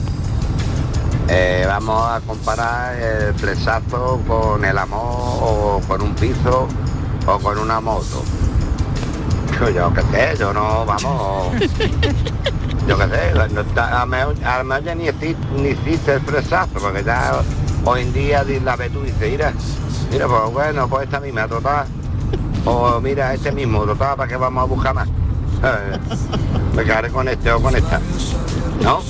Eh, 1.29 1.65
vamos 1.67 2.09
a 2.11 2.21
comparar 2.27 2.97
el 2.99 3.35
flechazo 3.35 4.21
con 4.27 4.65
el 4.65 4.77
amor 4.77 5.39
o 5.43 5.81
con 5.87 6.03
un 6.03 6.15
piso 6.15 6.67
o 7.27 7.39
con 7.39 7.59
una 7.59 7.81
moto. 7.81 8.23
Yo, 9.75 9.93
qué 9.93 10.01
sé, 10.11 10.37
yo 10.39 10.53
no, 10.55 10.87
vamos. 10.87 11.53
Yo 12.89 12.97
qué 12.99 13.05
sé, 13.09 13.35
no 13.53 13.61
está- 13.61 14.01
a 14.03 14.07
lo 14.07 14.07
mejor- 14.07 14.35
ni 14.97 15.05
ni 15.63 15.69
existe 15.69 16.15
el 16.15 16.21
flechazo, 16.23 16.71
porque 16.81 17.05
ya 17.05 17.35
hoy 17.85 18.01
en 18.01 18.13
día 18.13 18.43
la 18.65 18.75
ves 18.75 18.91
tú 18.91 19.01
y 19.03 19.13
dices, 19.13 19.31
mira, 19.31 19.53
mira, 20.11 20.27
pues 20.27 20.53
bueno, 20.53 20.89
pues 20.89 21.05
esta 21.05 21.21
misma 21.21 21.47
total. 21.47 21.87
O 22.65 23.01
mira, 23.01 23.35
este 23.35 23.53
mismo, 23.53 23.85
total, 23.85 24.17
¿para 24.17 24.29
qué 24.29 24.37
vamos 24.37 24.63
a 24.63 24.67
buscar 24.67 24.95
más? 24.95 25.09
Eh, 25.09 25.99
Me 26.75 26.85
quedaré 26.85 27.11
con 27.11 27.29
este 27.29 27.51
o 27.53 27.61
con 27.61 27.75
esta. 27.75 28.01
¿No? 28.83 29.01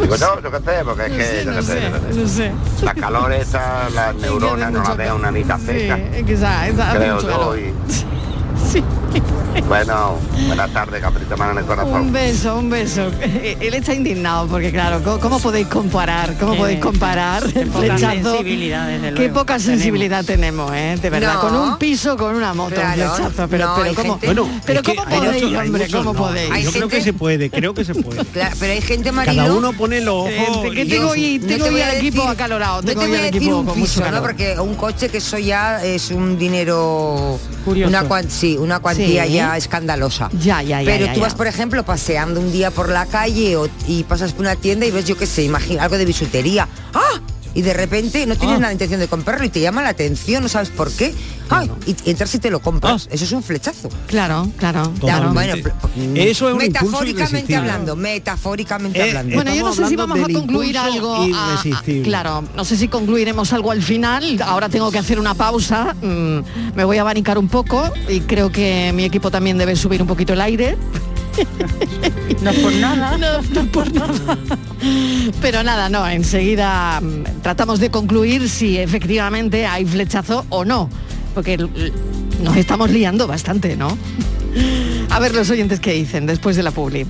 Digo 0.00 0.16
yo, 0.16 0.40
yo 0.40 0.50
qué 0.50 0.58
sé, 0.58 0.84
porque 0.84 1.06
es 1.06 1.12
que, 1.12 1.44
yo 1.44 1.52
qué 1.54 1.62
sé, 1.62 1.80
yo 1.82 1.92
qué 1.92 2.12
sé. 2.12 2.20
No 2.20 2.28
sé. 2.28 2.52
Las 2.82 2.94
calores, 2.94 3.52
las 3.94 4.14
neuronas 4.20 4.72
no 4.72 4.82
las 4.82 4.96
deja 4.96 5.14
una 5.14 5.28
anita 5.28 5.58
seca. 5.58 5.96
que 5.96 6.32
esa 6.32 6.62
hace 6.62 6.74
Creo 6.96 7.20
yo. 7.20 7.56
Y... 7.56 7.72
Bueno, 9.68 10.18
buenas 10.46 10.72
tardes, 10.72 11.00
caprito 11.00 11.36
mano 11.36 11.52
en 11.52 11.58
el 11.58 11.64
corazón. 11.64 11.92
Un 12.02 12.12
beso, 12.12 12.58
un 12.58 12.68
beso. 12.70 13.10
Él 13.20 13.72
está 13.74 13.94
indignado 13.94 14.46
porque 14.48 14.70
claro, 14.72 15.00
¿cómo, 15.02 15.20
cómo 15.20 15.38
podéis 15.40 15.68
comparar? 15.68 16.36
¿Cómo 16.38 16.52
Qué- 16.52 16.58
podéis 16.58 16.80
comparar 16.80 17.44
qué 17.52 17.60
el 17.60 17.68
poca 17.68 17.84
flechazo? 17.96 18.30
sensibilidad, 18.32 18.88
desde 18.88 19.14
Qué 19.14 19.28
poca 19.30 19.58
sensibilidad 19.58 20.24
tenemos, 20.24 20.70
¿eh? 20.74 20.98
De 21.00 21.08
verdad, 21.08 21.34
No. 21.34 21.40
con 21.40 21.56
un 21.56 21.78
piso, 21.78 22.16
con 22.16 22.34
una 22.34 22.52
moto, 22.52 22.74
Claro, 22.74 23.02
un 23.04 23.10
flechazo. 23.16 23.48
Pero, 23.48 23.66
no, 23.68 23.74
pero 23.76 23.94
¿cómo, 23.94 24.12
gente- 24.18 24.26
Bueno, 24.26 24.60
pero 24.66 24.80
es 24.80 24.86
que 24.86 24.94
¿cómo 24.96 25.08
podéis, 25.08 25.32
muchos- 25.42 25.58
hay 25.60 25.66
hombre? 25.68 25.84
muchos 25.84 25.98
¿Cómo 26.04 26.12
no. 26.12 26.18
podéis? 26.18 26.48
Yo 26.50 26.54
creo 26.56 26.72
gente- 26.72 26.96
que 26.96 27.02
se 27.02 27.12
puede, 27.12 27.50
creo 27.50 27.74
que 27.74 27.84
se 27.84 27.94
puede. 27.94 28.24
Claro, 28.24 28.56
pero 28.58 28.72
hay 28.72 28.80
gente, 28.82 29.12
Marilo... 29.12 29.42
Cada 29.44 29.54
uno 29.54 29.72
pone 29.72 30.00
los 30.00 30.14
ojos. 30.14 30.30
Eh, 30.66 30.70
que 30.74 30.86
tengo 30.86 31.10
hoy, 31.10 31.38
No 31.40 31.46
tengo 31.46 31.64
te 31.66 31.70
hoy 31.74 31.80
al 31.80 31.96
equipo 31.96 32.22
acalorado, 32.28 32.76
No 32.76 32.80
te 32.82 32.88
tengo 32.88 33.02
voy 33.02 33.10
hoy 33.12 33.16
a 33.16 33.18
al 33.20 33.24
decir 33.26 33.42
equipo 33.42 33.58
un 33.60 33.66
con 33.66 33.78
mucho 33.78 33.90
piso, 33.92 34.00
¿no? 34.00 34.06
calor. 34.06 34.22
Porque 34.22 34.58
un 34.60 34.74
coche 34.74 35.08
que 35.08 35.18
eso 35.18 35.38
ya 35.38 35.82
es 35.84 36.10
un 36.10 36.36
dinero... 36.38 37.38
Curioso. 37.64 37.88
Una, 37.88 38.22
sí, 38.28 38.58
una 38.58 38.78
cuantía 38.80 39.03
Sí. 39.06 39.32
ya 39.34 39.56
escandalosa. 39.56 40.28
Ya, 40.40 40.62
ya, 40.62 40.80
ya, 40.82 40.86
Pero 40.90 41.06
ya, 41.06 41.12
tú 41.12 41.20
ya. 41.20 41.26
vas, 41.26 41.34
por 41.34 41.46
ejemplo, 41.46 41.84
paseando 41.84 42.40
un 42.40 42.52
día 42.52 42.70
por 42.70 42.88
la 42.88 43.06
calle 43.06 43.56
o- 43.56 43.68
y 43.86 44.04
pasas 44.04 44.32
por 44.32 44.42
una 44.42 44.56
tienda 44.56 44.86
y 44.86 44.90
ves, 44.90 45.04
yo 45.06 45.16
qué 45.16 45.26
sé, 45.26 45.42
imagina, 45.42 45.82
algo 45.84 45.98
de 45.98 46.04
bisutería. 46.04 46.68
¡Ah! 46.94 47.20
Y 47.54 47.62
de 47.62 47.72
repente 47.72 48.26
no 48.26 48.36
tienes 48.36 48.56
Ah. 48.58 48.62
la 48.62 48.72
intención 48.72 48.98
de 49.00 49.06
comprarlo 49.08 49.44
y 49.44 49.48
te 49.48 49.60
llama 49.60 49.80
la 49.82 49.90
atención, 49.90 50.42
no 50.42 50.48
sabes 50.48 50.70
por 50.70 50.90
qué. 50.90 51.14
¡Ay! 51.50 51.70
Y, 51.86 51.90
y 52.04 52.10
entras 52.10 52.34
y 52.34 52.38
te 52.40 52.50
lo 52.50 52.60
compras. 52.60 53.06
Ah. 53.08 53.14
Eso 53.14 53.24
es 53.24 53.32
un 53.32 53.42
flechazo. 53.42 53.88
Claro, 54.08 54.48
claro, 54.56 54.92
claro. 54.98 55.32
bueno. 55.32 55.54
Eso 56.16 56.48
es 56.48 56.52
un 56.52 56.58
metafóricamente 56.58 57.54
hablando, 57.54 57.94
metafóricamente 57.96 58.98
Eh, 58.98 59.08
hablando. 59.10 59.34
Bueno, 59.36 59.54
yo 59.54 59.62
no 59.64 59.74
sé 59.74 59.86
si 59.86 59.96
vamos 59.96 60.18
a 60.18 60.32
concluir 60.32 60.76
algo. 60.78 61.14
a- 61.14 61.24
a- 61.24 61.28
irresistible. 61.62 62.02
claro, 62.02 62.44
no 62.56 62.64
sé 62.64 62.76
si 62.76 62.88
concluiremos 62.88 63.52
algo 63.52 63.70
al 63.70 63.82
final. 63.82 64.42
Ahora 64.44 64.68
tengo 64.68 64.90
que 64.90 64.98
hacer 64.98 65.18
una 65.20 65.34
pausa. 65.34 65.94
mm, 66.02 66.38
me 66.74 66.84
voy 66.84 66.98
a 66.98 67.02
abanicar 67.02 67.38
un 67.38 67.48
poco 67.48 67.90
y 68.08 68.20
creo 68.20 68.50
que 68.50 68.92
mi 68.94 69.04
equipo 69.04 69.30
también 69.30 69.58
debe 69.58 69.76
subir 69.76 70.02
un 70.02 70.08
poquito 70.08 70.32
el 70.32 70.40
aire. 70.40 70.76
No 72.42 72.52
por 72.52 72.72
nada. 72.74 73.18
No, 73.18 73.42
no 73.42 73.72
por 73.72 73.92
nada. 73.92 74.38
Pero 75.40 75.62
nada, 75.62 75.88
no, 75.88 76.06
enseguida 76.06 77.00
mm, 77.00 77.42
tratamos 77.42 77.80
de 77.80 77.90
concluir 77.90 78.48
si 78.48 78.78
efectivamente 78.78 79.66
hay 79.66 79.84
flechazo 79.84 80.44
o 80.48 80.64
no. 80.64 80.90
Porque 81.34 81.56
nos 81.56 82.56
estamos 82.56 82.90
liando 82.90 83.26
bastante, 83.26 83.76
¿no? 83.76 83.96
A 85.10 85.18
ver 85.18 85.34
los 85.34 85.50
oyentes 85.50 85.80
que 85.80 85.92
dicen 85.92 86.26
después 86.26 86.56
de 86.56 86.62
la 86.62 86.70
publi. 86.70 87.06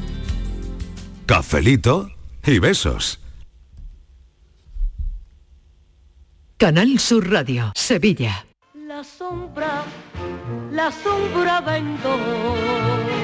Cafelito 1.27 2.11
y 2.45 2.59
besos. 2.59 3.21
Canal 6.57 6.99
Sur 6.99 7.31
Radio, 7.31 7.73
Sevilla. 7.75 8.47
La 8.87 9.03
sombra 9.03 9.85
la 10.73 10.91
sombra 10.91 11.61
vendó. 11.61 13.24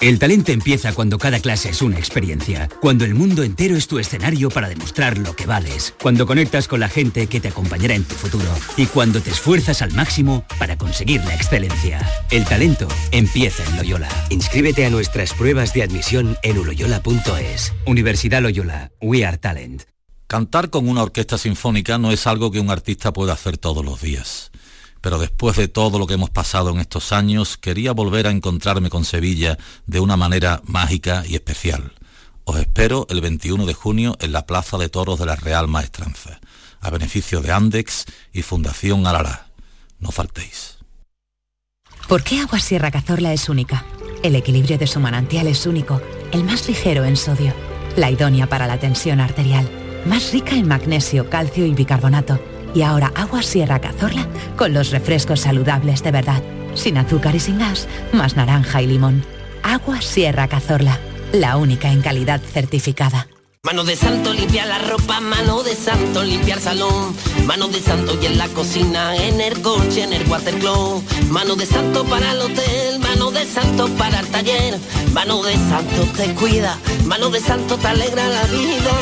El 0.00 0.18
talento 0.18 0.52
empieza 0.52 0.92
cuando 0.92 1.18
cada 1.18 1.40
clase 1.40 1.70
es 1.70 1.80
una 1.80 1.98
experiencia, 1.98 2.68
cuando 2.80 3.04
el 3.04 3.14
mundo 3.14 3.42
entero 3.42 3.76
es 3.76 3.86
tu 3.86 3.98
escenario 3.98 4.50
para 4.50 4.68
demostrar 4.68 5.18
lo 5.18 5.34
que 5.34 5.46
vales, 5.46 5.94
cuando 6.02 6.26
conectas 6.26 6.68
con 6.68 6.80
la 6.80 6.88
gente 6.88 7.26
que 7.26 7.40
te 7.40 7.48
acompañará 7.48 7.94
en 7.94 8.04
tu 8.04 8.14
futuro 8.14 8.48
y 8.76 8.86
cuando 8.86 9.20
te 9.20 9.30
esfuerzas 9.30 9.82
al 9.82 9.92
máximo 9.92 10.44
para 10.58 10.76
conseguir 10.76 11.24
la 11.24 11.34
excelencia. 11.34 12.06
El 12.30 12.44
talento 12.44 12.88
empieza 13.12 13.64
en 13.64 13.76
Loyola. 13.76 14.08
Inscríbete 14.30 14.84
a 14.84 14.90
nuestras 14.90 15.32
pruebas 15.32 15.72
de 15.72 15.82
admisión 15.82 16.36
en 16.42 16.58
uloyola.es. 16.58 17.72
Universidad 17.86 18.42
Loyola, 18.42 18.90
We 19.00 19.24
Are 19.24 19.38
Talent. 19.38 19.84
Cantar 20.26 20.70
con 20.70 20.88
una 20.88 21.02
orquesta 21.02 21.38
sinfónica 21.38 21.98
no 21.98 22.10
es 22.10 22.26
algo 22.26 22.50
que 22.50 22.60
un 22.60 22.70
artista 22.70 23.12
pueda 23.12 23.34
hacer 23.34 23.58
todos 23.58 23.84
los 23.84 24.00
días 24.00 24.50
pero 25.04 25.18
después 25.18 25.58
de 25.58 25.68
todo 25.68 25.98
lo 25.98 26.06
que 26.06 26.14
hemos 26.14 26.30
pasado 26.30 26.70
en 26.70 26.78
estos 26.78 27.12
años, 27.12 27.58
quería 27.58 27.92
volver 27.92 28.26
a 28.26 28.30
encontrarme 28.30 28.88
con 28.88 29.04
Sevilla 29.04 29.58
de 29.86 30.00
una 30.00 30.16
manera 30.16 30.62
mágica 30.64 31.24
y 31.28 31.34
especial. 31.34 31.92
Os 32.44 32.56
espero 32.56 33.06
el 33.10 33.20
21 33.20 33.66
de 33.66 33.74
junio 33.74 34.16
en 34.20 34.32
la 34.32 34.46
Plaza 34.46 34.78
de 34.78 34.88
Toros 34.88 35.18
de 35.18 35.26
la 35.26 35.36
Real 35.36 35.68
Maestranza, 35.68 36.40
a 36.80 36.88
beneficio 36.88 37.42
de 37.42 37.52
Andex 37.52 38.06
y 38.32 38.40
Fundación 38.40 39.06
Alalá. 39.06 39.48
No 39.98 40.10
faltéis. 40.10 40.78
¿Por 42.08 42.22
qué 42.22 42.40
Agua 42.40 42.58
Sierra 42.58 42.90
Cazorla 42.90 43.34
es 43.34 43.50
única? 43.50 43.84
El 44.22 44.34
equilibrio 44.36 44.78
de 44.78 44.86
su 44.86 45.00
manantial 45.00 45.48
es 45.48 45.66
único, 45.66 46.00
el 46.32 46.44
más 46.44 46.66
ligero 46.66 47.04
en 47.04 47.18
sodio, 47.18 47.52
la 47.96 48.10
idónea 48.10 48.48
para 48.48 48.66
la 48.66 48.80
tensión 48.80 49.20
arterial, 49.20 49.68
más 50.06 50.32
rica 50.32 50.52
en 50.52 50.66
magnesio, 50.66 51.28
calcio 51.28 51.66
y 51.66 51.74
bicarbonato 51.74 52.53
y 52.74 52.82
ahora 52.82 53.12
agua 53.14 53.42
Sierra 53.42 53.80
Cazorla 53.80 54.26
con 54.56 54.72
los 54.74 54.90
refrescos 54.90 55.40
saludables 55.40 56.02
de 56.02 56.10
verdad, 56.10 56.42
sin 56.74 56.98
azúcar 56.98 57.34
y 57.34 57.40
sin 57.40 57.58
gas, 57.58 57.88
más 58.12 58.36
naranja 58.36 58.82
y 58.82 58.86
limón. 58.86 59.24
Agua 59.62 60.00
Sierra 60.02 60.48
Cazorla, 60.48 60.98
la 61.32 61.56
única 61.56 61.90
en 61.90 62.02
calidad 62.02 62.40
certificada. 62.40 63.28
Mano 63.64 63.82
de 63.82 63.96
santo 63.96 64.34
limpia 64.34 64.66
la 64.66 64.78
ropa, 64.78 65.20
mano 65.20 65.62
de 65.62 65.74
santo 65.74 66.22
limpia 66.22 66.56
el 66.56 66.60
salón, 66.60 67.16
mano 67.46 67.68
de 67.68 67.80
santo 67.80 68.14
y 68.20 68.26
en 68.26 68.36
la 68.36 68.46
cocina, 68.48 69.16
en 69.16 69.40
el 69.40 69.62
coche, 69.62 70.02
en 70.02 70.12
el 70.12 70.28
watercloak, 70.28 71.02
mano 71.30 71.56
de 71.56 71.64
santo 71.64 72.04
para 72.04 72.32
el 72.32 72.42
hotel, 72.42 72.98
mano 72.98 73.30
de 73.30 73.46
santo 73.46 73.88
para 73.96 74.20
el 74.20 74.26
taller, 74.26 74.78
mano 75.14 75.42
de 75.42 75.54
santo 75.54 76.02
te 76.14 76.34
cuida, 76.34 76.78
mano 77.06 77.30
de 77.30 77.40
santo 77.40 77.78
te 77.78 77.86
alegra 77.86 78.28
la 78.28 78.44
vida, 78.44 78.92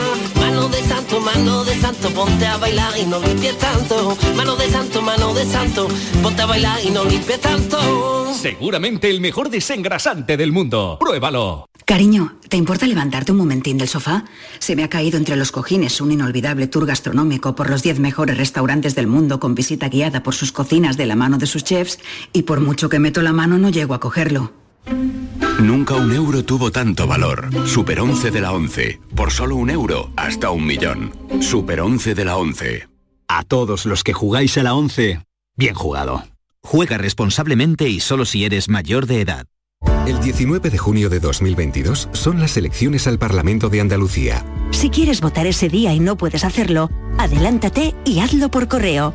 de 0.82 0.88
santo, 0.88 1.20
mano 1.20 1.64
de 1.64 1.74
santo, 1.74 2.10
ponte 2.10 2.46
a 2.46 2.56
bailar 2.56 2.92
y 2.98 3.04
no 3.04 3.20
limpies 3.20 3.56
tanto, 3.58 4.16
mano 4.36 4.56
de 4.56 4.68
santo, 4.68 5.02
mano 5.02 5.34
de 5.34 5.44
santo, 5.44 5.88
ponte 6.22 6.42
a 6.42 6.46
bailar 6.46 6.78
y 6.84 6.90
no 6.90 7.04
limpies 7.04 7.40
tanto. 7.40 8.32
Seguramente 8.34 9.08
el 9.08 9.20
mejor 9.20 9.48
desengrasante 9.50 10.36
del 10.36 10.52
mundo. 10.52 10.96
Pruébalo. 10.98 11.66
Cariño, 11.84 12.36
¿te 12.48 12.56
importa 12.56 12.86
levantarte 12.86 13.32
un 13.32 13.38
momentín 13.38 13.78
del 13.78 13.88
sofá? 13.88 14.24
Se 14.58 14.74
me 14.74 14.84
ha 14.84 14.90
caído 14.90 15.18
entre 15.18 15.36
los 15.36 15.52
cojines 15.52 16.00
un 16.00 16.12
inolvidable 16.12 16.66
tour 16.66 16.86
gastronómico 16.86 17.54
por 17.54 17.70
los 17.70 17.82
10 17.82 17.98
mejores 18.00 18.36
restaurantes 18.36 18.94
del 18.94 19.06
mundo 19.06 19.40
con 19.40 19.54
visita 19.54 19.88
guiada 19.88 20.22
por 20.22 20.34
sus 20.34 20.52
cocinas 20.52 20.96
de 20.96 21.06
la 21.06 21.16
mano 21.16 21.38
de 21.38 21.46
sus 21.46 21.64
chefs 21.64 21.98
y 22.32 22.42
por 22.42 22.60
mucho 22.60 22.88
que 22.88 22.98
meto 22.98 23.22
la 23.22 23.32
mano 23.32 23.58
no 23.58 23.68
llego 23.68 23.94
a 23.94 24.00
cogerlo. 24.00 24.61
Nunca 25.60 25.94
un 25.94 26.12
euro 26.12 26.44
tuvo 26.44 26.70
tanto 26.70 27.06
valor. 27.06 27.50
Super 27.66 28.00
11 28.00 28.30
de 28.30 28.40
la 28.40 28.52
11. 28.52 29.00
Por 29.14 29.30
solo 29.30 29.56
un 29.56 29.70
euro, 29.70 30.10
hasta 30.16 30.50
un 30.50 30.66
millón. 30.66 31.12
Super 31.40 31.80
11 31.80 32.14
de 32.14 32.24
la 32.24 32.36
11. 32.36 32.88
A 33.28 33.44
todos 33.44 33.86
los 33.86 34.04
que 34.04 34.12
jugáis 34.12 34.58
a 34.58 34.62
la 34.62 34.74
11, 34.74 35.20
bien 35.56 35.74
jugado. 35.74 36.24
Juega 36.62 36.98
responsablemente 36.98 37.88
y 37.88 38.00
solo 38.00 38.24
si 38.24 38.44
eres 38.44 38.68
mayor 38.68 39.06
de 39.06 39.20
edad. 39.20 39.46
El 40.06 40.20
19 40.20 40.70
de 40.70 40.78
junio 40.78 41.08
de 41.08 41.20
2022 41.20 42.08
son 42.12 42.40
las 42.40 42.56
elecciones 42.56 43.06
al 43.06 43.18
Parlamento 43.18 43.68
de 43.68 43.80
Andalucía. 43.80 44.44
Si 44.70 44.90
quieres 44.90 45.20
votar 45.20 45.46
ese 45.46 45.68
día 45.68 45.94
y 45.94 46.00
no 46.00 46.16
puedes 46.16 46.44
hacerlo, 46.44 46.90
adelántate 47.18 47.94
y 48.04 48.20
hazlo 48.20 48.50
por 48.50 48.68
correo. 48.68 49.14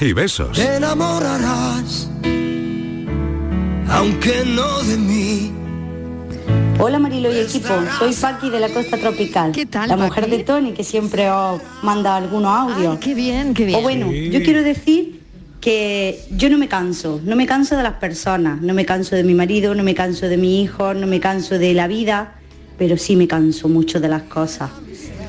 y 0.00 0.12
besos. 0.12 0.56
Te 0.56 0.76
enamorarás, 0.76 2.08
aunque 3.88 4.44
no 4.46 4.82
de 4.82 4.96
mí. 4.96 5.52
Hola 6.78 6.98
Marilo 6.98 7.30
y 7.34 7.38
equipo, 7.40 7.68
soy 7.98 8.14
Paqui 8.14 8.48
de 8.48 8.58
la 8.60 8.70
Costa 8.70 8.96
Tropical. 8.96 9.52
¿Qué 9.52 9.66
tal, 9.66 9.88
La 9.88 9.96
mujer 9.98 10.30
de 10.30 10.38
Tony 10.44 10.72
que 10.72 10.82
siempre 10.82 11.30
os 11.30 11.60
manda 11.82 12.16
algunos 12.16 12.50
audios. 12.56 12.98
qué 12.98 13.14
bien, 13.14 13.52
qué 13.52 13.66
bien. 13.66 13.78
O 13.78 13.82
bueno, 13.82 14.08
Sí. 14.10 14.30
yo 14.30 14.42
quiero 14.42 14.62
decir 14.62 15.20
que 15.60 16.18
yo 16.30 16.48
no 16.48 16.56
me 16.56 16.68
canso, 16.68 17.20
no 17.22 17.36
me 17.36 17.44
canso 17.46 17.76
de 17.76 17.82
las 17.82 17.94
personas, 17.94 18.62
no 18.62 18.72
me 18.72 18.86
canso 18.86 19.14
de 19.14 19.24
mi 19.24 19.34
marido, 19.34 19.74
no 19.74 19.82
me 19.82 19.94
canso 19.94 20.26
de 20.26 20.38
mi 20.38 20.62
hijo, 20.62 20.94
no 20.94 21.06
me 21.06 21.20
canso 21.20 21.58
de 21.58 21.74
la 21.74 21.86
vida, 21.86 22.36
pero 22.78 22.96
sí 22.96 23.14
me 23.14 23.28
canso 23.28 23.68
mucho 23.68 24.00
de 24.00 24.08
las 24.08 24.22
cosas. 24.22 24.70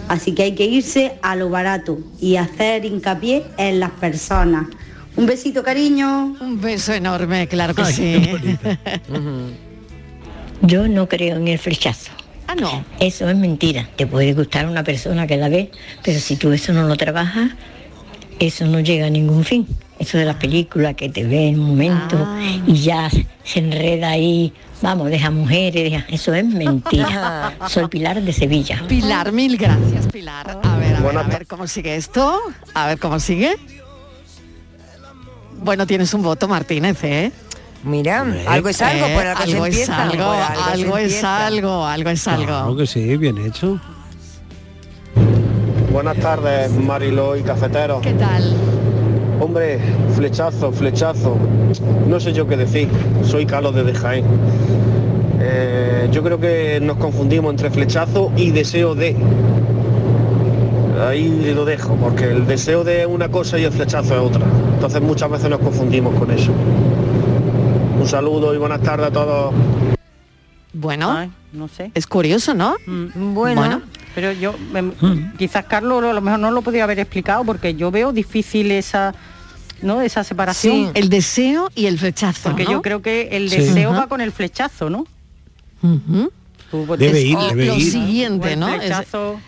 Así 0.07 0.33
que 0.33 0.43
hay 0.43 0.55
que 0.55 0.65
irse 0.65 1.13
a 1.21 1.35
lo 1.35 1.49
barato 1.49 1.99
y 2.19 2.35
hacer 2.35 2.85
hincapié 2.85 3.43
en 3.57 3.79
las 3.79 3.91
personas. 3.91 4.67
Un 5.15 5.25
besito, 5.25 5.63
cariño. 5.63 6.35
Un 6.39 6.61
beso 6.61 6.93
enorme, 6.93 7.47
claro 7.47 7.73
que 7.75 7.81
Ay, 7.81 7.93
sí. 7.93 8.39
Yo 10.61 10.87
no 10.87 11.09
creo 11.09 11.37
en 11.37 11.47
el 11.47 11.59
flechazo. 11.59 12.11
Ah, 12.47 12.55
no. 12.55 12.83
Eso 12.99 13.29
es 13.29 13.35
mentira. 13.35 13.89
Te 13.95 14.05
puede 14.05 14.33
gustar 14.33 14.67
una 14.67 14.83
persona 14.83 15.27
que 15.27 15.37
la 15.37 15.49
ve, 15.49 15.71
pero 16.03 16.19
si 16.19 16.35
tú 16.35 16.51
eso 16.51 16.73
no 16.73 16.83
lo 16.87 16.95
trabajas, 16.97 17.51
eso 18.47 18.65
no 18.65 18.79
llega 18.79 19.07
a 19.07 19.09
ningún 19.09 19.43
fin. 19.43 19.67
Eso 19.99 20.17
de 20.17 20.25
las 20.25 20.37
películas 20.37 20.95
que 20.95 21.09
te 21.09 21.23
ven 21.23 21.59
un 21.59 21.67
momento 21.69 22.17
y 22.65 22.73
ya 22.73 23.07
se 23.43 23.59
enreda 23.59 24.09
ahí, 24.09 24.51
vamos, 24.81 25.09
deja 25.11 25.29
mujeres, 25.29 25.91
deja- 25.91 26.05
eso 26.09 26.33
es 26.33 26.43
mentira. 26.45 27.53
Soy 27.69 27.87
Pilar 27.87 28.19
de 28.21 28.33
Sevilla. 28.33 28.83
Pilar, 28.87 29.31
mil 29.31 29.57
gracias, 29.57 30.07
Pilar. 30.07 30.57
A 30.63 30.77
ver, 30.77 30.95
a 30.95 30.99
ver, 31.01 31.17
a 31.17 31.23
ver 31.23 31.45
cómo 31.47 31.67
sigue 31.67 31.95
esto. 31.95 32.39
A 32.73 32.87
ver 32.87 32.97
cómo 32.99 33.19
sigue. 33.19 33.55
Bueno, 35.63 35.85
tienes 35.85 36.13
un 36.15 36.23
voto, 36.23 36.47
Martínez, 36.47 37.03
¿eh? 37.03 37.31
Mira, 37.83 38.25
algo 38.47 38.69
es 38.69 38.81
algo, 38.81 39.05
Eh, 39.07 39.13
por 39.15 39.25
algo 39.27 39.65
se 39.65 39.81
es 39.83 39.89
algo, 39.89 40.15
por 40.17 40.35
algo 40.35 40.63
se 40.65 40.71
algo 40.83 40.97
es 40.97 41.23
algo, 41.23 41.85
algo 41.85 42.09
es 42.09 42.27
algo. 42.27 42.45
Claro 42.45 42.75
que 42.77 42.87
sí, 42.87 43.17
bien 43.17 43.37
hecho. 43.45 43.79
Buenas 45.91 46.17
tardes, 46.17 46.71
Mariló 46.71 47.35
y 47.35 47.41
cafetero. 47.43 47.99
¿Qué 47.99 48.13
tal? 48.13 48.41
Hombre, 49.41 49.77
flechazo, 50.15 50.71
flechazo. 50.71 51.35
No 52.07 52.17
sé 52.17 52.31
yo 52.31 52.47
qué 52.47 52.55
decir. 52.55 52.87
Soy 53.23 53.45
Carlos 53.45 53.75
de 53.75 53.93
Jaén. 53.93 54.23
Eh, 55.41 56.07
yo 56.09 56.23
creo 56.23 56.39
que 56.39 56.79
nos 56.81 56.95
confundimos 56.95 57.51
entre 57.51 57.69
flechazo 57.69 58.31
y 58.37 58.51
deseo 58.51 58.95
de. 58.95 59.17
Ahí 61.09 61.51
lo 61.53 61.65
dejo, 61.65 61.95
porque 61.95 62.31
el 62.31 62.47
deseo 62.47 62.85
de 62.85 63.01
es 63.01 63.07
una 63.07 63.27
cosa 63.27 63.59
y 63.59 63.65
el 63.65 63.71
flechazo 63.73 64.15
es 64.15 64.21
otra. 64.21 64.45
Entonces 64.75 65.01
muchas 65.01 65.29
veces 65.29 65.49
nos 65.49 65.59
confundimos 65.59 66.17
con 66.17 66.31
eso. 66.31 66.53
Un 67.99 68.07
saludo 68.07 68.55
y 68.55 68.57
buenas 68.57 68.81
tardes 68.81 69.07
a 69.07 69.11
todos. 69.11 69.53
Bueno, 70.73 71.29
no 71.51 71.67
sé. 71.67 71.91
es 71.93 72.07
curioso, 72.07 72.53
¿no? 72.53 72.75
Bueno, 72.87 73.81
pero 74.15 74.31
yo 74.31 74.55
em, 74.75 74.91
quizás 75.37 75.65
Carlos 75.65 76.03
a 76.03 76.13
lo 76.13 76.21
mejor 76.21 76.39
no 76.39 76.51
lo 76.51 76.61
podía 76.61 76.83
haber 76.83 76.99
explicado 76.99 77.43
porque 77.45 77.75
yo 77.75 77.91
veo 77.91 78.11
difícil 78.13 78.71
esa 78.71 79.13
no 79.81 80.01
esa 80.01 80.23
separación. 80.23 80.91
El 80.93 81.09
deseo 81.09 81.71
y 81.75 81.87
el 81.87 81.97
flechazo. 81.97 82.49
Porque 82.49 82.65
¿no? 82.65 82.71
yo 82.71 82.81
creo 82.83 83.01
que 83.01 83.29
el 83.31 83.49
Sí. 83.49 83.57
deseo 83.57 83.91
va 83.91 84.07
con 84.07 84.21
el 84.21 84.31
flechazo, 84.31 84.89
¿no? 84.91 85.05
Pues, 86.69 86.99
Debe 86.99 87.19
es- 87.19 87.25
ir, 87.25 87.35
o- 87.37 87.47
debe 87.49 87.65
lo 87.65 87.75
ir. 87.75 87.91
siguiente, 87.91 88.47
O 88.47 88.51
el 88.51 88.59
¿no? 88.59 88.67
flechazo. 88.77 89.39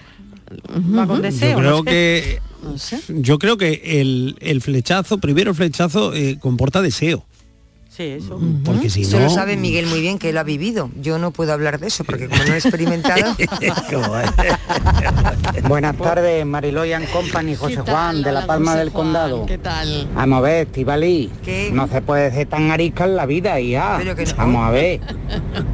va 0.98 1.08
con 1.08 1.22
deseo. 1.22 1.60
Yo 1.62 1.84
creo 1.84 2.40
no 2.64 2.78
sé. 2.78 3.00
que 3.08 3.22
yo 3.22 3.40
creo 3.40 3.58
que 3.58 4.02
el, 4.02 4.36
el 4.40 4.62
flechazo, 4.62 5.18
primero 5.20 5.52
el 5.52 5.56
flechazo 5.56 6.14
eh, 6.14 6.38
comporta 6.40 6.82
deseo. 6.82 7.26
Sí, 7.96 8.04
eso. 8.04 8.40
Porque 8.66 8.90
si 8.90 9.04
Eso 9.04 9.20
no. 9.20 9.26
lo 9.26 9.30
sabe 9.30 9.56
Miguel 9.56 9.86
muy 9.86 10.02
bien 10.02 10.18
que 10.18 10.34
lo 10.34 10.40
ha 10.40 10.44
vivido. 10.44 10.90
Yo 11.00 11.20
no 11.20 11.30
puedo 11.30 11.54
hablar 11.54 11.80
de 11.80 11.88
eso 11.88 12.04
porque 12.04 12.28
como 12.28 12.42
no 12.42 12.48
lo 12.50 12.54
he 12.56 12.58
experimentado. 12.58 13.36
Buenas 15.68 15.96
tardes, 15.98 16.44
Mariloyan 16.44 17.06
Company, 17.06 17.56
José 17.56 17.78
Juan, 17.78 18.24
de 18.24 18.32
La 18.32 18.48
Palma 18.48 18.76
del 18.76 18.92
Condado. 18.92 19.46
¿Qué 19.46 19.60
tal? 19.60 20.10
Vamos 20.16 20.40
a 20.40 20.42
ver, 20.42 20.66
Estivali, 20.68 21.30
no 21.72 21.88
se 21.88 22.02
puede 22.02 22.32
ser 22.32 22.48
tan 22.48 22.72
arisca 22.72 23.06
en 23.06 23.16
la 23.16 23.28
vida, 23.28 23.60
hija. 23.60 23.98
Pero 24.00 24.16
que 24.16 24.26
no. 24.26 24.32
Vamos 24.38 24.68
a 24.68 24.72
ver, 24.72 25.00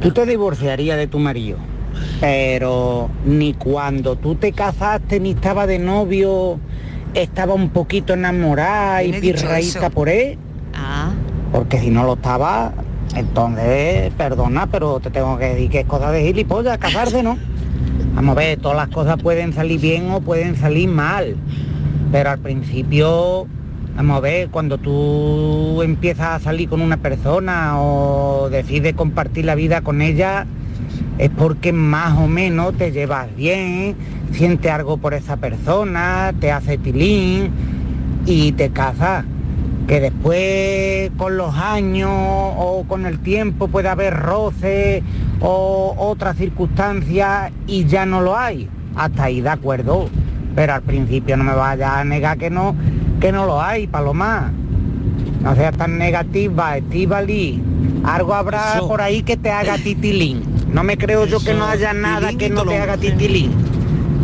tú 0.02 0.10
te 0.10 0.26
divorciarías 0.26 0.98
de 0.98 1.06
tu 1.06 1.18
marido, 1.18 1.56
pero 2.20 3.08
ni 3.24 3.54
cuando 3.54 4.16
tú 4.16 4.34
te 4.34 4.52
casaste 4.52 5.20
ni 5.20 5.30
estaba 5.30 5.66
de 5.66 5.78
novio, 5.78 6.60
estaba 7.14 7.54
un 7.54 7.70
poquito 7.70 8.12
enamorada 8.12 9.02
y 9.04 9.12
pirraíta 9.20 9.88
por 9.88 10.10
él, 10.10 10.36
Ah, 10.74 11.12
porque 11.52 11.78
si 11.80 11.90
no 11.90 12.04
lo 12.04 12.14
estaba, 12.14 12.72
entonces, 13.16 14.12
perdona, 14.16 14.66
pero 14.66 15.00
te 15.00 15.10
tengo 15.10 15.36
que 15.38 15.46
decir 15.46 15.70
que 15.70 15.80
es 15.80 15.86
cosa 15.86 16.10
de 16.12 16.22
gilipollas 16.22 16.78
casarse, 16.78 17.22
¿no? 17.22 17.36
Vamos 18.14 18.36
a 18.36 18.40
ver, 18.40 18.58
todas 18.60 18.76
las 18.76 18.88
cosas 18.88 19.20
pueden 19.22 19.52
salir 19.52 19.80
bien 19.80 20.10
o 20.10 20.20
pueden 20.20 20.56
salir 20.56 20.88
mal. 20.88 21.36
Pero 22.12 22.30
al 22.30 22.40
principio, 22.40 23.46
vamos 23.94 24.16
a 24.16 24.20
ver, 24.20 24.48
cuando 24.48 24.78
tú 24.78 25.80
empiezas 25.82 26.26
a 26.26 26.38
salir 26.40 26.68
con 26.68 26.80
una 26.80 26.96
persona 26.96 27.80
o 27.80 28.48
decides 28.50 28.94
compartir 28.94 29.44
la 29.44 29.54
vida 29.54 29.82
con 29.82 30.02
ella, 30.02 30.44
es 31.18 31.30
porque 31.30 31.72
más 31.72 32.18
o 32.18 32.26
menos 32.26 32.74
te 32.76 32.90
llevas 32.90 33.28
bien, 33.36 33.94
sientes 34.32 34.72
algo 34.72 34.96
por 34.96 35.14
esa 35.14 35.36
persona, 35.36 36.32
te 36.40 36.50
hace 36.50 36.78
tilín 36.78 37.50
y 38.26 38.52
te 38.52 38.70
casas. 38.70 39.24
Que 39.90 39.98
después 39.98 41.10
con 41.16 41.36
los 41.36 41.52
años 41.56 42.12
o 42.12 42.84
con 42.86 43.06
el 43.06 43.18
tiempo 43.18 43.66
puede 43.66 43.88
haber 43.88 44.14
roce 44.14 45.02
o 45.40 45.96
otras 45.98 46.36
circunstancias 46.36 47.50
y 47.66 47.86
ya 47.86 48.06
no 48.06 48.20
lo 48.20 48.38
hay. 48.38 48.68
Hasta 48.94 49.24
ahí 49.24 49.40
de 49.40 49.48
acuerdo. 49.48 50.08
Pero 50.54 50.74
al 50.74 50.82
principio 50.82 51.36
no 51.36 51.42
me 51.42 51.54
vaya 51.54 51.98
a 51.98 52.04
negar 52.04 52.38
que 52.38 52.50
no, 52.50 52.76
que 53.20 53.32
no 53.32 53.46
lo 53.46 53.60
hay, 53.60 53.88
Paloma. 53.88 54.52
No 55.42 55.56
seas 55.56 55.76
tan 55.76 55.98
negativa, 55.98 56.76
Estivali. 56.76 57.60
Algo 58.04 58.34
habrá 58.34 58.76
Eso. 58.76 58.86
por 58.86 59.02
ahí 59.02 59.24
que 59.24 59.36
te 59.36 59.50
haga 59.50 59.76
titilín. 59.76 60.44
No 60.72 60.84
me 60.84 60.98
creo 60.98 61.26
yo 61.26 61.40
que 61.40 61.52
no 61.52 61.66
haya 61.66 61.92
nada 61.94 62.32
que 62.34 62.48
no 62.48 62.62
te 62.62 62.78
haga 62.78 62.96
titilín. 62.96 63.50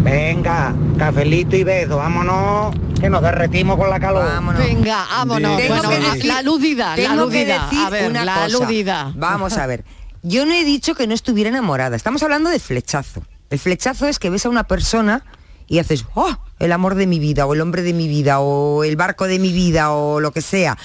Venga, 0.05 0.73
cafelito 0.97 1.57
y 1.57 1.65
beso, 1.65 1.97
vámonos, 1.97 2.73
que 3.07 3.11
nos 3.11 3.23
derretimos 3.23 3.77
con 3.77 3.89
la 3.89 4.01
calor. 4.01 4.27
Venga, 4.59 5.07
vámonos. 5.09 5.57
Tengo 5.59 5.75
Bueno, 5.77 5.91
que 5.91 5.99
la- 6.01 6.15
decir- 6.15 6.25
la 6.27 6.39
aludida, 6.39 6.89
la 6.91 6.97
tengo 6.97 7.09
que 7.29 7.43
aludida. 7.43 7.65
decir 7.65 7.79
A 7.87 7.91
ver, 7.91 8.11
una 8.11 8.25
la 8.25 8.35
cosa. 8.35 8.45
aludida. 8.47 9.13
Vamos 9.15 9.57
a 9.59 9.67
ver. 9.69 9.85
Yo 10.23 10.45
no 10.45 10.53
he 10.53 10.65
dicho 10.65 10.95
que 10.97 11.07
no 11.07 11.15
estuviera 11.15 11.49
enamorada. 11.51 11.95
Estamos 11.95 12.23
hablando 12.25 12.51
de 12.51 12.59
flechazo. 12.59 13.23
El 13.51 13.59
flechazo 13.61 14.09
es 14.09 14.19
que 14.19 14.29
ves 14.29 14.45
a 14.45 14.49
una 14.49 14.65
persona 14.65 15.25
y 15.69 15.79
haces, 15.79 16.05
oh, 16.15 16.37
el 16.59 16.73
amor 16.73 16.97
de 16.97 17.07
mi 17.07 17.21
vida, 17.21 17.47
o 17.47 17.55
el 17.55 17.61
hombre 17.61 17.83
de 17.83 17.93
mi 17.93 18.09
vida, 18.09 18.41
o 18.41 18.83
el 18.83 18.97
barco 18.97 19.27
de 19.29 19.39
mi 19.39 19.53
vida, 19.53 19.93
o 19.93 20.19
lo 20.21 20.33
que 20.33 20.41
sea. 20.43 20.77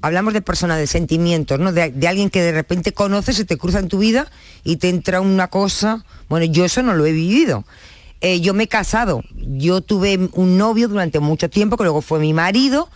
Hablamos 0.00 0.32
de 0.32 0.40
persona, 0.40 0.76
de 0.76 0.86
sentimientos, 0.86 1.58
¿no? 1.58 1.72
De, 1.72 1.90
de 1.90 2.08
alguien 2.08 2.30
que 2.30 2.40
de 2.40 2.52
repente 2.52 2.92
conoces, 2.94 3.36
se 3.36 3.44
te 3.44 3.58
cruza 3.58 3.78
en 3.80 3.88
tu 3.88 3.98
vida 3.98 4.26
y 4.64 4.76
te 4.76 4.88
entra 4.88 5.20
una 5.20 5.48
cosa. 5.48 6.04
Bueno, 6.30 6.46
yo 6.46 6.64
eso 6.64 6.82
no 6.82 6.94
lo 6.94 7.04
he 7.04 7.12
vivido. 7.12 7.64
Eh, 8.20 8.40
yo 8.40 8.52
me 8.52 8.64
he 8.64 8.68
casado, 8.68 9.22
yo 9.34 9.80
tuve 9.80 10.30
un 10.32 10.58
novio 10.58 10.88
durante 10.88 11.20
mucho 11.20 11.48
tiempo, 11.48 11.76
que 11.76 11.84
luego 11.84 12.00
fue 12.00 12.18
mi 12.18 12.32
marido, 12.32 12.88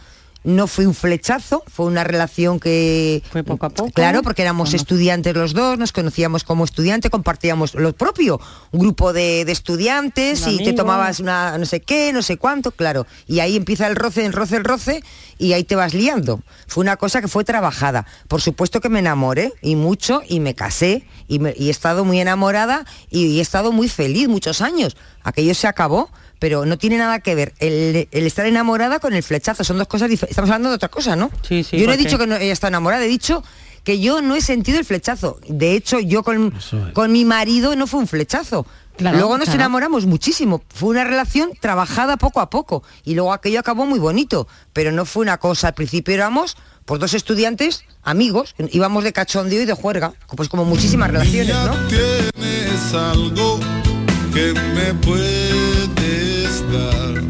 no 0.44 0.66
fue 0.66 0.86
un 0.86 0.94
flechazo, 0.94 1.62
fue 1.66 1.86
una 1.86 2.04
relación 2.04 2.58
que... 2.58 3.22
Fue 3.30 3.44
poco 3.44 3.66
a 3.66 3.70
poco. 3.70 3.90
Claro, 3.92 4.22
porque 4.22 4.42
éramos 4.42 4.74
estudiantes 4.74 5.34
los 5.34 5.52
dos, 5.54 5.78
nos 5.78 5.92
conocíamos 5.92 6.42
como 6.44 6.64
estudiantes, 6.64 7.10
compartíamos 7.10 7.74
lo 7.74 7.92
propio, 7.92 8.40
un 8.72 8.80
grupo 8.80 9.12
de, 9.12 9.44
de 9.44 9.52
estudiantes 9.52 10.42
Un 10.46 10.52
y 10.54 10.64
te 10.64 10.72
tomabas 10.72 11.20
una 11.20 11.56
no 11.58 11.66
sé 11.66 11.80
qué, 11.80 12.12
no 12.12 12.22
sé 12.22 12.36
cuánto, 12.38 12.70
claro. 12.72 13.06
Y 13.26 13.40
ahí 13.40 13.56
empieza 13.56 13.86
el 13.86 13.96
roce, 13.96 14.24
el 14.26 14.32
roce, 14.32 14.56
el 14.56 14.64
roce 14.64 15.02
y 15.38 15.52
ahí 15.52 15.64
te 15.64 15.76
vas 15.76 15.94
liando. 15.94 16.40
Fue 16.66 16.82
una 16.82 16.96
cosa 16.96 17.20
que 17.20 17.28
fue 17.28 17.44
trabajada. 17.44 18.06
Por 18.28 18.40
supuesto 18.40 18.80
que 18.80 18.88
me 18.88 18.98
enamoré 18.98 19.52
y 19.62 19.76
mucho 19.76 20.22
y 20.28 20.40
me 20.40 20.54
casé 20.54 21.04
y, 21.28 21.38
me- 21.38 21.54
y 21.56 21.68
he 21.68 21.70
estado 21.70 22.04
muy 22.04 22.20
enamorada 22.20 22.84
y, 23.10 23.26
y 23.26 23.38
he 23.38 23.42
estado 23.42 23.72
muy 23.72 23.88
feliz 23.88 24.28
muchos 24.28 24.60
años. 24.60 24.96
Aquello 25.22 25.54
se 25.54 25.68
acabó, 25.68 26.10
pero 26.42 26.66
no 26.66 26.76
tiene 26.76 26.98
nada 26.98 27.20
que 27.20 27.36
ver 27.36 27.54
el, 27.60 28.08
el 28.10 28.26
estar 28.26 28.44
enamorada 28.46 28.98
con 28.98 29.14
el 29.14 29.22
flechazo. 29.22 29.62
Son 29.62 29.78
dos 29.78 29.86
cosas 29.86 30.10
diferentes. 30.10 30.32
Estamos 30.32 30.50
hablando 30.50 30.70
de 30.70 30.74
otra 30.74 30.88
cosa, 30.88 31.14
¿no? 31.14 31.30
Sí, 31.48 31.62
sí, 31.62 31.78
yo 31.78 31.86
no 31.86 31.92
he 31.92 31.96
dicho 31.96 32.18
que 32.18 32.26
no 32.26 32.34
ella 32.34 32.52
está 32.52 32.66
enamorada, 32.66 33.04
he 33.04 33.06
dicho 33.06 33.44
que 33.84 34.00
yo 34.00 34.20
no 34.22 34.34
he 34.34 34.40
sentido 34.40 34.80
el 34.80 34.84
flechazo. 34.84 35.38
De 35.46 35.76
hecho, 35.76 36.00
yo 36.00 36.24
con, 36.24 36.52
con 36.94 37.12
mi 37.12 37.24
marido 37.24 37.76
no 37.76 37.86
fue 37.86 38.00
un 38.00 38.08
flechazo. 38.08 38.66
Claro, 38.96 39.18
luego 39.18 39.38
nos 39.38 39.44
claro. 39.44 39.60
enamoramos 39.60 40.06
muchísimo. 40.06 40.64
Fue 40.74 40.88
una 40.88 41.04
relación 41.04 41.52
trabajada 41.60 42.16
poco 42.16 42.40
a 42.40 42.50
poco. 42.50 42.82
Y 43.04 43.14
luego 43.14 43.32
aquello 43.32 43.60
acabó 43.60 43.86
muy 43.86 44.00
bonito. 44.00 44.48
Pero 44.72 44.90
no 44.90 45.04
fue 45.04 45.22
una 45.22 45.38
cosa. 45.38 45.68
Al 45.68 45.74
principio 45.74 46.12
éramos 46.12 46.56
pues 46.86 47.00
dos 47.00 47.14
estudiantes, 47.14 47.84
amigos, 48.02 48.56
íbamos 48.72 49.04
de 49.04 49.12
cachondeo 49.12 49.62
y 49.62 49.64
de 49.64 49.74
juerga. 49.74 50.14
Pues 50.36 50.48
como 50.48 50.64
muchísimas 50.64 51.08
relaciones, 51.08 51.54
¿no? 51.54 51.76
Tienes 51.86 52.94
algo 52.94 53.60
que 54.34 54.52
me 54.52 54.92
puedes 54.94 56.31
dar. 56.70 57.22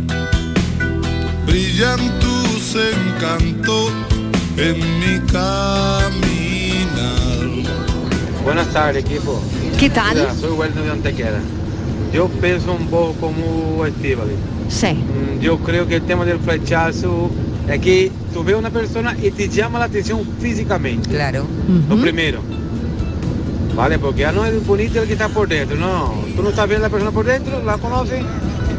Brillan 1.46 2.00
tus 2.20 2.76
encantos 2.76 3.90
en 4.56 4.76
mi 5.00 5.18
caminar. 5.30 6.12
Buenas 8.44 8.68
tardes, 8.72 9.04
equipo. 9.04 9.40
¿Qué 9.78 9.88
tal? 9.90 10.14
Mira, 10.16 10.34
soy 10.34 10.50
Wellington 10.52 10.84
de 10.84 10.90
Antequera. 10.90 11.40
Yo 12.12 12.28
pienso 12.28 12.72
un 12.72 12.88
poco 12.88 13.14
como 13.20 13.86
Estivali. 13.86 14.32
Sí. 14.68 14.88
Mm, 14.92 15.40
Yo 15.40 15.58
creo 15.58 15.86
que 15.86 15.96
el 15.96 16.02
tema 16.02 16.24
del 16.24 16.38
flechazo 16.38 17.30
es 17.68 17.80
que 17.80 18.10
tú 18.34 18.44
ves 18.44 18.56
una 18.56 18.70
persona 18.70 19.16
y 19.22 19.30
te 19.30 19.48
llama 19.48 19.78
la 19.78 19.86
atención 19.86 20.20
físicamente. 20.40 21.08
Claro. 21.08 21.44
Lo 21.88 21.96
primero. 22.00 22.40
¿Vale? 23.74 23.98
Porque 23.98 24.20
ya 24.20 24.32
no 24.32 24.44
es 24.44 24.66
bonito 24.66 25.00
el 25.00 25.06
que 25.06 25.14
está 25.14 25.28
por 25.28 25.48
dentro, 25.48 25.76
no. 25.78 26.14
Tú 26.36 26.42
no 26.42 26.50
estás 26.50 26.68
viendo 26.68 26.84
a 26.84 26.88
la 26.88 26.92
persona 26.92 27.10
por 27.10 27.24
dentro, 27.24 27.62
la 27.64 27.78
conoces. 27.78 28.22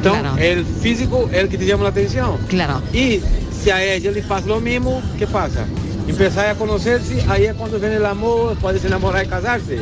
Entonces, 0.04 0.22
Claro. 0.22 0.38
el 0.38 0.66
físico 0.66 1.30
es 1.32 1.38
el 1.40 1.50
que 1.50 1.58
te 1.58 1.66
llama 1.66 1.84
la 1.84 1.90
atención. 1.90 2.38
Claro. 2.48 2.82
Y 2.94 3.22
si 3.62 3.70
a 3.70 3.82
ella 3.84 4.12
le 4.12 4.22
pasa 4.24 4.48
lo 4.48 4.60
mismo, 4.60 5.02
¿qué 5.18 5.26
pasa? 5.28 5.66
Empezar 6.08 6.48
a 6.48 6.56
conocerse, 6.56 7.24
ahí 7.30 7.46
es 7.46 7.54
cuando 7.54 7.80
viene 7.80 7.96
el 7.96 8.06
amor, 8.06 8.56
puede 8.58 8.78
ser 8.80 8.88
enamorar 8.92 9.24
y 9.26 9.28
casarse. 9.30 9.80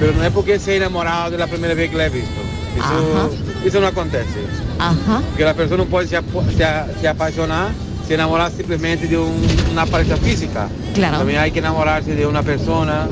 Pero 0.00 0.12
no 0.12 0.24
es 0.24 0.30
porque 0.30 0.58
sea 0.58 0.74
enamorado 0.76 1.30
de 1.30 1.38
la 1.38 1.46
primera 1.46 1.74
vez 1.74 1.90
que 1.90 1.96
la 1.96 2.06
he 2.06 2.10
visto. 2.10 2.40
Eso, 2.76 3.30
eso 3.66 3.80
no 3.80 3.88
acontece. 3.88 4.38
Ajá. 4.78 5.20
Porque 5.28 5.44
la 5.44 5.54
persona 5.54 5.84
puede 5.84 6.06
se, 6.06 6.16
se, 6.56 7.00
se 7.00 7.08
apasionar 7.08 7.68
se 8.06 8.14
enamorar 8.14 8.50
simplemente 8.50 9.06
de 9.06 9.18
un- 9.18 9.44
una 9.72 9.84
pareja 9.84 10.16
física. 10.16 10.68
Claro. 10.94 11.18
También 11.18 11.40
hay 11.40 11.50
que 11.50 11.58
enamorarse 11.58 12.14
de 12.14 12.26
una 12.26 12.42
persona, 12.42 13.06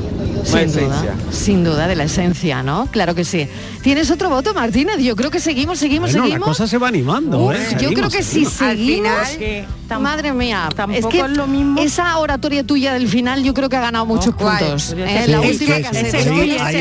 Sin 0.47 0.59
esencia. 0.59 0.81
duda, 0.87 1.15
sin 1.31 1.63
duda 1.63 1.87
de 1.87 1.95
la 1.95 2.03
esencia, 2.05 2.63
¿no? 2.63 2.87
Claro 2.91 3.13
que 3.15 3.23
sí. 3.25 3.47
¿Tienes 3.81 4.09
otro 4.11 4.29
voto, 4.29 4.53
Martínez? 4.53 4.97
Yo 4.99 5.15
creo 5.15 5.29
que 5.31 5.39
seguimos, 5.39 5.79
seguimos, 5.79 6.11
Bueno, 6.11 6.25
la 6.25 6.31
seguimos. 6.35 6.47
cosa 6.49 6.67
se 6.67 6.77
va 6.77 6.87
animando, 6.87 7.39
Uf, 7.45 7.53
¿eh? 7.55 7.57
yo 7.73 7.79
Seguimos, 7.79 7.95
creo 7.95 8.09
que 8.09 8.23
si 8.23 8.45
seguimos. 8.45 9.27
seguimos, 9.27 10.01
madre 10.01 10.33
mía, 10.33 10.69
es 10.93 11.05
que 11.05 11.19
es 11.21 11.29
lo 11.29 11.47
mismo. 11.47 11.79
esa 11.81 12.17
oratoria 12.17 12.63
tuya 12.65 12.93
del 12.93 13.07
final 13.07 13.43
yo 13.43 13.53
creo 13.53 13.69
que 13.69 13.77
ha 13.77 13.81
ganado 13.81 14.05
muchos 14.05 14.35
¿cuál? 14.35 14.57
puntos. 14.59 14.93
¿eh? 14.97 15.25
La 15.27 15.41
sí, 15.41 15.47
última 15.47 15.75
sí, 15.75 15.81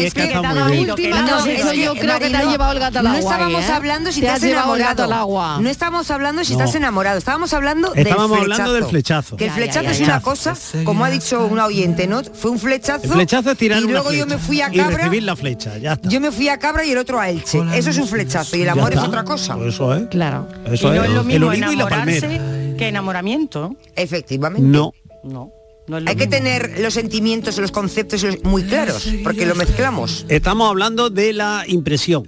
es 0.07 0.15
que 0.15 0.35
la 0.35 0.67
última 0.67 1.23
No, 1.23 1.45
que, 1.45 1.83
yo 1.83 1.95
creo 1.95 2.19
que 2.19 2.31
te 2.31 2.37
ha 2.37 2.45
llevado 2.45 2.73
el 2.73 2.79
gato 2.81 2.99
al 3.01 3.05
no 3.05 3.11
agua. 3.11 3.21
estábamos 3.21 3.63
ahí, 3.65 3.71
¿eh? 3.71 3.73
hablando 3.75 4.13
si 4.13 4.21
Te 4.21 4.27
estás 4.27 4.43
has 4.43 4.49
llevado 4.49 4.75
el 4.75 4.81
enamorado. 4.81 5.03
gato 5.09 5.15
al 5.15 5.21
agua. 5.21 5.59
No 5.61 5.69
estábamos 5.71 6.11
hablando 6.11 6.45
si 6.45 6.53
No. 6.55 6.59
estás 6.61 6.75
enamorado. 6.75 7.19
Estábamos 7.19 7.53
hablando 7.53 7.95
Estábamos 7.95 8.31
del 8.41 8.53
hablando 8.53 8.73
del 8.73 8.85
flechazo. 8.85 9.37
Que 9.37 9.47
el 9.47 9.51
flechazo 9.53 9.91
es 9.91 10.01
una 10.01 10.21
cosa, 10.21 10.55
como 10.85 11.05
ha 11.05 11.11
dicho 11.11 11.45
un 11.47 11.59
oyente, 11.59 12.07
¿no? 12.07 12.23
Fue 12.25 12.51
un 12.51 12.59
flechazo. 12.59 13.05
El 13.05 13.11
flechazo 13.11 13.55
es 13.57 13.59
tirar 13.59 13.81
y 13.81 13.85
una 13.85 13.93
luego 13.95 14.13
yo 14.13 14.27
me 14.27 14.39
fui 14.39 14.61
a 14.61 14.69
y 14.73 14.77
Cabra. 14.77 14.99
recibir 14.99 15.23
la 15.23 15.35
flecha, 15.35 15.79
ya 15.79 15.95
está. 15.95 16.09
Yo 16.09 16.21
me 16.21 16.31
fui 16.31 16.49
a 16.49 16.59
Cabra 16.59 16.85
y 16.85 16.91
el 16.91 16.99
otro 16.99 17.19
a 17.19 17.29
Elche. 17.31 17.61
Eso 17.75 17.91
es 17.91 17.99
un 17.99 18.07
flechazo 18.07 18.57
y 18.57 18.63
el 18.63 18.69
amor 18.69 18.93
es 18.93 19.01
otra 19.01 19.25
cosa. 19.25 19.57
Pues 19.57 19.75
eso 19.75 19.95
es. 19.95 20.07
Claro. 20.09 20.47
Eso 20.67 20.93
y 20.95 20.97
no 20.99 21.05
es. 21.05 21.09
es 21.09 21.15
lo 21.15 21.21
el 21.21 21.27
mismo 21.27 21.73
y 21.73 21.77
la 21.77 22.77
que 22.77 22.89
enamoramiento. 22.89 23.75
Efectivamente. 23.95 24.69
No. 24.69 24.93
No. 25.25 25.51
no 25.89 25.97
Hay 26.07 26.17
que 26.17 26.27
tener 26.27 26.79
los 26.81 26.95
sentimientos, 26.95 27.59
los 27.59 27.73
conceptos 27.73 28.25
muy 28.45 28.63
claros, 28.65 29.09
porque 29.25 29.47
lo 29.47 29.55
mezclamos. 29.55 30.27
Estamos 30.29 30.69
hablando 30.69 31.11
de 31.11 31.33
la 31.33 31.65
impresión, 31.67 32.25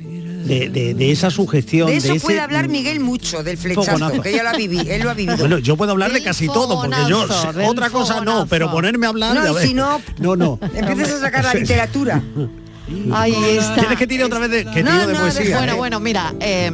de, 0.48 0.68
de- 0.70 0.94
de 0.94 1.10
esa 1.12 1.30
sugestión. 1.30 1.86
De 1.88 1.96
eso 1.96 2.12
ese- 2.14 2.20
puede 2.20 2.40
hablar 2.40 2.68
Miguel 2.68 3.00
mucho, 3.00 3.42
del 3.42 3.56
flechazo, 3.58 3.92
Fogonazo. 3.98 4.22
que 4.22 4.32
ya 4.32 4.42
lo 4.42 4.48
ha 4.48 4.52
vivido, 4.54 4.84
él 4.90 5.02
lo 5.02 5.10
ha 5.10 5.14
vivido. 5.14 5.36
Bueno, 5.38 5.58
yo 5.58 5.76
puedo 5.76 5.92
hablar 5.92 6.12
de 6.12 6.22
casi 6.22 6.46
todo, 6.46 6.80
porque 6.82 6.96
yo 7.08 7.22
fogonazo, 7.26 7.52
del 7.52 7.66
otra 7.68 7.90
cosa 7.90 8.20
no, 8.22 8.46
pero 8.46 8.70
ponerme 8.70 9.06
a 9.06 9.10
hablar 9.10 9.34
No, 9.34 9.44
ya 9.44 9.50
y 9.50 9.54
ves. 9.54 9.64
si 9.68 9.74
no, 9.74 10.00
no, 10.18 10.36
no. 10.36 10.58
Empiezas 10.74 11.14
a 11.14 11.20
sacar 11.20 11.44
la 11.44 11.54
literatura. 11.54 12.22
Ahí 13.12 13.34
está. 13.58 13.74
Tienes 13.80 13.98
que 13.98 14.06
tirar 14.06 14.26
otra 14.28 14.38
vez 14.38 14.50
de, 14.50 14.64
que 14.64 14.82
No, 14.82 14.90
tiro 14.92 15.06
de 15.08 15.12
no, 15.12 15.20
poesía. 15.20 15.58
Bueno, 15.58 15.72
¿eh? 15.72 15.76
bueno, 15.76 16.00
mira, 16.00 16.34
eh, 16.40 16.72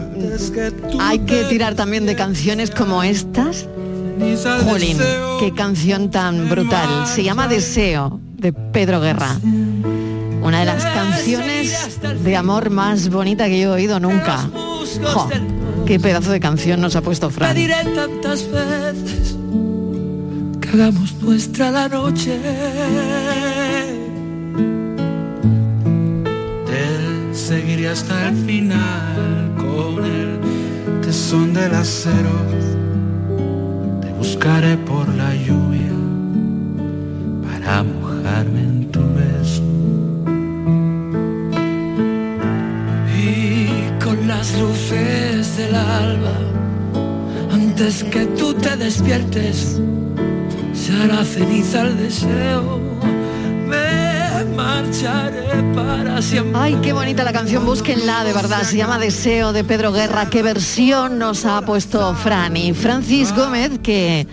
hay 1.00 1.18
que 1.20 1.42
tirar 1.44 1.74
también 1.74 2.06
de 2.06 2.14
canciones 2.14 2.70
como 2.70 3.02
estas. 3.02 3.66
Jolín, 4.64 4.96
qué 5.40 5.52
canción 5.54 6.12
tan 6.12 6.48
brutal. 6.48 7.06
Se 7.08 7.24
llama 7.24 7.48
Deseo, 7.48 8.20
de 8.36 8.52
Pedro 8.52 9.00
Guerra. 9.00 9.40
Una 10.44 10.60
de 10.60 10.66
las 10.66 10.84
canciones 10.84 11.98
de 12.22 12.36
amor 12.36 12.68
más 12.68 13.08
bonita 13.08 13.46
que 13.46 13.58
yo 13.58 13.68
he 13.70 13.76
oído 13.76 13.98
nunca. 13.98 14.50
Jo, 15.02 15.30
qué 15.86 15.98
pedazo 15.98 16.32
de 16.32 16.38
canción 16.38 16.82
nos 16.82 16.94
ha 16.96 17.00
puesto 17.00 17.30
Fran. 17.30 17.54
Pediré 17.54 17.82
tantas 17.94 18.46
veces 18.50 19.36
que 20.60 20.68
hagamos 20.68 21.14
nuestra 21.14 21.70
la 21.70 21.88
noche. 21.88 22.38
Te 26.66 27.34
seguiré 27.34 27.88
hasta 27.88 28.28
el 28.28 28.36
final 28.44 29.50
con 29.56 30.04
el 30.04 30.40
tesón 31.00 31.54
del 31.54 31.74
acero. 31.74 32.36
Te 34.02 34.12
buscaré 34.12 34.76
por 34.76 35.08
la 35.08 35.34
lluvia 35.34 35.94
para 37.48 37.82
mojarme 37.82 38.73
del 45.56 45.74
alba 45.74 46.32
antes 47.52 48.02
que 48.04 48.26
tú 48.26 48.54
te 48.54 48.76
despiertes, 48.76 49.80
se 50.72 50.92
hará 50.92 51.24
ceniza 51.24 51.84
deseo. 51.84 52.80
Me 53.66 54.44
marcharé 54.56 55.62
para 55.74 56.20
siempre. 56.22 56.60
Ay, 56.60 56.78
qué 56.82 56.92
bonita 56.92 57.22
la 57.24 57.32
canción, 57.32 57.64
búsquenla, 57.64 58.24
de 58.24 58.32
verdad. 58.32 58.62
Se 58.62 58.76
llama 58.76 58.98
Deseo 58.98 59.52
de 59.52 59.64
Pedro 59.64 59.92
Guerra. 59.92 60.28
¿Qué 60.28 60.42
versión 60.42 61.18
nos 61.18 61.44
ha 61.44 61.62
puesto 61.62 62.14
Fran? 62.14 62.56
Y 62.56 62.72
Francis 62.72 63.32
Gómez, 63.32 63.78
que 63.82 64.26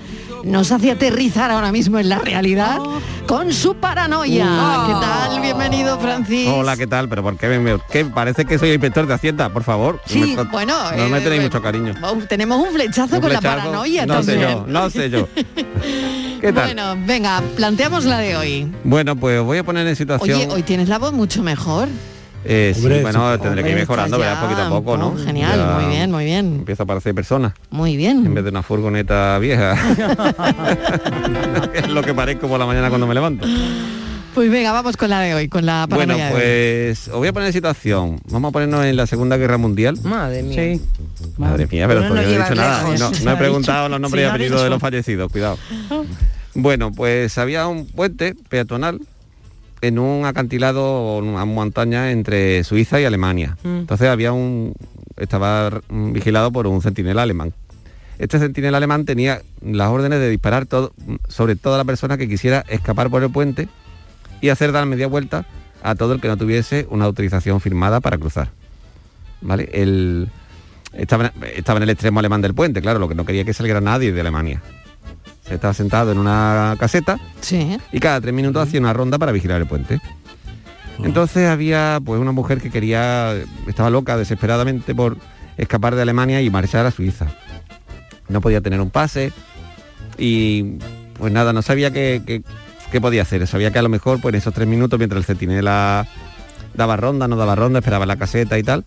nos 0.44 0.72
hace 0.72 0.92
aterrizar 0.92 1.52
ahora 1.52 1.72
mismo 1.72 2.00
en 2.00 2.10
la 2.10 2.20
realidad 2.20 2.80
con 3.32 3.54
su 3.54 3.74
paranoia. 3.76 4.44
¿Qué 4.88 4.94
tal? 4.94 5.40
Bienvenido, 5.40 5.98
Francis. 6.02 6.50
Hola, 6.50 6.76
¿qué 6.76 6.86
tal? 6.86 7.08
Pero 7.08 7.24
¿por 7.24 7.38
qué 7.38 7.48
me, 7.60 7.78
qué? 7.90 8.04
parece 8.04 8.44
que 8.44 8.60
soy 8.60 8.68
el 8.68 8.74
inspector 8.76 9.08
de 9.08 9.14
Hacienda, 9.14 9.48
por 9.48 9.64
favor? 9.64 10.02
Sí, 10.06 10.36
Me- 10.36 10.44
bueno, 10.44 10.76
No 10.98 11.08
me 11.08 11.20
eh, 11.20 11.22
tenéis 11.22 11.40
eh, 11.40 11.46
mucho 11.46 11.62
cariño. 11.62 11.94
Oh, 12.04 12.18
Tenemos 12.28 12.60
un 12.60 12.74
flechazo 12.74 13.16
Un 13.16 13.22
con 13.22 13.32
la 13.32 13.40
paranoia 13.40 14.06
no 14.06 14.16
también. 14.16 14.38
sé 14.42 14.46
yo, 14.52 14.66
no 14.68 14.90
sé 14.90 15.10
yo. 15.10 15.30
¿Qué 16.42 16.52
tal? 16.52 16.66
Bueno, 16.66 16.98
venga, 17.06 17.42
planteamos 17.56 18.04
la 18.04 18.18
de 18.18 18.36
hoy. 18.36 18.70
Bueno, 18.84 19.16
pues 19.16 19.42
voy 19.42 19.60
a 19.60 19.64
poner 19.64 19.88
en 19.88 19.96
situación. 19.96 20.38
Oye, 20.38 20.48
hoy 20.50 20.64
tienes 20.64 20.90
la 20.90 21.00
voz 21.00 21.14
mucho 21.14 21.42
mejor. 21.42 21.88
Eh, 22.44 22.74
sí, 22.76 22.82
bueno, 22.82 23.36
sí. 23.36 23.42
tendré 23.42 23.64
que 23.64 23.70
ir 23.70 23.76
mejorando, 23.76 24.18
¿verdad? 24.18 24.42
Poquito 24.42 24.62
a 24.62 24.64
ya, 24.66 24.70
poco, 24.70 24.98
¿no? 24.98 25.16
genial, 25.18 25.60
Ya 25.60 25.80
muy 25.80 25.86
bien, 25.94 26.12
muy 26.12 26.26
bien. 26.26 26.46
Empieza 26.60 26.84
a 26.84 26.86
parecer 26.86 27.14
persona. 27.14 27.54
Muy 27.70 27.92
En 27.92 27.98
bien. 27.98 28.34
vez 28.34 28.44
de 28.44 28.50
una 28.50 28.64
furgoneta 28.64 29.38
vieja. 29.40 29.74
es 31.74 31.88
lo 31.90 32.02
que 32.02 32.14
parezco 32.14 32.48
por 32.48 32.60
la 32.60 32.66
mañana 32.66 32.90
cuando 32.90 33.08
me 33.08 33.14
levanto. 33.14 33.46
Pues 34.34 34.50
venga, 34.50 34.72
vamos 34.72 34.96
con 34.96 35.10
la 35.10 35.20
de 35.20 35.34
hoy, 35.34 35.50
con 35.50 35.66
la 35.66 35.88
Bueno, 35.90 36.16
pues 36.32 37.10
os 37.10 37.16
voy 37.16 37.28
a 37.28 37.34
poner 37.34 37.48
en 37.48 37.54
situación. 37.54 38.22
Vamos 38.30 38.50
a 38.50 38.52
ponernos 38.54 38.86
en 38.86 38.96
la 38.96 39.06
Segunda 39.06 39.36
Guerra 39.36 39.58
Mundial. 39.58 39.98
Madre 40.04 40.42
mía. 40.42 40.76
Sí. 40.76 40.82
Madre 41.38 41.68
mía, 41.70 41.86
pero 41.88 42.08
No 42.08 42.18
he 42.18 42.26
dicho 42.26 42.56
nada. 42.56 42.86
No, 42.98 43.12
he 43.34 43.36
preguntado 43.36 43.90
los 43.90 44.00
nombres 44.00 44.24
y 44.24 44.28
apellidos 44.30 44.64
de 44.64 44.70
los 44.70 44.80
fallecidos, 44.80 45.30
cuidado. 45.32 45.58
Bueno, 46.54 46.92
pues 46.92 47.38
había 47.38 47.68
un 47.68 47.86
puente 47.88 48.36
peatonal 48.50 49.00
en 49.82 50.00
un 50.00 50.26
acantilado 50.26 50.84
o 50.84 51.18
una 51.18 51.46
montaña 51.46 52.12
entre 52.12 52.64
Suiza 52.64 53.02
y 53.02 53.06
Alemania. 53.06 53.58
Mm. 53.64 53.80
Entonces 53.80 54.08
había 54.08 54.32
un 54.32 54.74
estaba 55.18 55.82
vigilado 55.90 56.52
por 56.52 56.68
un 56.68 56.82
centinela 56.82 57.24
alemán. 57.24 57.54
Este 58.18 58.40
centinela 58.40 58.78
alemán 58.78 59.06
tenía 59.06 59.42
las 59.62 59.90
órdenes 59.90 60.20
de 60.20 60.30
disparar 60.30 60.66
todo, 60.66 60.94
sobre 61.28 61.56
toda 61.56 61.78
la 61.78 61.86
persona 61.86 62.18
que 62.18 62.28
quisiera 62.28 62.64
escapar 62.70 63.10
por 63.10 63.24
el 63.24 63.32
puente 63.32 63.68
y 64.42 64.50
hacer 64.50 64.72
dar 64.72 64.86
media 64.86 65.08
vuelta 65.08 65.46
a 65.84 65.96
todo 65.96 66.14
el 66.14 66.22
que 66.22 66.28
no 66.28 66.38
tuviese 66.38 66.88
una 66.90 67.06
autorización 67.06 67.62
firmada 67.62 68.00
para 68.00 68.18
cruzar. 68.18 68.50
¿Vale? 69.42 69.70
El, 69.74 70.30
estaba, 70.94 71.32
estaba 71.56 71.78
en 71.78 71.84
el 71.84 71.90
extremo 71.90 72.20
alemán 72.20 72.42
del 72.42 72.54
puente, 72.54 72.82
claro, 72.82 73.00
lo 73.00 73.08
que 73.08 73.16
no 73.16 73.26
quería 73.26 73.44
que 73.44 73.54
saliera 73.54 73.82
nadie 73.82 74.12
de 74.12 74.22
Alemania. 74.22 74.62
Estaba 75.52 75.74
sentado 75.74 76.12
en 76.12 76.18
una 76.18 76.76
caseta 76.80 77.20
Sí. 77.42 77.78
y 77.92 78.00
cada 78.00 78.22
tres 78.22 78.34
minutos 78.34 78.68
hacía 78.68 78.80
una 78.80 78.94
ronda 78.94 79.18
para 79.20 79.32
vigilar 79.32 79.62
el 79.62 79.68
puente. 79.68 80.00
Entonces 81.04 81.50
había 81.50 82.00
pues 82.04 82.22
una 82.22 82.32
mujer 82.32 82.62
que 82.62 82.70
quería, 82.70 83.34
estaba 83.68 83.90
loca 83.90 84.18
desesperadamente 84.18 84.94
por 84.94 85.18
escapar 85.58 85.96
de 85.96 86.04
Alemania 86.04 86.42
y 86.42 86.50
marchar 86.50 86.86
a 86.86 86.92
Suiza. 86.92 87.28
No 88.30 88.40
podía 88.40 88.62
tener 88.62 88.80
un 88.80 88.92
pase 88.92 89.34
y 90.18 90.78
pues 91.18 91.34
nada, 91.34 91.54
no 91.54 91.62
sabía 91.62 91.92
qué, 91.92 92.44
podía 93.02 93.24
hacer. 93.24 93.46
Sabía 93.48 93.72
que 93.72 93.80
a 93.80 93.82
lo 93.82 93.90
mejor 93.90 94.22
pues 94.22 94.34
en 94.34 94.40
esos 94.40 94.54
tres 94.54 94.68
minutos 94.68 95.00
mientras 95.00 95.20
el 95.20 95.26
centinela 95.26 96.08
daba 96.76 96.98
ronda, 96.98 97.28
no 97.28 97.36
daba 97.36 97.56
ronda, 97.56 97.80
esperaba 97.80 98.06
la 98.06 98.16
caseta 98.18 98.58
y 98.60 98.64
tal. 98.64 98.86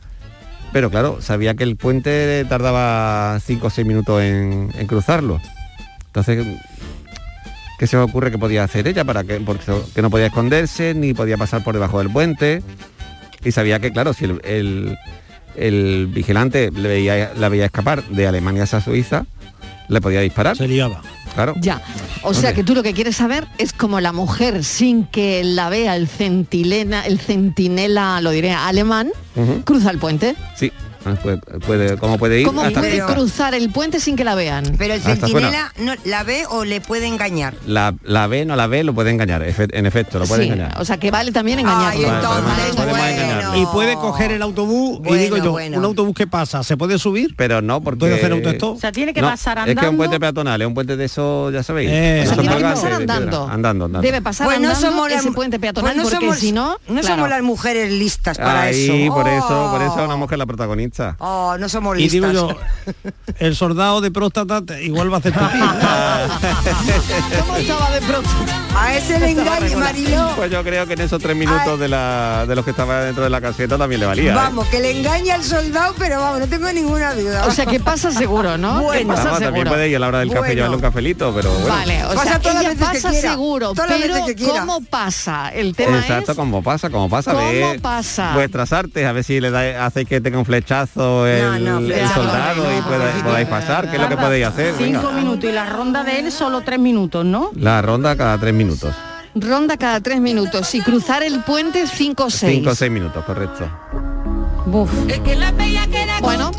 Pero 0.72 0.90
claro, 0.90 1.18
sabía 1.20 1.54
que 1.54 1.64
el 1.64 1.76
puente 1.76 2.44
tardaba 2.48 3.38
cinco 3.40 3.68
o 3.68 3.70
seis 3.70 3.86
minutos 3.86 4.22
en, 4.22 4.70
en 4.76 4.86
cruzarlo. 4.86 5.40
Entonces, 6.14 6.46
¿qué 7.78 7.86
se 7.88 7.96
me 7.96 8.04
ocurre 8.04 8.30
que 8.30 8.38
podía 8.38 8.62
hacer 8.62 8.86
ella 8.86 9.04
para 9.04 9.24
que, 9.24 9.40
porque 9.40 9.64
que 9.94 10.00
no 10.00 10.10
podía 10.10 10.26
esconderse 10.26 10.94
ni 10.94 11.12
podía 11.12 11.36
pasar 11.36 11.64
por 11.64 11.74
debajo 11.74 11.98
del 11.98 12.08
puente? 12.10 12.62
Y 13.44 13.50
sabía 13.50 13.80
que, 13.80 13.90
claro, 13.92 14.12
si 14.14 14.26
el, 14.26 14.40
el- 14.44 14.96
el 15.56 16.06
vigilante 16.08 16.70
le 16.72 16.88
veía, 16.88 17.32
la 17.36 17.48
veía 17.48 17.64
escapar 17.66 18.02
de 18.08 18.26
Alemania 18.26 18.62
hacia 18.64 18.80
Suiza, 18.80 19.24
le 19.88 20.00
podía 20.00 20.20
disparar. 20.20 20.56
Se 20.56 20.66
liaba. 20.68 21.00
Claro. 21.34 21.54
Ya. 21.60 21.82
O 22.22 22.32
sea 22.32 22.54
que 22.54 22.62
tú 22.64 22.74
lo 22.76 22.82
que 22.84 22.92
quieres 22.92 23.16
saber 23.16 23.46
es 23.58 23.72
como 23.72 24.00
la 24.00 24.12
mujer 24.12 24.62
sin 24.64 25.04
que 25.04 25.42
la 25.44 25.68
vea 25.68 25.94
el 25.96 26.06
centinela, 26.08 27.02
el 27.06 27.18
centinela, 27.20 28.20
lo 28.20 28.30
diré, 28.30 28.52
alemán, 28.52 29.10
cruza 29.64 29.90
el 29.90 29.98
puente. 29.98 30.36
Sí, 30.56 30.70
puede, 31.22 31.38
puede- 31.60 31.96
¿cómo 31.98 32.18
puede 32.18 32.40
ir? 32.40 32.46
¿Cómo 32.46 32.62
hasta- 32.62 32.80
puede 32.80 33.00
cruzar 33.04 33.54
el 33.54 33.70
puente 33.70 34.00
sin 34.00 34.16
que 34.16 34.24
la 34.24 34.34
vean? 34.34 34.74
Pero 34.78 34.94
el 34.94 35.00
centinela 35.00 35.72
no, 35.78 35.92
la 36.04 36.22
ve 36.24 36.44
o 36.48 36.64
le 36.64 36.80
puede 36.80 37.06
engañar. 37.06 37.54
la, 37.66 37.94
la 38.02 38.26
ve, 38.26 38.44
no 38.44 38.56
la 38.56 38.66
ve, 38.66 38.84
lo 38.84 38.94
puede 38.94 39.10
engañar, 39.10 39.42
en 39.42 39.86
efecto, 39.86 40.18
lo 40.18 40.26
puede 40.26 40.44
Sí, 40.44 40.48
engañar. 40.50 40.80
o 40.80 40.84
sea 40.84 40.96
que 40.98 41.10
vale 41.10 41.32
también 41.32 41.58
engañarlo. 41.58 41.88
Ay, 41.90 42.04
Vale, 42.04 42.16
entonces, 42.16 42.76
podemos 42.76 42.98
bueno. 42.98 43.20
engañarlo. 43.22 43.58
Y 43.62 43.66
puede 43.66 43.94
coger 43.94 44.32
el 44.32 44.42
autobús 44.42 45.00
y 45.06 45.14
digo 45.16 45.36
yo, 45.36 45.52
bueno. 45.52 45.78
un 45.78 45.84
autobús 45.84 46.14
que 46.14 46.26
pasa, 46.26 46.62
¿se 46.62 46.76
puede 46.76 46.98
subir? 46.98 47.34
Pero 47.36 47.60
no, 47.62 47.80
porque... 47.80 48.00
¿Puede 48.00 48.14
hacer 48.14 48.32
autostop? 48.32 48.76
O 48.76 48.80
sea, 48.80 48.92
tiene 48.92 49.12
que 49.14 49.20
No, 49.20 49.28
pasar 49.28 49.58
Es 49.58 49.64
que 49.64 49.70
es 49.70 49.76
un 49.76 49.78
andando. 49.80 49.96
puente 49.98 50.20
peatonal, 50.20 50.60
es 50.62 50.66
un 50.68 50.74
puente 50.74 50.96
de 50.96 51.04
eso, 51.04 51.50
ya 51.50 51.62
sabéis. 51.62 51.90
Eh, 51.92 52.20
o 52.24 52.26
sea, 52.28 52.36
tiene 52.38 52.56
que 52.56 52.62
pasar 52.62 52.92
andando. 52.92 53.48
Andando, 53.48 53.84
andando. 53.86 54.00
Debe 54.00 54.22
pasar 54.22 54.46
Pues 54.46 54.60
no 54.60 54.68
andando 54.68 54.88
somos 54.90 55.10
las 55.10 55.20
ese 55.20 55.32
puente 55.32 55.58
peatonal 55.58 55.94
pues 55.94 56.04
no 56.04 56.10
porque 56.10 56.26
somos- 56.26 56.38
si 56.38 56.52
no, 56.52 56.76
no 56.88 57.00
claro. 57.00 57.06
somos 57.16 57.28
las 57.28 57.42
mujeres 57.42 57.92
listas 57.92 58.38
para 58.38 58.62
Ahí, 58.62 58.84
eso. 59.04 59.14
por 59.14 59.28
eso, 59.28 59.68
por 59.72 59.82
Oh. 59.82 59.86
eso 59.94 60.04
una 60.04 60.16
mujer 60.16 60.38
la 60.38 60.46
protagonista. 60.46 60.93
Oh, 61.18 61.56
no 61.58 61.66
Y 61.96 62.08
digo 62.08 62.30
yo, 62.30 62.48
el 63.38 63.56
soldado 63.56 64.00
de 64.00 64.10
próstata 64.10 64.80
igual 64.80 65.10
va 65.12 65.16
a 65.16 65.18
hacer 65.18 65.32
pipí. 65.32 65.44
¿Cómo 67.40 67.56
estaba 67.56 67.90
de 67.90 68.00
pronto? 68.02 68.30
A 68.76 68.94
ese 68.96 69.20
le 69.20 69.30
engañe, 69.30 69.76
Marilo. 69.76 70.32
Pues 70.36 70.50
yo 70.50 70.62
creo 70.64 70.86
que 70.86 70.94
en 70.94 71.00
esos 71.02 71.22
tres 71.22 71.36
minutos 71.36 71.78
de, 71.78 71.88
la, 71.88 72.44
de 72.46 72.56
los 72.56 72.64
que 72.64 72.72
estaba 72.72 73.04
dentro 73.04 73.22
de 73.22 73.30
la 73.30 73.40
caseta 73.40 73.78
también 73.78 74.00
le 74.00 74.06
valía. 74.06 74.32
¿eh? 74.32 74.34
Vamos, 74.34 74.66
que 74.68 74.80
le 74.80 74.98
engañe 74.98 75.30
al 75.32 75.44
soldado, 75.44 75.94
pero 75.98 76.20
vamos, 76.20 76.40
no 76.40 76.48
tengo 76.48 76.72
ninguna 76.72 77.14
duda. 77.14 77.46
O 77.46 77.50
sea, 77.50 77.66
que 77.66 77.78
pasa 77.80 78.10
seguro, 78.10 78.58
¿no? 78.58 78.82
Bueno, 78.82 79.08
pasa 79.08 79.24
Vamos, 79.24 79.40
también 79.40 79.68
puede 79.68 79.88
ir 79.88 79.96
a 79.96 79.98
la 80.00 80.08
hora 80.08 80.18
del 80.20 80.28
café 80.28 80.40
Bueno. 80.40 80.54
llevarle 80.54 80.76
un 80.76 80.82
cafelito, 80.82 81.32
pero 81.34 81.52
bueno. 81.52 81.68
Vale, 81.68 82.04
o 82.04 82.08
Pasa 82.14 82.24
sea, 82.24 82.38
todas 82.40 82.54
las 82.54 82.64
ella 82.64 82.70
veces 82.74 82.88
que 82.88 82.94
pasa 82.96 83.10
quiera, 83.10 83.30
seguro, 83.30 83.72
todas 83.74 83.90
las 83.90 84.00
pero 84.00 84.14
veces 84.14 84.28
que 84.28 84.34
quiera. 84.36 84.60
¿cómo 84.60 84.80
pasa? 84.82 85.48
El 85.50 85.74
tema 85.76 85.98
Exacto, 85.98 86.32
es 86.32 86.38
como 86.38 86.62
pasa, 86.62 86.90
como 86.90 87.08
pasa. 87.08 87.32
¿Cómo 87.32 87.46
ve 87.46 87.78
pasa? 87.80 88.32
Vuestras 88.34 88.72
artes, 88.72 89.06
a 89.06 89.12
ver 89.12 89.24
si 89.24 89.40
le 89.40 89.50
da, 89.50 89.86
hacéis 89.86 90.08
que 90.08 90.20
tenga 90.20 90.38
un 90.38 90.44
flechazo 90.44 90.83
el, 91.26 91.64
No, 91.64 91.80
no, 91.80 91.86
el 91.86 92.08
soldado 92.08 92.64
y 92.78 92.82
pueda- 92.82 93.22
podáis 93.24 93.48
pasar, 93.48 93.90
que 93.90 93.96
es 93.96 94.02
lo 94.02 94.08
que 94.08 94.16
podéis 94.16 94.46
hacer. 94.46 94.74
venga. 94.78 95.00
Cinco 95.00 95.12
minutos 95.12 95.50
y 95.50 95.52
la 95.52 95.66
ronda 95.66 96.02
de 96.04 96.18
él 96.20 96.32
solo 96.32 96.60
tres 96.62 96.78
minutos, 96.78 97.24
¿no? 97.24 97.50
La 97.56 97.82
ronda 97.82 98.16
cada 98.16 98.38
tres 98.38 98.54
minutos. 98.54 98.94
ronda 99.36 99.76
cada 99.76 100.00
tres 100.00 100.20
minutos 100.20 100.74
y 100.74 100.80
cruzar 100.80 101.22
el 101.24 101.40
puente 101.40 101.86
cinco 101.86 102.26
o 102.26 102.30
seis. 102.30 102.56
Cinco 102.58 102.70
o 102.70 102.74
seis 102.74 102.90
minutos, 102.90 103.24
correcto. 103.24 103.68
Buf. 104.66 104.90
Bueno, 106.20 106.50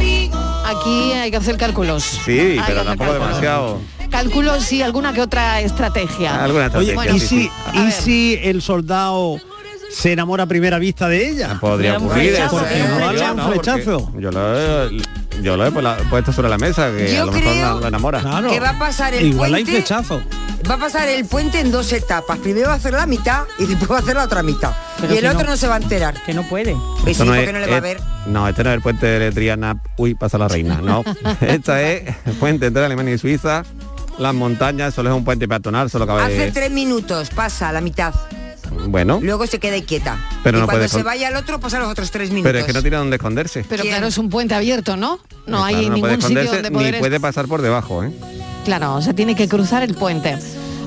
aquí 0.65 1.11
hay 1.13 1.31
que 1.31 1.37
hacer 1.37 1.57
cálculos. 1.57 2.03
Sí, 2.03 2.39
Hay 2.39 2.61
pero 2.67 2.83
tampoco 2.83 3.09
cálculos. 3.11 3.27
demasiado. 3.27 3.81
Cálculos 4.11 4.71
y 4.71 4.81
alguna 4.81 5.11
que 5.13 5.21
otra 5.21 5.59
estrategia. 5.61 6.43
Alguna 6.43 6.69
Oye, 6.75 6.91
estrategia, 6.93 7.15
¿y 7.15 7.19
sí, 7.19 7.27
si, 7.27 7.43
sí. 7.43 7.51
¿y 7.87 7.91
si 7.91 8.39
el 8.43 8.61
soldado 8.61 9.37
se 9.95 10.11
enamora 10.11 10.43
a 10.43 10.47
primera 10.47 10.77
vista 10.79 11.07
de 11.07 11.29
ella? 11.29 11.57
Podría 11.59 11.91
Era 11.91 11.99
un 11.99 12.05
ocurrir 12.07 12.29
flechazo, 12.31 12.55
eso. 12.57 12.65
¿por 12.65 12.67
qué 12.69 12.79
no 12.79 13.33
un 13.33 13.37
porque 13.39 13.59
flechazo? 13.71 14.11
Yo 14.19 14.31
lo 14.31 14.59
he, 14.59 15.01
yo 15.41 15.57
lo 15.57 15.65
he 15.65 15.71
pues, 15.71 15.85
puesto 16.09 16.33
sobre 16.33 16.49
la 16.49 16.57
mesa, 16.57 16.91
que 16.95 17.13
Yo 17.13 17.23
a 17.23 17.25
lo 17.27 17.31
mejor 17.31 17.55
la- 17.55 17.73
lo 17.75 17.87
enamora. 17.87 18.19
Claro. 18.21 18.49
Que 18.49 18.59
va 18.59 18.69
a 18.71 18.79
pasar 18.79 19.13
el 19.13 19.25
Igual 19.27 19.53
hay 19.53 19.63
puente. 19.63 19.81
flechazo. 19.81 20.21
Va 20.69 20.73
a 20.75 20.77
pasar 20.79 21.07
el 21.07 21.25
puente 21.25 21.59
en 21.59 21.71
dos 21.71 21.93
etapas. 21.93 22.39
Primero 22.39 22.67
va 22.67 22.73
a 22.73 22.77
hacer 22.77 22.93
la 22.93 23.05
mitad 23.05 23.43
y 23.59 23.65
después 23.67 23.89
va 23.91 23.97
a 23.97 23.99
hacer 23.99 24.15
la 24.15 24.23
otra 24.23 24.41
mitad. 24.43 24.71
Pero 24.99 25.13
y 25.13 25.17
el 25.19 25.27
otro 25.27 25.43
no- 25.43 25.51
no. 25.51 25.57
se 25.57 25.67
va 25.67 25.75
a 25.75 25.77
enterar. 25.77 26.15
Que 26.25 26.33
no 26.33 26.43
puede. 26.43 26.73
Pues 27.03 27.15
sí, 27.17 27.23
Esto 27.23 27.25
porque 27.25 27.43
es- 27.45 27.53
no 27.53 27.59
le 27.59 27.67
va 27.67 27.73
a 27.73 27.77
es- 27.77 27.83
ver. 27.83 27.99
No, 28.25 28.47
este 28.49 28.63
no 28.63 28.71
es 28.71 28.75
el 28.75 28.81
puente 28.81 29.05
de 29.05 29.31
Triana, 29.31 29.81
uy, 29.97 30.15
pasa 30.15 30.37
la 30.37 30.47
reina, 30.47 30.81
no. 30.81 31.03
Esta 31.41 31.81
es 31.83 32.15
el 32.25 32.33
puente 32.33 32.65
entre 32.65 32.83
Alemania 32.83 33.13
y 33.13 33.17
Suiza, 33.19 33.63
las 34.17 34.33
montañas, 34.33 34.93
solo 34.93 35.11
es 35.11 35.15
un 35.15 35.23
puente 35.23 35.47
peatonal, 35.47 35.89
solo 35.91 36.07
cabe... 36.07 36.23
Hace 36.23 36.51
tres 36.51 36.71
minutos, 36.71 37.29
pasa 37.29 37.71
la 37.71 37.81
mitad. 37.81 38.13
Bueno, 38.87 39.19
Luego 39.21 39.47
se 39.47 39.59
queda 39.59 39.79
quieta. 39.81 40.17
Pero 40.43 40.57
y 40.57 40.61
no 40.61 40.67
cuando 40.67 40.87
puede 40.87 40.89
se 40.89 41.03
vaya 41.03 41.27
al 41.29 41.35
otro, 41.35 41.59
pasa 41.59 41.79
los 41.79 41.89
otros 41.89 42.11
tres 42.11 42.29
minutos. 42.29 42.49
pero 42.49 42.59
es 42.59 42.65
que 42.65 42.73
no 42.73 42.81
tiene 42.81 42.97
dónde 42.97 43.15
esconderse. 43.15 43.65
Pero 43.67 43.81
¿Quién? 43.81 43.93
claro, 43.93 44.07
es 44.07 44.17
un 44.17 44.29
puente 44.29 44.55
abierto, 44.55 44.97
¿no? 44.97 45.19
No 45.47 45.63
hay 45.63 45.75
puede 45.75 45.89
ningún 45.89 46.21
sitio 46.21 46.51
donde 46.51 46.71
poder... 46.71 46.93
ni 46.95 46.99
puede 46.99 47.19
pasar 47.19 47.47
por 47.47 47.61
debajo, 47.61 48.03
¿eh? 48.03 48.11
Claro, 48.65 48.95
o 48.95 49.01
sea, 49.01 49.13
tiene 49.13 49.35
que 49.35 49.47
cruzar 49.47 49.83
el 49.83 49.93
puente. 49.93 50.37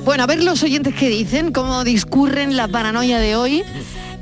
Bueno, 0.03 0.23
a 0.23 0.27
ver 0.27 0.43
los 0.43 0.63
oyentes 0.63 0.95
que 0.95 1.09
dicen, 1.09 1.51
cómo 1.51 1.83
discurren 1.83 2.55
la 2.55 2.67
paranoia 2.67 3.19
de 3.19 3.35
hoy. 3.35 3.63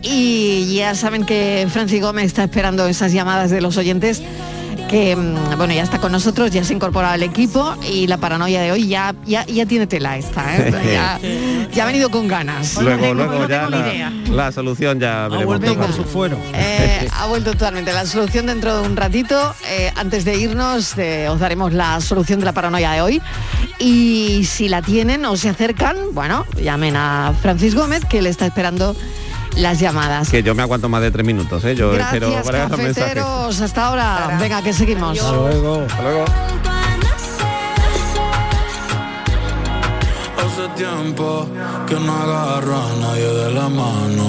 Y 0.03 0.76
ya 0.76 0.95
saben 0.95 1.26
que 1.26 1.68
Francis 1.72 2.01
Gómez 2.01 2.26
está 2.26 2.43
esperando 2.43 2.88
esas 2.88 3.12
llamadas 3.12 3.49
de 3.49 3.62
los 3.62 3.78
oyentes 3.78 4.22
que 4.88 5.15
mm, 5.15 5.57
bueno 5.57 5.73
ya 5.73 5.83
está 5.83 5.99
con 5.99 6.11
nosotros, 6.11 6.51
ya 6.51 6.63
se 6.63 6.73
ha 6.73 6.75
incorporado 6.75 7.13
al 7.13 7.23
equipo 7.23 7.75
y 7.91 8.07
la 8.07 8.17
paranoia 8.17 8.61
de 8.61 8.71
hoy 8.71 8.88
ya 8.88 9.13
ya, 9.25 9.45
ya 9.45 9.65
tiene 9.65 9.88
tela 9.88 10.17
esta, 10.17 10.57
¿eh? 10.57 10.71
ya, 10.93 11.19
ya 11.71 11.83
ha 11.83 11.85
venido 11.88 12.09
con 12.09 12.27
ganas. 12.27 12.81
Luego, 12.81 13.13
luego 13.13 13.47
ya 13.47 13.69
la, 13.69 14.11
la 14.29 14.51
solución 14.51 14.99
ya 14.99 15.25
Ha 15.25 15.45
vuelto 15.45 15.91
su 15.93 16.03
fuero. 16.03 16.38
Eh, 16.53 17.07
ha 17.11 17.27
vuelto 17.27 17.51
totalmente. 17.51 17.93
La 17.93 18.05
solución 18.05 18.47
dentro 18.47 18.81
de 18.81 18.88
un 18.88 18.95
ratito. 18.95 19.53
Eh, 19.69 19.91
antes 19.95 20.25
de 20.25 20.38
irnos, 20.38 20.97
eh, 20.97 21.27
os 21.29 21.39
daremos 21.39 21.73
la 21.73 22.01
solución 22.01 22.39
de 22.39 22.45
la 22.45 22.51
paranoia 22.51 22.91
de 22.91 23.01
hoy. 23.01 23.21
Y 23.79 24.45
si 24.45 24.69
la 24.69 24.81
tienen 24.81 25.25
o 25.25 25.38
se 25.38 25.49
acercan, 25.49 25.97
bueno, 26.13 26.45
llamen 26.61 26.95
a 26.95 27.33
Francis 27.41 27.75
Gómez, 27.75 28.03
que 28.05 28.21
le 28.21 28.29
está 28.29 28.45
esperando 28.45 28.95
las 29.58 29.80
llamadas. 29.80 30.30
Que 30.30 30.43
yo 30.43 30.55
me 30.55 30.62
aguanto 30.64 30.88
más 30.89 31.01
de 31.01 31.12
tres 31.12 31.26
minutos, 31.26 31.64
¿eh? 31.66 31.76
Yo 31.76 31.93
espero 31.93 32.28
Gracias, 32.28 32.45
para 32.45 32.66
esos 32.66 32.78
mensajes. 32.78 33.14
cafeteros. 33.16 33.62
Hasta 33.62 33.86
ahora. 33.88 34.38
Venga, 34.39 34.62
que 34.62 34.74
seguimos. 34.74 35.20
Hasta 35.20 35.32
luego. 35.32 35.86
Hasta 35.89 36.01
luego. 36.03 36.26
Hace 40.38 40.68
tiempo 40.76 41.47
que 41.88 41.95
no 41.95 42.14
agarro 42.14 42.76
a 42.78 42.93
nadie 43.01 43.28
de 43.28 43.51
la 43.53 43.70
mano. 43.70 44.28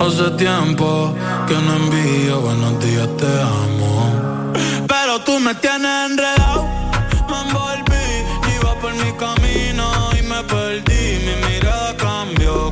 Hace 0.00 0.30
tiempo 0.32 1.12
que 1.46 1.54
no 1.54 1.76
envío 1.76 2.40
buenos 2.40 2.78
días, 2.84 3.08
te 3.16 3.26
amo. 3.42 4.52
Pero 4.86 5.20
tú 5.24 5.38
me 5.40 5.54
tienes 5.56 6.10
enredado, 6.10 6.64
me 7.28 7.40
envolví, 7.48 8.06
iba 8.56 8.74
por 8.80 8.94
mi 8.94 9.12
camino 9.12 9.84
y 10.18 10.22
me 10.22 10.42
perdí 10.44 10.97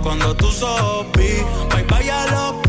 cuando 0.03 0.35
tú 0.35 0.51
sopí. 0.51 1.43
Bye 1.71 1.85
bye 1.85 2.11
a 2.11 2.27
los 2.27 2.66